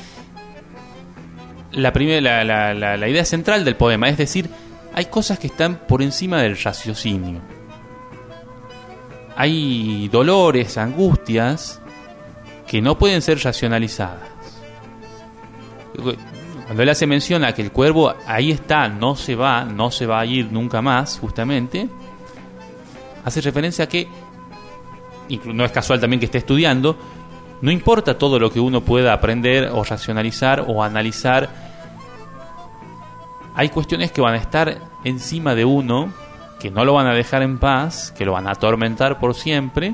la, 1.71 1.91
primera, 1.93 2.43
la, 2.43 2.73
la- 2.73 2.97
la- 2.97 3.07
idea 3.09 3.25
central 3.25 3.63
del 3.65 3.75
poema, 3.75 4.09
es 4.09 4.17
decir, 4.17 4.49
hay 4.93 5.05
cosas 5.05 5.39
que 5.39 5.47
están 5.47 5.77
por 5.87 6.01
encima 6.01 6.41
del 6.41 6.57
raciocinio. 6.61 7.41
Hay 9.35 10.07
dolores, 10.09 10.77
angustias 10.77 11.81
que 12.67 12.81
no 12.81 12.97
pueden 12.97 13.21
ser 13.21 13.39
racionalizadas. 13.41 14.21
Cuando 16.71 16.83
él 16.83 16.89
hace 16.89 17.05
mención 17.05 17.43
a 17.43 17.51
que 17.51 17.61
el 17.61 17.73
cuervo 17.73 18.13
ahí 18.25 18.49
está, 18.49 18.87
no 18.87 19.17
se 19.17 19.35
va, 19.35 19.65
no 19.65 19.91
se 19.91 20.05
va 20.05 20.21
a 20.21 20.25
ir 20.25 20.53
nunca 20.53 20.81
más, 20.81 21.19
justamente, 21.19 21.89
hace 23.25 23.41
referencia 23.41 23.83
a 23.83 23.87
que, 23.89 24.07
no 25.47 25.65
es 25.65 25.71
casual 25.73 25.99
también 25.99 26.21
que 26.21 26.27
esté 26.27 26.37
estudiando, 26.37 26.95
no 27.59 27.71
importa 27.71 28.17
todo 28.17 28.39
lo 28.39 28.49
que 28.53 28.61
uno 28.61 28.79
pueda 28.79 29.11
aprender 29.11 29.69
o 29.73 29.83
racionalizar 29.83 30.63
o 30.65 30.81
analizar, 30.81 31.49
hay 33.53 33.67
cuestiones 33.67 34.13
que 34.13 34.21
van 34.21 34.35
a 34.35 34.37
estar 34.37 34.77
encima 35.03 35.55
de 35.55 35.65
uno, 35.65 36.13
que 36.57 36.71
no 36.71 36.85
lo 36.85 36.93
van 36.93 37.07
a 37.07 37.13
dejar 37.13 37.41
en 37.41 37.57
paz, 37.57 38.13
que 38.17 38.23
lo 38.23 38.31
van 38.31 38.47
a 38.47 38.51
atormentar 38.51 39.19
por 39.19 39.35
siempre, 39.35 39.93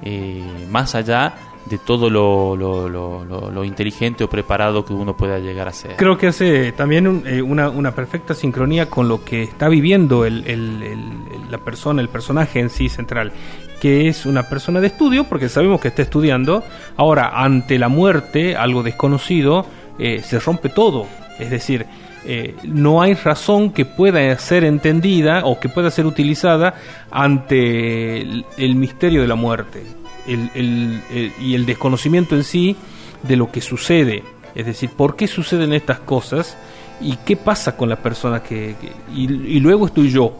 eh, 0.00 0.42
más 0.70 0.94
allá 0.94 1.34
de 1.51 1.51
todo 1.84 2.10
lo, 2.10 2.56
lo- 2.56 2.88
lo- 2.88 3.24
lo- 3.50 3.64
inteligente 3.64 4.24
o 4.24 4.28
preparado 4.28 4.84
que 4.84 4.92
uno 4.92 5.16
pueda 5.16 5.38
llegar 5.38 5.68
a 5.68 5.72
ser. 5.72 5.96
Creo 5.96 6.18
que 6.18 6.26
hace 6.26 6.72
también 6.72 7.06
un- 7.06 7.24
eh, 7.26 7.40
una, 7.40 7.70
una 7.70 7.94
perfecta 7.94 8.34
sincronía 8.34 8.90
con 8.90 9.08
lo 9.08 9.24
que 9.24 9.42
está 9.42 9.68
viviendo 9.68 10.24
el, 10.26 10.44
el- 10.46 11.50
la 11.50 11.58
persona, 11.58 12.02
el 12.02 12.08
personaje 12.08 12.60
en 12.60 12.68
sí 12.70 12.88
central, 12.88 13.32
que 13.80 14.08
es 14.08 14.26
una 14.26 14.48
persona 14.48 14.80
de 14.80 14.88
estudio, 14.88 15.24
porque 15.24 15.48
sabemos 15.48 15.80
que 15.80 15.88
está 15.88 16.02
estudiando. 16.02 16.62
Ahora, 16.96 17.30
ante 17.42 17.78
la 17.78 17.88
muerte, 17.88 18.56
algo 18.56 18.82
desconocido, 18.82 19.64
eh, 19.98 20.20
se 20.22 20.38
rompe 20.40 20.68
todo. 20.68 21.06
Es 21.38 21.50
decir, 21.50 21.86
eh, 22.24 22.54
no 22.64 23.02
hay 23.02 23.14
razón 23.14 23.70
que 23.72 23.84
pueda 23.84 24.36
ser 24.38 24.64
entendida 24.64 25.42
o 25.44 25.58
que 25.58 25.68
pueda 25.68 25.90
ser 25.90 26.06
utilizada 26.06 26.74
ante 27.10 28.20
el 28.20 28.74
misterio 28.76 29.22
de 29.22 29.28
la 29.28 29.34
muerte 29.34 29.82
el- 30.26 30.50
el- 30.54 31.02
el- 31.12 31.32
y 31.40 31.54
el 31.54 31.66
desconocimiento 31.66 32.34
en 32.36 32.44
sí 32.44 32.76
de 33.22 33.36
lo 33.36 33.50
que 33.50 33.60
sucede. 33.60 34.22
Es 34.54 34.66
decir, 34.66 34.90
¿por 34.90 35.16
qué 35.16 35.26
suceden 35.26 35.72
estas 35.72 36.00
cosas? 36.00 36.56
¿Y 37.00 37.16
qué 37.24 37.36
pasa 37.36 37.76
con 37.76 37.88
la 37.88 37.96
persona 37.96 38.42
que... 38.42 38.76
que- 38.80 38.92
y, 39.14 39.24
y 39.56 39.60
luego 39.60 39.86
estoy 39.86 40.10
yo, 40.10 40.36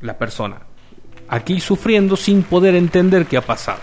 la 0.00 0.16
persona, 0.16 0.58
aquí 1.28 1.58
sufriendo 1.60 2.16
sin 2.16 2.42
poder 2.44 2.74
entender 2.74 3.26
qué 3.26 3.36
ha 3.36 3.42
pasado. 3.42 3.80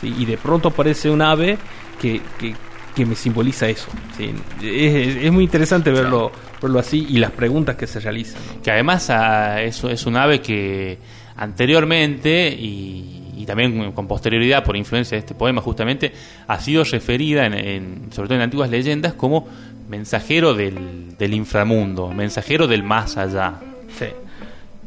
¿sí? 0.00 0.14
Y 0.18 0.24
de 0.24 0.36
pronto 0.36 0.68
aparece 0.68 1.08
un 1.10 1.22
ave 1.22 1.56
que, 2.00 2.20
que, 2.38 2.54
que 2.94 3.06
me 3.06 3.14
simboliza 3.14 3.68
eso. 3.68 3.88
¿sí? 4.16 4.30
Es, 4.62 5.16
es- 5.24 5.32
muy 5.32 5.44
interesante 5.44 5.90
verlo, 5.90 6.30
verlo 6.60 6.78
así 6.78 7.06
y 7.08 7.18
las 7.18 7.30
preguntas 7.32 7.76
que 7.76 7.86
se 7.86 7.98
realizan. 8.00 8.40
¿no? 8.56 8.62
que 8.62 8.70
además 8.70 9.08
ah, 9.10 9.62
es, 9.62 9.82
es 9.84 10.04
un 10.06 10.16
ave 10.16 10.40
que 10.40 10.98
anteriormente 11.36 12.48
y, 12.48 13.21
y 13.36 13.46
también 13.46 13.92
con 13.92 14.06
posterioridad 14.06 14.64
por 14.64 14.76
influencia 14.76 15.16
de 15.16 15.20
este 15.20 15.34
poema 15.34 15.60
justamente 15.60 16.12
ha 16.46 16.60
sido 16.60 16.84
referida 16.84 17.46
en, 17.46 17.54
en- 17.54 18.12
sobre 18.12 18.28
todo 18.28 18.36
en 18.36 18.42
antiguas 18.42 18.70
leyendas 18.70 19.14
como 19.14 19.48
mensajero 19.88 20.54
del, 20.54 21.16
del 21.18 21.34
inframundo 21.34 22.08
mensajero 22.08 22.66
del 22.66 22.82
más 22.82 23.16
allá 23.16 23.54
Sí. 23.98 24.06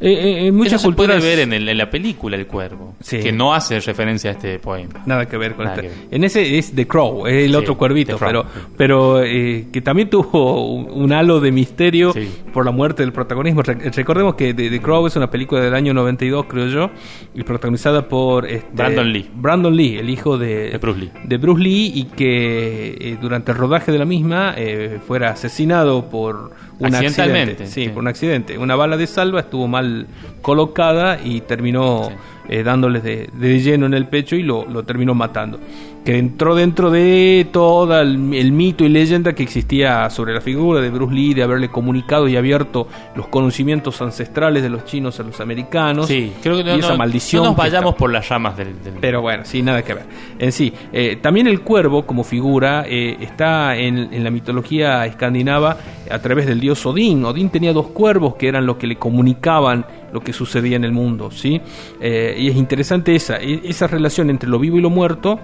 Eh, 0.08 0.14
eh, 0.43 0.47
en 0.47 0.56
muchas 0.56 0.74
Eso 0.74 0.89
se 0.91 0.95
puede 0.95 1.08
culturas 1.14 1.24
ver 1.24 1.39
en, 1.39 1.53
el- 1.53 1.68
en 1.68 1.78
la 1.80 1.89
película 1.89 2.36
El 2.36 2.45
Cuervo 2.45 2.93
Sí. 2.99 3.20
que 3.22 3.32
no 3.32 3.53
hace 3.56 3.80
referencia 3.80 4.30
a 4.30 4.34
este 4.34 4.60
poema 4.60 5.01
Nada 5.08 5.26
que 5.28 5.36
ver 5.36 5.56
con 5.56 5.66
este. 5.68 5.89
En 6.12 6.24
ese 6.24 6.60
es 6.60 6.74
The 6.76 6.86
Crow, 6.86 7.26
es 7.26 7.45
el 7.45 7.49
Sí, 7.49 7.56
otro 7.56 7.76
cuervito, 7.76 8.18
pero, 8.20 8.45
pero 8.78 9.24
eh, 9.24 9.66
que 9.74 9.82
también 9.82 10.10
tuvo 10.12 10.74
un, 10.76 10.91
un 10.91 11.12
halo 11.12 11.39
de 11.39 11.51
misterio 11.51 12.14
Sí. 12.14 12.30
por 12.53 12.66
la 12.66 12.72
muerte 12.72 13.01
del 13.01 13.14
protagonismo. 13.14 13.64
Re- 13.64 13.89
recordemos 13.89 14.36
que 14.36 14.53
The, 14.53 14.70
The 14.70 14.80
Crow 14.80 15.08
es 15.08 15.16
una 15.16 15.32
película 15.32 15.62
del 15.62 15.74
año 15.74 15.93
92, 15.93 16.45
creo 16.47 16.68
yo, 16.68 16.91
y 17.34 17.41
protagonizada 17.43 18.08
por 18.08 18.45
este, 18.47 18.68
Brandon 18.74 19.12
Lee. 19.12 19.28
Brandon 19.34 19.76
Lee, 19.76 19.97
el 19.97 20.10
hijo 20.12 20.38
de, 20.38 20.70
De 20.70 20.78
Bruce 20.78 20.99
Lee. 20.99 21.12
de 21.24 21.38
Bruce 21.38 21.64
Lee, 21.64 21.91
y 21.95 22.03
que 22.16 22.95
eh, 22.99 23.18
durante 23.20 23.51
el 23.53 23.58
rodaje 23.58 23.91
de 23.91 23.97
la 23.97 24.06
misma 24.06 24.53
eh, 24.56 24.99
fuera 25.08 25.32
asesinado 25.32 26.10
por 26.10 26.51
un 26.80 26.88
Accidentalmente, 26.93 27.51
accidente. 27.51 27.67
Sí, 27.67 27.84
sí. 27.86 27.89
por 27.89 28.01
un 28.01 28.07
accidente. 28.07 28.57
Una 28.57 28.76
bala 28.76 28.97
de 28.97 29.07
salva 29.07 29.41
estuvo 29.41 29.67
mal 29.67 30.07
colocada 30.41 31.19
y 31.23 31.41
terminó 31.41 32.09
Sí. 32.09 32.15
eh, 32.49 32.63
dándoles 32.63 33.03
de, 33.03 33.30
de, 33.34 33.59
lleno 33.59 33.86
en 33.86 33.93
el 33.93 34.07
pecho 34.07 34.36
y 34.36 34.43
lo, 34.43 34.65
lo, 34.65 34.84
terminó 34.84 35.13
matando. 35.13 35.59
Que 36.06 36.20
entró 36.20 36.53
dentro 36.53 36.91
de 36.91 37.47
todo 37.51 37.99
el, 37.99 38.32
el, 38.36 38.51
mito 38.51 38.84
y 38.86 38.89
leyenda 38.89 39.34
que 39.34 39.41
existía 39.41 40.08
sobre 40.12 40.36
la 40.36 40.39
figura 40.41 40.80
de 40.80 40.91
Bruce 40.91 41.16
Lee, 41.16 41.34
de 41.34 41.41
haberle 41.41 41.70
comunicado 41.70 42.28
y 42.28 42.38
abierto 42.38 42.88
los 43.16 43.28
conocimientos 43.28 43.99
ancestrales 44.03 44.62
de 44.62 44.70
los 44.70 44.86
chinos 44.86 45.20
a 45.20 45.24
los 45.24 45.39
americanos. 45.41 46.06
Sí, 46.06 46.32
creo 46.43 46.58
que 46.58 46.64
no, 46.64 46.76
y 46.76 46.80
esa 46.80 46.89
no, 46.91 46.97
maldición. 46.97 47.41
no 47.43 47.49
nos 47.49 47.58
vayamos 47.58 47.89
está- 47.93 47.97
por 47.97 48.12
las 48.14 48.30
ramas 48.30 48.56
del... 48.56 48.84
del- 48.84 48.93
pero 49.01 49.22
bueno, 49.24 49.45
sí, 49.45 49.64
nada 49.64 49.82
que 49.82 49.95
ver. 49.95 50.06
En 50.38 50.51
sí, 50.51 50.72
eh, 50.93 51.18
también 51.20 51.47
el 51.47 51.62
cuervo 51.62 52.06
como 52.06 52.24
figura 52.24 52.86
eh, 52.88 53.18
está 53.20 53.76
en, 53.76 54.14
en 54.14 54.24
la 54.24 54.30
mitología 54.30 55.08
escandinava 55.08 55.78
a 56.12 56.20
través 56.20 56.45
del 56.45 56.60
dios 56.60 56.86
Odín. 56.86 57.26
Odín 57.26 57.49
tenía 57.49 57.74
dos 57.74 57.88
cuervos 57.88 58.36
que 58.36 58.47
eran 58.47 58.68
los 58.68 58.76
que 58.78 58.86
le 58.86 58.97
comunicaban 58.97 59.86
lo 60.14 60.22
que 60.22 60.34
sucedía 60.34 60.76
en 60.76 60.84
el 60.84 60.91
mundo, 60.91 61.32
¿sí? 61.32 61.60
Eh, 61.99 62.36
y 62.39 62.47
es 62.49 62.56
interesante 62.56 63.16
esa, 63.16 63.38
e- 63.38 63.62
esa 63.64 63.88
relación 63.88 64.30
entre 64.30 64.47
lo 64.47 64.60
vivo 64.60 64.78
y 64.78 64.82
lo 64.82 64.91
muerto 64.91 65.39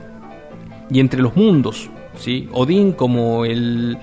y 0.92 1.00
entre 1.00 1.22
los 1.22 1.36
mundos, 1.36 1.90
¿sí? 2.18 2.50
Odín 2.52 2.94
como 2.94 3.46
el 3.46 3.98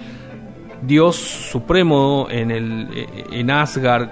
dios 0.82 1.16
supremo 1.16 2.28
en, 2.30 2.50
el, 2.50 2.88
eh, 2.94 3.24
en 3.32 3.50
Asgard 3.50 4.08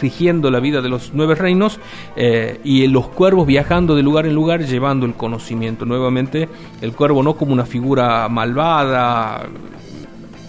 rigiendo 0.00 0.50
la 0.50 0.60
vida 0.60 0.80
de 0.80 0.88
los 0.88 1.12
nueve 1.14 1.34
reinos 1.34 1.78
eh, 2.16 2.60
y 2.64 2.86
los 2.86 3.08
cuervos 3.08 3.46
viajando 3.46 3.94
de 3.94 4.02
lugar 4.02 4.26
en 4.26 4.34
lugar 4.34 4.64
llevando 4.64 5.06
el 5.06 5.14
conocimiento. 5.14 5.84
Nuevamente, 5.84 6.48
el 6.80 6.92
cuervo 6.92 7.22
no 7.22 7.34
como 7.34 7.52
una 7.52 7.66
figura 7.66 8.28
malvada 8.28 9.46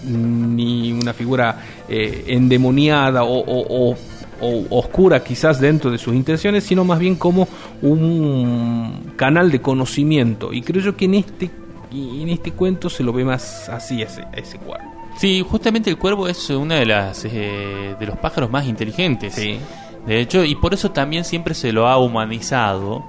ni 0.06 0.92
una 0.92 1.12
figura 1.12 1.58
eh, 1.88 2.24
endemoniada 2.28 3.22
o, 3.24 3.96
o 4.44 4.78
oscura 4.78 5.22
quizás 5.24 5.60
dentro 5.60 5.90
de 5.90 5.98
sus 5.98 6.14
intenciones, 6.14 6.64
sino 6.64 6.84
más 6.84 6.98
bien 6.98 7.14
como 7.16 7.48
un 7.82 9.12
canal 9.16 9.50
de 9.50 9.60
conocimiento. 9.60 10.52
Y 10.52 10.62
creo 10.62 10.82
yo 10.82 10.96
que 10.96 11.06
en 11.06 11.14
este, 11.14 11.50
en 11.92 12.28
este 12.28 12.52
cuento 12.52 12.88
se 12.90 13.02
lo 13.02 13.12
ve 13.12 13.24
más 13.24 13.68
así 13.68 14.02
a 14.02 14.06
ese, 14.06 14.24
ese 14.34 14.58
cuervo. 14.58 14.84
Sí, 15.16 15.44
justamente 15.48 15.90
el 15.90 15.96
cuervo 15.96 16.26
es 16.28 16.50
uno 16.50 16.74
de, 16.74 16.86
las, 16.86 17.24
eh, 17.24 17.94
de 17.98 18.06
los 18.06 18.16
pájaros 18.18 18.50
más 18.50 18.66
inteligentes. 18.66 19.34
Sí. 19.34 19.58
De 20.06 20.20
hecho, 20.20 20.44
y 20.44 20.54
por 20.56 20.74
eso 20.74 20.90
también 20.90 21.24
siempre 21.24 21.54
se 21.54 21.72
lo 21.72 21.86
ha 21.88 21.96
humanizado 21.98 23.04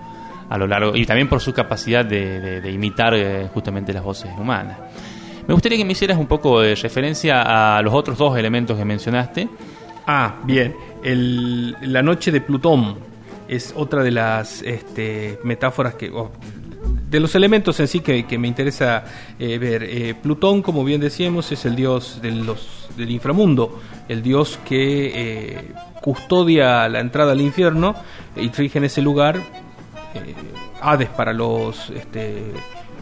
a 0.47 0.57
lo 0.59 0.67
largo, 0.67 0.95
y 0.95 1.05
también 1.07 1.27
por 1.27 1.41
su 1.41 1.51
capacidad 1.53 2.05
de, 2.05 2.39
de- 2.39 2.61
de 2.61 2.71
imitar 2.71 3.15
eh, 3.15 3.49
justamente 3.51 3.91
las 3.91 4.03
voces 4.03 4.29
humanas. 4.39 4.77
Me 5.47 5.53
gustaría 5.55 5.77
que 5.79 5.85
me 5.85 5.93
hicieras 5.93 6.17
un 6.19 6.27
poco 6.27 6.61
de 6.61 6.75
referencia 6.75 7.77
a 7.77 7.81
los 7.81 7.93
otros 7.93 8.17
dos 8.17 8.37
elementos 8.37 8.77
que 8.77 8.85
mencionaste. 8.85 9.47
Ah, 10.07 10.35
bien. 10.43 10.75
El- 11.05 11.77
la 11.81 12.01
noche 12.01 12.31
de 12.31 12.41
Plutón 12.41 12.95
es 13.47 13.73
otra 13.77 14.01
de 14.01 14.09
las 14.09 14.63
este, 14.63 15.39
metáforas 15.43 15.93
que... 15.93 16.11
de 17.11 17.19
los 17.19 17.35
elementos 17.35 17.79
en 17.79 17.87
sí 17.87 17.99
que, 17.99 18.25
me 18.39 18.47
interesa 18.47 19.05
eh, 19.37 19.59
ver. 19.59 19.83
Eh, 19.83 20.15
Plutón, 20.15 20.63
como 20.63 20.83
bien 20.83 20.99
decíamos, 21.01 21.51
es 21.51 21.63
el 21.65 21.75
dios 21.75 22.19
los- 22.23 22.89
del 22.97 23.11
inframundo, 23.11 23.79
el 24.09 24.23
dios 24.23 24.59
que 24.67 25.11
eh, 25.13 25.71
custodia 26.01 26.89
la 26.89 26.99
entrada 27.01 27.33
al 27.33 27.41
infierno 27.41 27.95
y 28.35 28.49
rige 28.49 28.79
en 28.79 28.85
ese 28.85 29.01
lugar 29.01 29.39
Hades 30.81 31.09
para 31.09 31.33
los 31.33 31.89
este, 31.89 32.41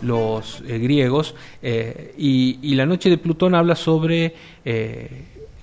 los 0.01 0.61
griegos 0.65 1.35
y, 1.61 2.73
la 2.75 2.85
noche 2.85 3.09
de 3.09 3.17
Plutón 3.17 3.53
habla 3.55 3.75
sobre 3.75 4.33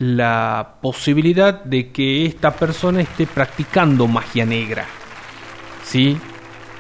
la 0.01 0.79
posibilidad 0.83 1.63
de 1.63 1.91
que 1.91 2.27
esta 2.27 2.51
persona 2.51 3.01
esté 3.01 3.27
practicando 3.27 4.09
magia 4.09 4.45
negra 4.45 4.87
sí 5.85 6.19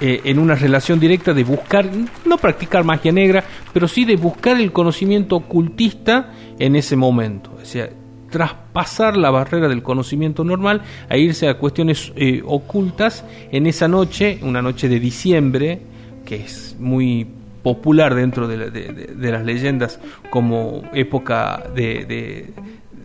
Eh, 0.02 0.22
en 0.24 0.38
una 0.38 0.54
relación 0.54 0.98
directa 0.98 1.34
de 1.34 1.44
buscar 1.44 1.86
no 2.24 2.38
practicar 2.38 2.84
magia 2.84 3.12
negra 3.12 3.44
pero 3.70 3.86
sí 3.86 4.06
de 4.06 4.16
buscar 4.16 4.58
el 4.58 4.72
conocimiento 4.72 5.36
ocultista 5.36 6.32
en 6.58 6.74
ese 6.74 6.96
momento. 6.96 7.50
O 7.60 7.64
sea 7.66 7.90
traspasar 8.30 9.18
la 9.18 9.30
barrera 9.30 9.68
del 9.68 9.82
conocimiento 9.82 10.42
normal 10.42 10.80
a 11.10 11.18
irse 11.18 11.48
a 11.48 11.58
cuestiones 11.58 12.12
eh, 12.16 12.42
ocultas 12.46 13.24
en 13.52 13.66
esa 13.66 13.88
noche, 13.88 14.38
una 14.42 14.62
noche 14.62 14.88
de 14.88 15.00
diciembre, 15.00 15.82
que 16.24 16.36
es 16.36 16.76
muy 16.78 17.26
popular 17.62 18.14
dentro 18.14 18.48
de 18.48 19.30
las 19.32 19.44
leyendas 19.44 20.00
como 20.30 20.82
época 20.94 21.64
de, 21.74 22.54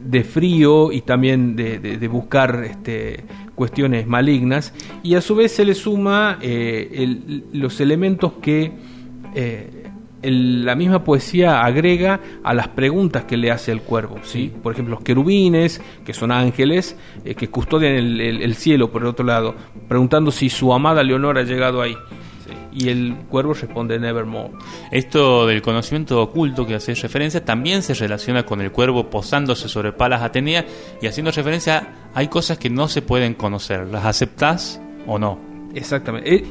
de- 0.06 0.24
frío 0.24 0.92
y 0.92 1.02
también 1.02 1.56
de, 1.56 1.80
de- 1.80 1.98
de 1.98 2.08
buscar 2.08 2.64
este, 2.64 3.24
cuestiones 3.56 4.08
malignas, 4.08 4.74
y 5.04 5.16
a 5.16 5.22
su 5.22 5.36
vez 5.36 5.52
se 5.54 5.66
le 5.66 5.74
suma 5.74 6.38
eh, 6.42 6.90
el- 6.94 7.44
los 7.54 7.80
elementos 7.82 8.34
que 8.42 8.72
eh, 9.34 9.70
el- 10.22 10.66
la 10.66 10.76
misma 10.76 11.04
poesía 11.04 11.64
agrega 11.64 12.20
a 12.44 12.54
las 12.54 12.68
preguntas 12.70 13.26
que 13.26 13.38
le 13.38 13.52
hace 13.52 13.72
el 13.72 13.82
cuervo. 13.82 14.18
¿sí? 14.24 14.52
Por 14.64 14.74
ejemplo, 14.74 14.96
los 14.96 15.04
querubines, 15.04 15.82
que 16.04 16.14
son 16.14 16.32
ángeles, 16.32 16.98
eh, 17.24 17.36
que 17.36 17.50
custodian 17.50 17.94
el, 17.94 18.20
el- 18.22 18.42
el 18.42 18.56
cielo, 18.56 18.92
por 18.92 19.02
el 19.04 19.08
otro 19.10 19.26
lado, 19.26 19.54
preguntando 19.88 20.32
si 20.32 20.50
su 20.50 20.74
amada 20.74 21.04
Leonor 21.04 21.38
ha 21.38 21.44
llegado 21.44 21.82
ahí. 21.82 21.96
Y 22.78 22.90
el 22.90 23.16
cuervo 23.30 23.54
responde 23.54 23.98
Nevermore. 23.98 24.52
Esto 24.92 25.48
del 25.48 25.62
conocimiento 25.62 26.22
oculto 26.22 26.66
que 26.68 26.76
hace 26.76 26.94
referencia 26.94 27.44
también 27.46 27.82
se 27.82 27.94
relaciona 27.94 28.46
con 28.46 28.60
el 28.60 28.72
cuervo 28.72 29.10
posándose 29.10 29.70
sobre 29.70 29.94
Palas 29.94 30.22
Atenea 30.22 30.66
y 31.02 31.08
haciendo 31.08 31.32
referencia 31.32 31.78
a 32.14 32.20
hay 32.20 32.28
cosas 32.28 32.58
que 32.58 32.70
no 32.70 32.88
se 32.90 33.02
pueden 33.02 33.34
conocer, 33.34 33.88
¿las 33.88 34.06
aceptás 34.06 34.82
o 35.08 35.18
no? 35.18 35.40
Exactamente. 35.74 36.34
Eh, 36.36 36.44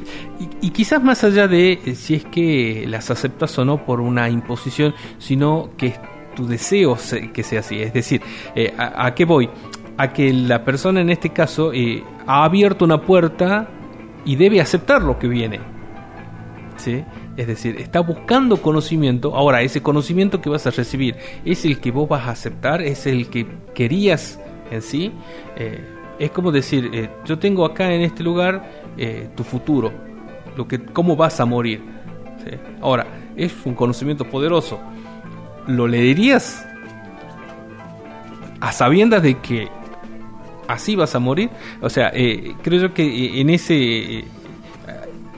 y, 0.61 0.69
quizás 0.71 1.01
más 1.03 1.23
allá 1.23 1.47
de 1.47 1.79
eh, 1.85 1.95
si 1.95 2.15
es 2.15 2.25
que 2.25 2.85
las 2.87 3.09
aceptas 3.11 3.57
o 3.59 3.65
no 3.65 3.83
por 3.85 3.99
una 4.01 4.29
imposición, 4.29 4.93
sino 5.17 5.71
que 5.77 5.87
es 5.87 5.99
tu 6.35 6.45
deseo 6.47 6.95
se- 6.97 7.31
que 7.31 7.41
sea 7.43 7.61
así. 7.61 7.81
Es 7.81 7.93
decir, 7.93 8.21
eh, 8.55 8.73
a, 8.77 9.05
a 9.07 9.15
qué 9.15 9.25
voy? 9.25 9.49
A 9.97 10.11
que 10.13 10.31
la 10.33 10.63
persona 10.65 11.01
en 11.01 11.09
este 11.09 11.29
caso 11.31 11.71
eh, 11.73 12.03
ha 12.27 12.43
abierto 12.43 12.85
una 12.85 13.01
puerta 13.01 13.67
y 14.25 14.35
debe 14.35 14.61
aceptar 14.61 15.01
lo 15.01 15.17
que 15.17 15.27
viene. 15.27 15.59
Es 17.37 17.47
decir, 17.47 17.77
está 17.79 17.99
buscando 17.99 18.61
conocimiento. 18.61 19.35
Ahora, 19.35 19.61
ese 19.61 19.81
conocimiento 19.81 20.41
que 20.41 20.49
vas 20.49 20.65
a 20.67 20.71
recibir 20.71 21.15
es 21.43 21.65
el 21.65 21.79
que 21.79 21.91
vos 21.91 22.07
vas 22.07 22.27
a 22.27 22.31
aceptar, 22.31 22.81
es 22.81 23.05
el 23.05 23.29
que 23.29 23.47
querías 23.73 24.39
en 24.71 24.81
sí. 24.81 25.11
Eh, 25.55 25.83
es 26.19 26.31
como 26.31 26.51
decir, 26.51 26.89
eh, 26.93 27.09
yo 27.25 27.37
tengo 27.39 27.65
acá 27.65 27.91
en 27.91 28.01
este 28.01 28.23
lugar 28.23 28.69
eh, 28.97 29.29
tu 29.35 29.43
futuro, 29.43 29.91
lo 30.55 30.67
que, 30.67 30.83
cómo 30.83 31.15
vas 31.15 31.39
a 31.39 31.45
morir. 31.45 31.81
Ahora, 32.79 33.07
es 33.35 33.53
un 33.65 33.73
conocimiento 33.73 34.23
poderoso. 34.23 34.79
¿Lo 35.65 35.87
leerías 35.87 36.67
a 38.59 38.71
sabiendas 38.71 39.23
de 39.23 39.39
que 39.39 39.67
así 40.67 40.95
vas 40.95 41.15
a 41.15 41.19
morir? 41.19 41.49
O 41.81 41.89
sea, 41.89 42.11
creo 42.11 42.81
yo 42.81 42.93
que 42.93 43.41
en 43.41 43.49
ese 43.49 44.25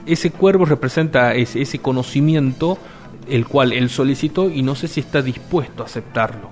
ese 0.08 0.32
cuervo 0.32 0.66
representa 0.66 1.34
ese, 1.36 1.62
ese 1.62 1.80
conocimiento 1.80 2.78
el 3.30 3.46
cual 3.46 3.74
él 3.74 3.90
solicitó 3.90 4.50
y 4.50 4.62
no 4.62 4.76
sé 4.76 4.88
si 4.88 5.02
está 5.02 5.22
dispuesto 5.22 5.84
a 5.84 5.86
aceptarlo. 5.86 6.50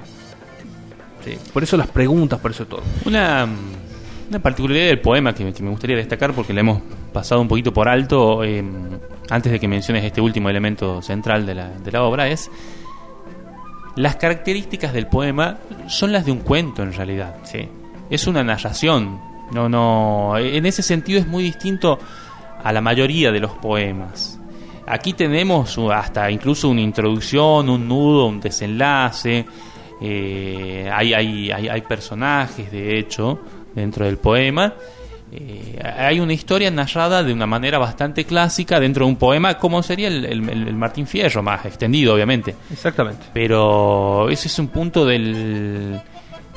Sí, 1.23 1.37
Por 1.53 1.63
eso 1.63 1.77
las 1.77 1.87
preguntas, 1.87 2.39
por 2.39 2.51
eso 2.51 2.67
todo. 2.67 2.83
Una, 3.05 3.47
una 4.29 4.39
particularidad 4.39 4.87
del 4.87 5.01
poema 5.01 5.33
que, 5.33 5.51
que 5.53 5.63
me 5.63 5.69
gustaría 5.69 5.95
destacar 5.95 6.33
porque 6.33 6.53
le 6.53 6.59
hemos 6.59 6.81
pasado 7.13 7.41
un 7.41 7.47
poquito 7.47 7.73
por 7.73 7.87
alto 7.87 8.43
eh, 8.43 8.63
antes 9.29 9.51
de 9.51 9.59
que 9.59 9.67
menciones 9.67 10.03
este 10.03 10.21
último 10.21 10.49
elemento 10.49 11.01
central 11.01 11.45
de 11.45 11.55
la, 11.55 11.69
de 11.69 11.91
la 11.91 12.03
obra 12.03 12.27
es 12.27 12.51
las 13.95 14.17
características 14.17 14.93
del 14.93 15.07
poema 15.07 15.57
son 15.87 16.11
las 16.11 16.25
de 16.25 16.31
un 16.31 16.39
cuento 16.39 16.83
en 16.83 16.93
realidad. 16.93 17.37
Sí. 17.43 17.67
Es 18.09 18.27
una 18.27 18.43
narración. 18.43 19.19
No, 19.51 19.69
no. 19.69 20.37
En 20.37 20.65
ese 20.65 20.81
sentido 20.81 21.19
es 21.19 21.27
muy 21.27 21.43
distinto 21.43 21.99
a 22.65 22.73
la 22.73 22.81
mayoría 22.81 23.31
de 23.31 23.39
los 23.39 23.51
poemas. 23.51 24.37
Aquí 24.87 25.13
tenemos 25.13 25.77
hasta 25.93 26.29
incluso 26.29 26.67
una 26.69 26.81
introducción, 26.81 27.69
un 27.69 27.87
nudo, 27.87 28.25
un 28.27 28.39
desenlace. 28.41 29.45
eh, 30.01 30.89
hay, 30.93 31.13
hay, 31.13 31.51
hay, 31.51 31.67
hay 31.69 31.81
personajes, 31.81 32.69
de 32.71 32.99
hecho, 32.99 33.39
dentro 33.73 34.05
del 34.05 34.17
poema. 34.17 34.73
Eh, 35.31 35.79
hay 35.83 36.19
una 36.19 36.33
historia 36.33 36.69
narrada 36.69 37.23
de 37.23 37.33
una 37.33 37.45
manera 37.47 37.77
bastante 37.79 38.25
clásica 38.25 38.79
dentro 38.79 39.05
de 39.05 39.11
un 39.11 39.17
poema, 39.17 39.57
como 39.57 39.81
sería 39.81 40.07
el, 40.07 40.23
el- 40.25 40.49
el 40.49 40.75
Martín 40.75 41.07
Fierro, 41.07 41.41
más 41.41 41.65
extendido, 41.65 42.13
obviamente. 42.13 42.55
Exactamente. 42.71 43.25
Pero 43.33 44.29
ese 44.29 44.47
es 44.47 44.59
un 44.59 44.67
punto 44.67 45.03
del, 45.05 45.99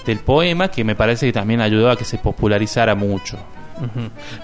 del 0.04 0.18
poema 0.18 0.68
que 0.68 0.84
me 0.84 0.94
parece 0.94 1.26
que 1.26 1.32
también 1.32 1.60
ayudó 1.60 1.90
a 1.90 1.96
que 1.96 2.04
se 2.04 2.18
popularizara 2.18 2.94
mucho. 2.94 3.38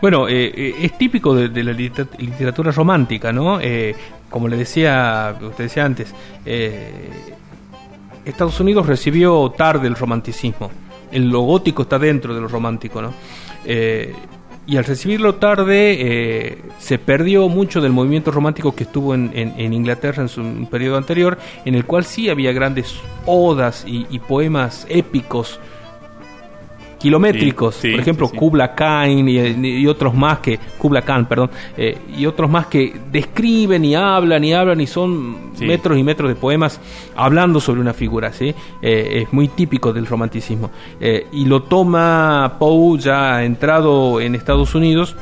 Bueno, 0.00 0.28
eh, 0.28 0.52
eh, 0.54 0.74
es 0.82 0.98
típico 0.98 1.34
de, 1.34 1.64
la 1.64 1.72
liter- 1.72 2.08
literatura 2.18 2.70
romántica, 2.70 3.32
¿no? 3.32 3.60
Eh, 3.60 3.94
como 4.30 4.48
le 4.48 4.56
decía, 4.56 5.36
usted 5.40 5.64
decía 5.64 5.84
antes, 5.84 6.14
Estados 8.24 8.58
Unidos 8.60 8.86
recibió 8.86 9.52
tarde 9.56 9.86
el 9.88 9.94
romanticismo. 9.94 10.70
El 11.12 11.28
lo 11.28 11.40
gótico 11.42 11.82
está 11.82 11.98
dentro 11.98 12.34
de 12.34 12.40
lo 12.40 12.48
romántico, 12.48 13.00
¿no? 13.00 13.12
Y 14.66 14.76
al 14.78 14.84
recibirlo 14.84 15.34
tarde 15.36 16.58
se 16.78 16.98
perdió 16.98 17.48
mucho 17.48 17.80
del 17.80 17.92
movimiento 17.92 18.30
romántico 18.32 18.74
que 18.74 18.84
estuvo 18.84 19.14
en, 19.14 19.32
Inglaterra 19.72 20.22
en 20.22 20.28
su 20.28 20.40
un 20.40 20.66
periodo 20.66 20.96
anterior, 20.96 21.38
en 21.64 21.74
el 21.74 21.84
cual 21.84 22.04
sí 22.04 22.28
había 22.28 22.52
grandes 22.52 22.96
odas 23.26 23.84
y 23.86 24.18
poemas 24.20 24.86
épicos 24.88 25.60
kilométricos. 27.04 27.76
Por 27.76 28.00
ejemplo, 28.00 28.30
Kubla 28.30 28.74
Khan 28.74 29.28
y, 29.28 29.86
otros 29.86 30.14
más 30.14 30.38
que 30.38 30.58
Kubla 30.78 31.02
Khan, 31.02 31.26
perdón, 31.26 31.50
eh, 31.76 31.98
y 32.16 32.24
otros 32.24 32.48
más 32.48 32.66
que 32.68 32.98
describen 33.12 33.84
y 33.84 33.94
hablan 33.94 34.42
y 34.42 34.54
hablan 34.54 34.80
y 34.80 34.86
son 34.86 35.52
metros 35.60 35.98
y 35.98 36.02
metros 36.02 36.30
de 36.30 36.34
poemas 36.34 36.80
hablando 37.14 37.60
sobre 37.60 37.82
una 37.82 37.92
figura, 37.92 38.32
¿sí? 38.32 38.54
Eh, 38.80 39.22
es 39.22 39.32
muy 39.34 39.48
típico 39.48 39.92
del 39.92 40.06
romanticismo. 40.06 40.70
Eh, 40.98 41.26
y 41.32 41.44
lo 41.44 41.64
toma 41.64 42.56
Poe 42.58 42.98
ya 42.98 43.44
entrado 43.44 44.18
en 44.18 44.34
Estados 44.34 44.74
Unidos 44.74 45.14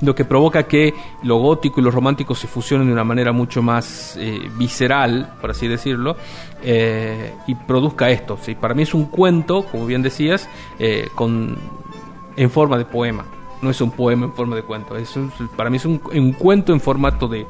lo 0.00 0.14
que 0.14 0.24
provoca 0.24 0.64
que 0.64 0.94
lo 1.22 1.36
gótico 1.36 1.80
y 1.80 1.84
lo 1.84 1.90
romántico 1.90 2.34
se 2.34 2.46
fusionen 2.46 2.86
de 2.86 2.92
una 2.92 3.04
manera 3.04 3.32
mucho 3.32 3.62
más 3.62 4.16
eh, 4.18 4.50
visceral, 4.56 5.34
por 5.40 5.50
así 5.50 5.68
decirlo, 5.68 6.16
eh, 6.62 7.34
y 7.46 7.54
produzca 7.54 8.10
esto. 8.10 8.38
¿sí? 8.40 8.54
Para 8.54 8.74
mí 8.74 8.82
es 8.82 8.94
un 8.94 9.06
cuento, 9.06 9.64
como 9.64 9.86
bien 9.86 10.02
decías, 10.02 10.48
eh, 10.78 11.08
con, 11.14 11.56
en 12.36 12.50
forma 12.50 12.78
de 12.78 12.84
poema 12.84 13.24
no 13.62 13.70
es 13.70 13.80
un 13.80 13.90
poema 13.90 14.26
en 14.26 14.32
forma 14.32 14.56
de 14.56 14.62
cuento. 14.62 14.96
Es 14.96 15.14
para 15.56 15.70
mí 15.70 15.76
es 15.76 15.84
un, 15.84 15.98
cuento 16.32 16.72
en 16.72 16.80
formato 16.80 17.28
de, 17.28 17.46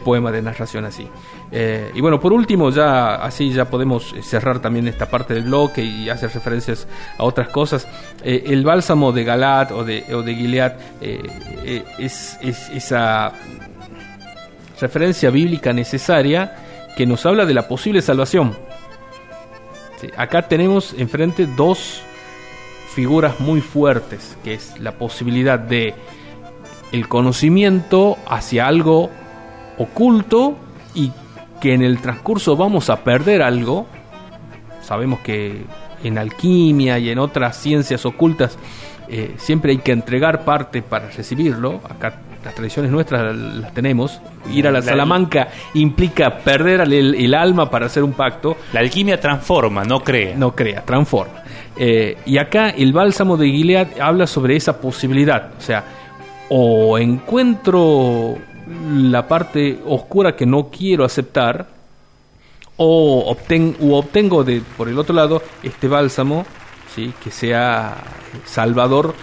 poema, 0.00 0.30
de 0.30 0.42
narración 0.42 0.84
así. 0.84 1.08
Eh, 1.50 1.90
y 1.94 2.00
bueno, 2.00 2.20
por 2.20 2.32
último, 2.32 2.70
ya 2.70 3.16
así 3.16 3.50
ya 3.50 3.70
podemos 3.70 4.14
cerrar 4.22 4.60
también 4.60 4.88
esta 4.88 5.08
parte 5.08 5.34
del 5.34 5.44
bloque 5.44 5.82
y 5.82 6.10
hacer 6.10 6.32
referencias 6.32 6.86
a 7.18 7.24
otras 7.24 7.48
cosas. 7.48 7.88
Eh, 8.22 8.44
el 8.46 8.64
bálsamo 8.64 9.12
de 9.12 9.24
Galat 9.24 9.72
o 9.72 9.84
de, 9.84 10.04
o 10.14 10.22
de 10.22 10.34
Gilead 10.34 10.76
eh, 11.00 11.84
es, 11.98 12.38
esa 12.42 13.32
referencia 14.80 15.30
bíblica 15.30 15.72
necesaria 15.72 16.56
que 16.96 17.06
nos 17.06 17.24
habla 17.26 17.46
de 17.46 17.54
la 17.54 17.66
posible 17.68 18.02
salvación. 18.02 18.56
acá 20.16 20.42
tenemos 20.42 20.94
enfrente 20.98 21.46
dos 21.46 22.02
figuras 22.94 23.40
muy 23.40 23.60
fuertes, 23.60 24.38
que 24.44 24.54
es 24.54 24.78
la 24.78 24.92
posibilidad 24.92 25.58
de 25.58 25.94
el 26.92 27.08
conocimiento 27.08 28.16
hacia 28.26 28.68
algo 28.68 29.10
oculto 29.78 30.56
y 30.94 31.12
que 31.60 31.74
en 31.74 31.82
el 31.82 31.98
transcurso 31.98 32.56
vamos 32.56 32.88
a 32.90 33.02
perder 33.02 33.42
algo. 33.42 33.86
Sabemos 34.80 35.20
que 35.20 35.64
en 36.04 36.18
alquimia 36.18 36.98
y 36.98 37.10
en 37.10 37.18
otras 37.18 37.56
ciencias 37.56 38.06
ocultas 38.06 38.56
eh, 39.08 39.34
siempre 39.38 39.72
hay 39.72 39.78
que 39.78 39.92
entregar 39.92 40.44
parte 40.44 40.82
para 40.82 41.10
recibirlo. 41.10 41.80
Acá 41.88 42.20
las 42.44 42.54
tradiciones 42.54 42.90
nuestras 42.90 43.34
las 43.34 43.72
tenemos. 43.72 44.20
Ir 44.52 44.68
a 44.68 44.70
la, 44.70 44.82
Salamanca 44.82 45.48
implica 45.74 46.38
perder 46.38 46.82
el, 46.82 47.34
alma 47.34 47.70
para 47.70 47.86
hacer 47.86 48.02
un 48.02 48.12
pacto. 48.12 48.56
La 48.72 48.80
alquimia 48.80 49.18
transforma, 49.18 49.84
no 49.84 50.00
crea. 50.00 50.36
No 50.36 50.54
crea, 50.54 50.84
transforma. 50.84 51.42
Eh, 51.76 52.18
y 52.26 52.38
acá 52.38 52.70
el 52.70 52.92
bálsamo 52.92 53.36
de 53.36 53.48
Gilead 53.48 54.00
habla 54.00 54.26
sobre 54.26 54.56
esa 54.56 54.80
posibilidad. 54.80 55.52
O 55.56 55.60
sea, 55.60 55.84
o 56.50 56.98
encuentro 56.98 58.36
la 58.92 59.26
parte 59.26 59.80
oscura 59.86 60.36
que 60.36 60.46
no 60.46 60.68
quiero 60.68 61.04
aceptar, 61.04 61.66
o, 62.76 63.30
obtengo 63.30 64.44
de, 64.44 64.60
por 64.76 64.88
el 64.88 64.98
otro 64.98 65.14
lado 65.14 65.40
este 65.62 65.86
bálsamo 65.86 66.44
¿sí? 66.92 67.12
que 67.22 67.30
sea 67.30 67.94
salvador 68.44 69.14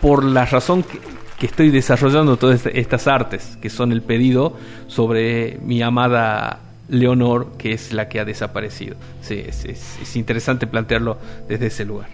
por 0.00 0.24
la 0.24 0.46
razón 0.46 0.82
que, 0.82 0.98
que 1.40 1.46
estoy 1.46 1.70
desarrollando 1.70 2.36
todas 2.36 2.66
estas 2.66 3.06
artes, 3.06 3.56
que 3.62 3.70
son 3.70 3.92
el 3.92 4.02
pedido 4.02 4.58
sobre 4.88 5.58
mi 5.62 5.80
amada 5.80 6.60
Leonor, 6.90 7.56
que 7.56 7.72
es 7.72 7.94
la 7.94 8.10
que 8.10 8.20
ha 8.20 8.26
desaparecido. 8.26 8.96
Sí, 9.22 9.42
es, 9.46 10.16
interesante 10.16 10.66
plantearlo 10.66 11.16
desde 11.48 11.68
ese 11.68 11.86
lugar. 11.86 12.08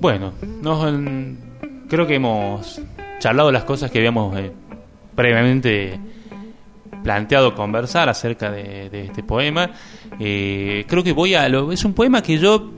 Bueno, 0.00 0.34
creo 1.88 2.06
que 2.06 2.14
hemos 2.14 2.80
charlado 3.18 3.50
las 3.50 3.64
cosas 3.64 3.90
que 3.90 3.98
habíamos 3.98 4.38
eh, 4.38 4.52
previamente 5.16 5.98
planteado 7.02 7.56
conversar 7.56 8.08
acerca 8.08 8.52
de, 8.52 9.06
este 9.06 9.24
poema. 9.24 9.68
Eh, 10.20 10.84
creo 10.86 11.02
que 11.02 11.12
voy 11.12 11.34
a... 11.34 11.48
Es 11.48 11.84
un 11.84 11.92
poema 11.92 12.22
que 12.22 12.38
yo 12.38 12.72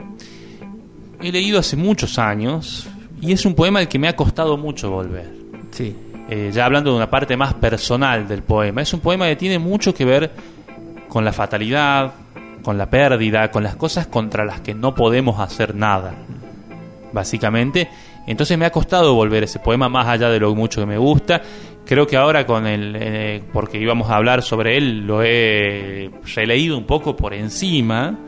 he 1.20 1.30
leído 1.30 1.58
hace 1.58 1.76
muchos 1.76 2.18
años 2.18 2.88
y 3.20 3.32
es 3.32 3.44
un 3.46 3.54
poema 3.54 3.80
al 3.80 3.88
que 3.88 3.98
me 3.98 4.08
ha 4.08 4.16
costado 4.16 4.56
mucho 4.56 4.90
volver. 4.90 5.30
Sí. 5.70 5.94
Eh, 6.28 6.50
ya 6.52 6.64
hablando 6.64 6.90
de 6.90 6.96
una 6.96 7.08
parte 7.08 7.36
más 7.36 7.54
personal 7.54 8.26
del 8.26 8.42
poema. 8.42 8.82
Es 8.82 8.92
un 8.92 9.00
poema 9.00 9.26
que 9.26 9.36
tiene 9.36 9.58
mucho 9.58 9.94
que 9.94 10.04
ver 10.04 10.30
con 11.08 11.24
la 11.24 11.32
fatalidad, 11.32 12.14
con 12.62 12.76
la 12.76 12.90
pérdida, 12.90 13.50
con 13.50 13.62
las 13.62 13.76
cosas 13.76 14.08
contra 14.08 14.44
las 14.44 14.60
que 14.60 14.74
no 14.74 14.94
podemos 14.94 15.38
hacer 15.38 15.74
nada, 15.74 16.14
básicamente. 17.12 17.88
Entonces 18.26 18.58
me 18.58 18.64
ha 18.64 18.72
costado 18.72 19.14
volver 19.14 19.44
ese 19.44 19.60
poema 19.60 19.88
más 19.88 20.08
allá 20.08 20.28
de 20.30 20.40
lo 20.40 20.54
mucho 20.54 20.80
que 20.80 20.86
me 20.86 20.98
gusta. 20.98 21.42
Creo 21.84 22.08
que 22.08 22.16
ahora 22.16 22.44
con 22.44 22.66
el, 22.66 22.96
eh, 22.98 23.42
porque 23.52 23.78
íbamos 23.78 24.10
a 24.10 24.16
hablar 24.16 24.42
sobre 24.42 24.76
él, 24.76 25.06
lo 25.06 25.22
he 25.22 26.10
releído 26.34 26.76
un 26.76 26.84
poco 26.84 27.14
por 27.14 27.32
encima, 27.32 28.18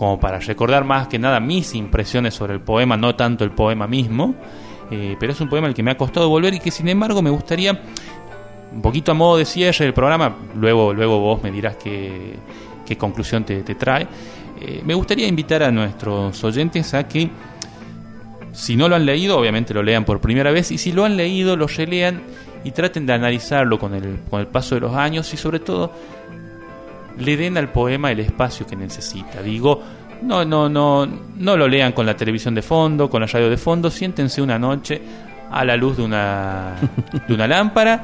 como 0.00 0.18
para 0.18 0.38
recordar 0.38 0.82
más 0.82 1.08
que 1.08 1.18
nada 1.18 1.40
mis 1.40 1.74
impresiones 1.74 2.32
sobre 2.32 2.54
el 2.54 2.60
poema, 2.60 2.96
no 2.96 3.16
tanto 3.16 3.44
el 3.44 3.50
poema 3.50 3.86
mismo. 3.86 4.34
Eh, 4.90 5.14
pero 5.20 5.32
es 5.32 5.40
un 5.42 5.50
poema 5.50 5.66
al 5.66 5.74
que 5.74 5.82
me 5.82 5.90
ha 5.90 5.96
costado 5.98 6.26
volver 6.30 6.54
y 6.54 6.58
que 6.58 6.70
sin 6.70 6.88
embargo 6.88 7.20
me 7.20 7.28
gustaría, 7.28 7.78
un 8.72 8.80
poquito 8.80 9.12
a 9.12 9.14
modo 9.14 9.36
de 9.36 9.44
cierre 9.44 9.84
del 9.84 9.92
programa, 9.92 10.34
luego, 10.56 10.94
luego 10.94 11.20
vos 11.20 11.42
me 11.42 11.50
dirás 11.50 11.76
qué, 11.76 12.38
conclusión 12.96 13.44
te, 13.44 13.62
trae, 13.74 14.08
eh, 14.58 14.80
me 14.86 14.94
gustaría 14.94 15.26
invitar 15.26 15.62
a 15.62 15.70
nuestros 15.70 16.42
oyentes 16.44 16.94
a 16.94 17.06
que, 17.06 17.28
si 18.52 18.76
no 18.76 18.88
lo 18.88 18.96
han 18.96 19.04
leído, 19.04 19.38
obviamente 19.38 19.74
lo 19.74 19.82
lean 19.82 20.06
por 20.06 20.18
primera 20.18 20.50
vez, 20.50 20.70
y 20.70 20.78
si 20.78 20.92
lo 20.92 21.04
han 21.04 21.14
leído, 21.14 21.56
lo 21.56 21.66
relean 21.66 22.22
y 22.64 22.70
traten 22.70 23.04
de 23.04 23.12
analizarlo 23.12 23.78
con 23.78 23.94
el, 23.94 24.20
con 24.30 24.40
el 24.40 24.46
paso 24.46 24.76
de 24.76 24.80
los 24.80 24.94
años 24.94 25.32
y 25.34 25.36
sobre 25.36 25.60
todo 25.60 25.92
le 27.20 27.36
den 27.36 27.56
al 27.56 27.70
poema 27.70 28.10
el 28.10 28.20
espacio 28.20 28.66
que 28.66 28.76
necesita. 28.76 29.42
Digo, 29.42 29.82
no, 30.22 30.44
no, 30.44 30.68
no, 30.68 31.06
no 31.06 31.56
lo 31.56 31.68
lean 31.68 31.92
con 31.92 32.06
la 32.06 32.16
televisión 32.16 32.54
de 32.54 32.62
fondo, 32.62 33.08
con 33.08 33.20
la 33.20 33.26
radio 33.26 33.48
de 33.48 33.56
fondo, 33.56 33.90
siéntense 33.90 34.42
una 34.42 34.58
noche 34.58 35.00
a 35.50 35.64
la 35.64 35.76
luz 35.76 35.96
de 35.96 36.04
una, 36.04 36.76
de 37.28 37.34
una 37.34 37.46
lámpara 37.46 38.02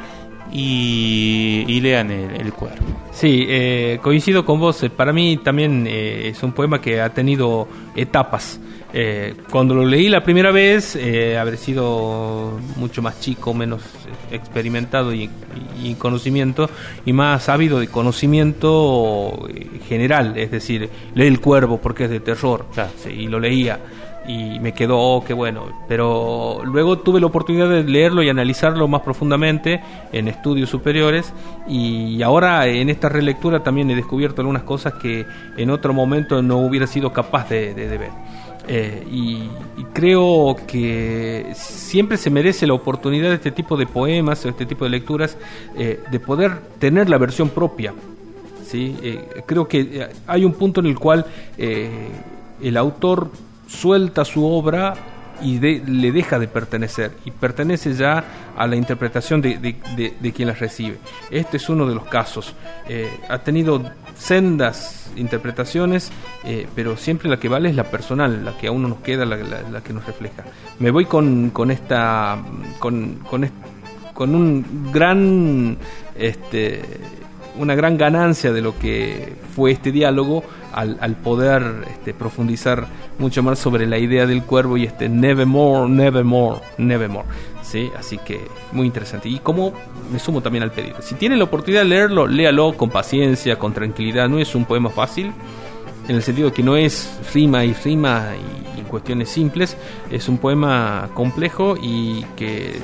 y, 0.53 1.80
lean 1.80 2.11
el, 2.11 2.53
cuerpo. 2.53 2.84
Sí, 3.12 3.47
eh, 3.49 3.99
coincido 4.03 4.44
con 4.44 4.61
vos. 4.61 4.84
Para 4.97 5.12
mí 5.12 5.38
también 5.38 5.86
eh, 5.86 6.28
es 6.28 6.42
un 6.42 6.53
poema 6.53 6.80
que 6.80 7.01
ha 7.01 7.11
tenido 7.11 7.68
etapas. 7.94 8.61
Eh, 8.99 9.34
cuando 9.51 9.74
lo 9.74 9.84
leí 9.84 10.09
la 10.09 10.22
primera 10.22 10.51
vez, 10.51 10.97
eh, 10.97 11.36
habré 11.36 11.59
sido 11.59 12.59
mucho 12.76 13.03
más 13.03 13.20
chico, 13.20 13.53
menos 13.53 13.82
experimentado 14.30 15.12
y, 15.12 15.28
conocimiento, 15.99 16.70
y 17.05 17.12
más 17.12 17.49
ávido 17.51 17.78
de 17.78 17.88
conocimiento 17.88 19.47
eh, 19.49 19.80
general, 19.86 20.38
es 20.38 20.51
decir, 20.51 20.88
leí 21.14 21.28
El 21.28 21.40
Cuervo 21.40 21.78
porque 21.78 22.05
es 22.05 22.11
de 22.11 22.20
terror, 22.20 22.66
y 23.14 23.26
lo 23.26 23.38
leía 23.38 23.80
y 24.27 24.59
me 24.61 24.72
quedó, 24.72 24.99
oh, 24.99 25.24
qué 25.24 25.33
bueno. 25.33 25.66
Pero 25.89 26.62
luego 26.64 26.99
tuve 26.99 27.20
la 27.20 27.27
oportunidad 27.27 27.68
de 27.68 27.85
leerlo 27.85 28.22
y 28.22 28.29
analizarlo 28.29 28.89
más 28.89 29.03
profundamente 29.03 29.81
en 30.12 30.29
estudios 30.29 30.70
superiores 30.70 31.33
y 31.68 32.22
ahora 32.22 32.66
en 32.66 32.89
esta 32.89 33.09
relectura 33.09 33.62
también 33.62 33.91
he 33.91 33.95
descubierto 33.95 34.43
algunas 34.43 34.62
cosas 34.62 34.95
que 34.95 35.27
en 35.57 35.70
otro 35.70 35.93
momento 35.93 36.43
no 36.43 36.59
hubiera 36.59 36.87
sido 36.87 37.12
capaz 37.12 37.49
de 37.49 37.74
ver. 37.74 38.11
Eh, 38.68 39.07
y, 39.11 39.49
creo 39.93 40.57
que 40.66 41.53
siempre 41.55 42.18
se 42.18 42.29
merece 42.29 42.66
la 42.66 42.74
oportunidad 42.74 43.31
de 43.31 43.37
este 43.37 43.51
tipo 43.51 43.77
de 43.77 43.87
poemas 43.87 44.45
o 44.45 44.51
este 44.51 44.66
tipo 44.66 44.85
de 44.85 44.91
lecturas 44.91 45.39
eh, 45.74 46.01
de 46.11 46.20
poder 46.20 46.59
tener 46.79 47.09
la 47.09 47.16
versión 47.16 47.49
propia. 47.49 47.95
¿sí? 48.66 48.95
Eh, 49.03 49.43
creo 49.47 49.66
que 49.66 50.09
hay 50.27 50.45
un 50.45 50.53
punto 50.53 50.81
en 50.81 50.87
el 50.87 50.99
cual 50.99 51.24
el 51.57 52.77
autor 52.77 53.31
suelta 53.66 54.24
su 54.24 54.46
obra 54.46 54.94
y 55.42 55.58
le 55.58 56.12
deja 56.12 56.38
de 56.38 56.48
pertenecer 56.48 57.12
y 57.24 57.30
pertenece 57.30 57.92
ya 57.94 58.24
a 58.56 58.66
la 58.66 58.76
interpretación 58.76 59.42
de, 59.42 59.58
de, 59.58 60.32
quien 60.32 60.48
las 60.48 60.58
recibe. 60.58 60.98
Este 61.30 61.58
es 61.58 61.68
uno 61.68 61.86
de 61.86 61.94
los 61.94 62.04
casos. 62.06 62.54
Eh, 62.88 63.10
ha 63.28 63.38
tenido 63.38 63.82
sendas 64.16 65.10
interpretaciones, 65.16 66.10
eh, 66.44 66.66
pero 66.74 66.96
siempre 66.96 67.28
la 67.28 67.38
que 67.38 67.48
vale 67.48 67.68
es 67.68 67.76
la 67.76 67.84
personal, 67.84 68.44
la 68.44 68.56
que 68.56 68.68
a 68.68 68.72
uno 68.72 68.88
nos 68.88 69.00
queda, 69.00 69.24
la, 69.26 69.80
que 69.82 69.92
nos 69.92 70.06
refleja. 70.06 70.44
Me 70.78 70.90
voy 70.90 71.04
con, 71.04 71.50
con 71.50 71.70
esta, 71.70 72.38
con, 72.78 73.18
con 74.14 74.34
un 74.34 74.90
gran 74.92 75.76
este, 76.14 76.82
una 77.59 77.74
gran 77.74 77.96
ganancia 77.96 78.52
de 78.52 78.62
lo 78.62 78.78
que 78.78 79.34
fue 79.54 79.72
este 79.72 79.92
diálogo 79.92 80.44
al, 80.72 81.16
poder 81.16 81.84
este, 81.90 82.12
profundizar 82.12 82.86
mucho 83.18 83.42
más 83.42 83.59
sobre 83.59 83.86
la 83.86 83.98
idea 83.98 84.26
del 84.26 84.42
cuervo 84.42 84.76
y 84.76 84.84
este 84.84 85.09
nevermore, 85.09 85.88
nevermore, 85.88 86.61
nevermore. 86.76 87.26
¿sí? 87.62 87.90
Así 87.98 88.18
que 88.18 88.46
muy 88.72 88.86
interesante. 88.86 89.28
Y 89.28 89.38
como 89.38 89.72
me 90.12 90.18
sumo 90.18 90.42
también 90.42 90.62
al 90.62 90.72
pedido. 90.72 91.00
Si 91.00 91.14
tiene 91.14 91.36
la 91.36 91.44
oportunidad 91.44 91.82
de 91.82 91.88
leerlo, 91.88 92.26
léalo 92.26 92.76
con 92.76 92.90
paciencia, 92.90 93.59
con 93.59 93.72
tranquilidad. 93.72 94.28
No 94.28 94.38
es 94.38 94.54
un 94.54 94.66
poema 94.66 94.90
fácil, 94.90 95.32
en 96.09 96.16
el 96.16 96.22
sentido 96.22 96.52
que 96.52 96.62
no 96.62 96.76
es 96.76 97.18
rima 97.32 97.64
y 97.64 97.72
rima 97.72 98.32
y, 98.76 98.80
y 98.80 98.82
cuestiones 98.82 99.30
simples. 99.30 99.78
Es 100.11 100.28
un 100.28 100.36
poema 100.36 101.09
complejo 101.14 101.74
y 101.80 102.22
que 102.36 102.74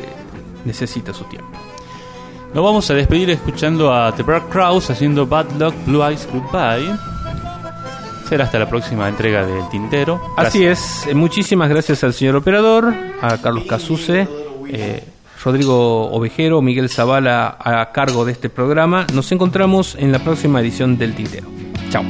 necesita 0.64 1.12
su 1.12 1.24
tiempo. 1.24 1.71
Nos 2.54 2.62
vamos 2.62 2.90
a 2.90 2.94
despedir 2.94 3.30
escuchando 3.30 3.94
a 3.94 4.14
The 4.14 4.22
Black 4.22 4.50
Crowes 4.50 4.90
haciendo 4.90 5.26
Bad 5.26 5.52
Luck 5.58 5.74
Blue 5.86 6.06
Eyes 6.06 6.28
Goodbye. 6.30 6.94
Será 8.28 8.44
hasta 8.44 8.58
la 8.58 8.68
próxima 8.68 9.08
entrega 9.08 9.46
del 9.46 9.68
Tintero. 9.70 10.20
Así 10.36 10.64
es, 10.64 11.06
eh, 11.06 11.14
muchísimas 11.14 11.70
gracias 11.70 12.04
al 12.04 12.12
señor 12.12 12.36
operador, 12.36 12.92
a 13.22 13.38
Carlos 13.38 13.64
Casuse, 13.64 14.28
eh, 14.68 15.04
Rodrigo 15.42 16.10
Ovejero, 16.12 16.60
Miguel 16.60 16.90
Zavala 16.90 17.56
a 17.58 17.90
cargo 17.90 18.26
de 18.26 18.32
este 18.32 18.50
programa. 18.50 19.06
Nos 19.14 19.32
encontramos 19.32 19.96
en 19.98 20.12
la 20.12 20.18
próxima 20.18 20.60
edición 20.60 20.98
del 20.98 21.14
Tintero. 21.14 21.48
Chao. 21.90 22.04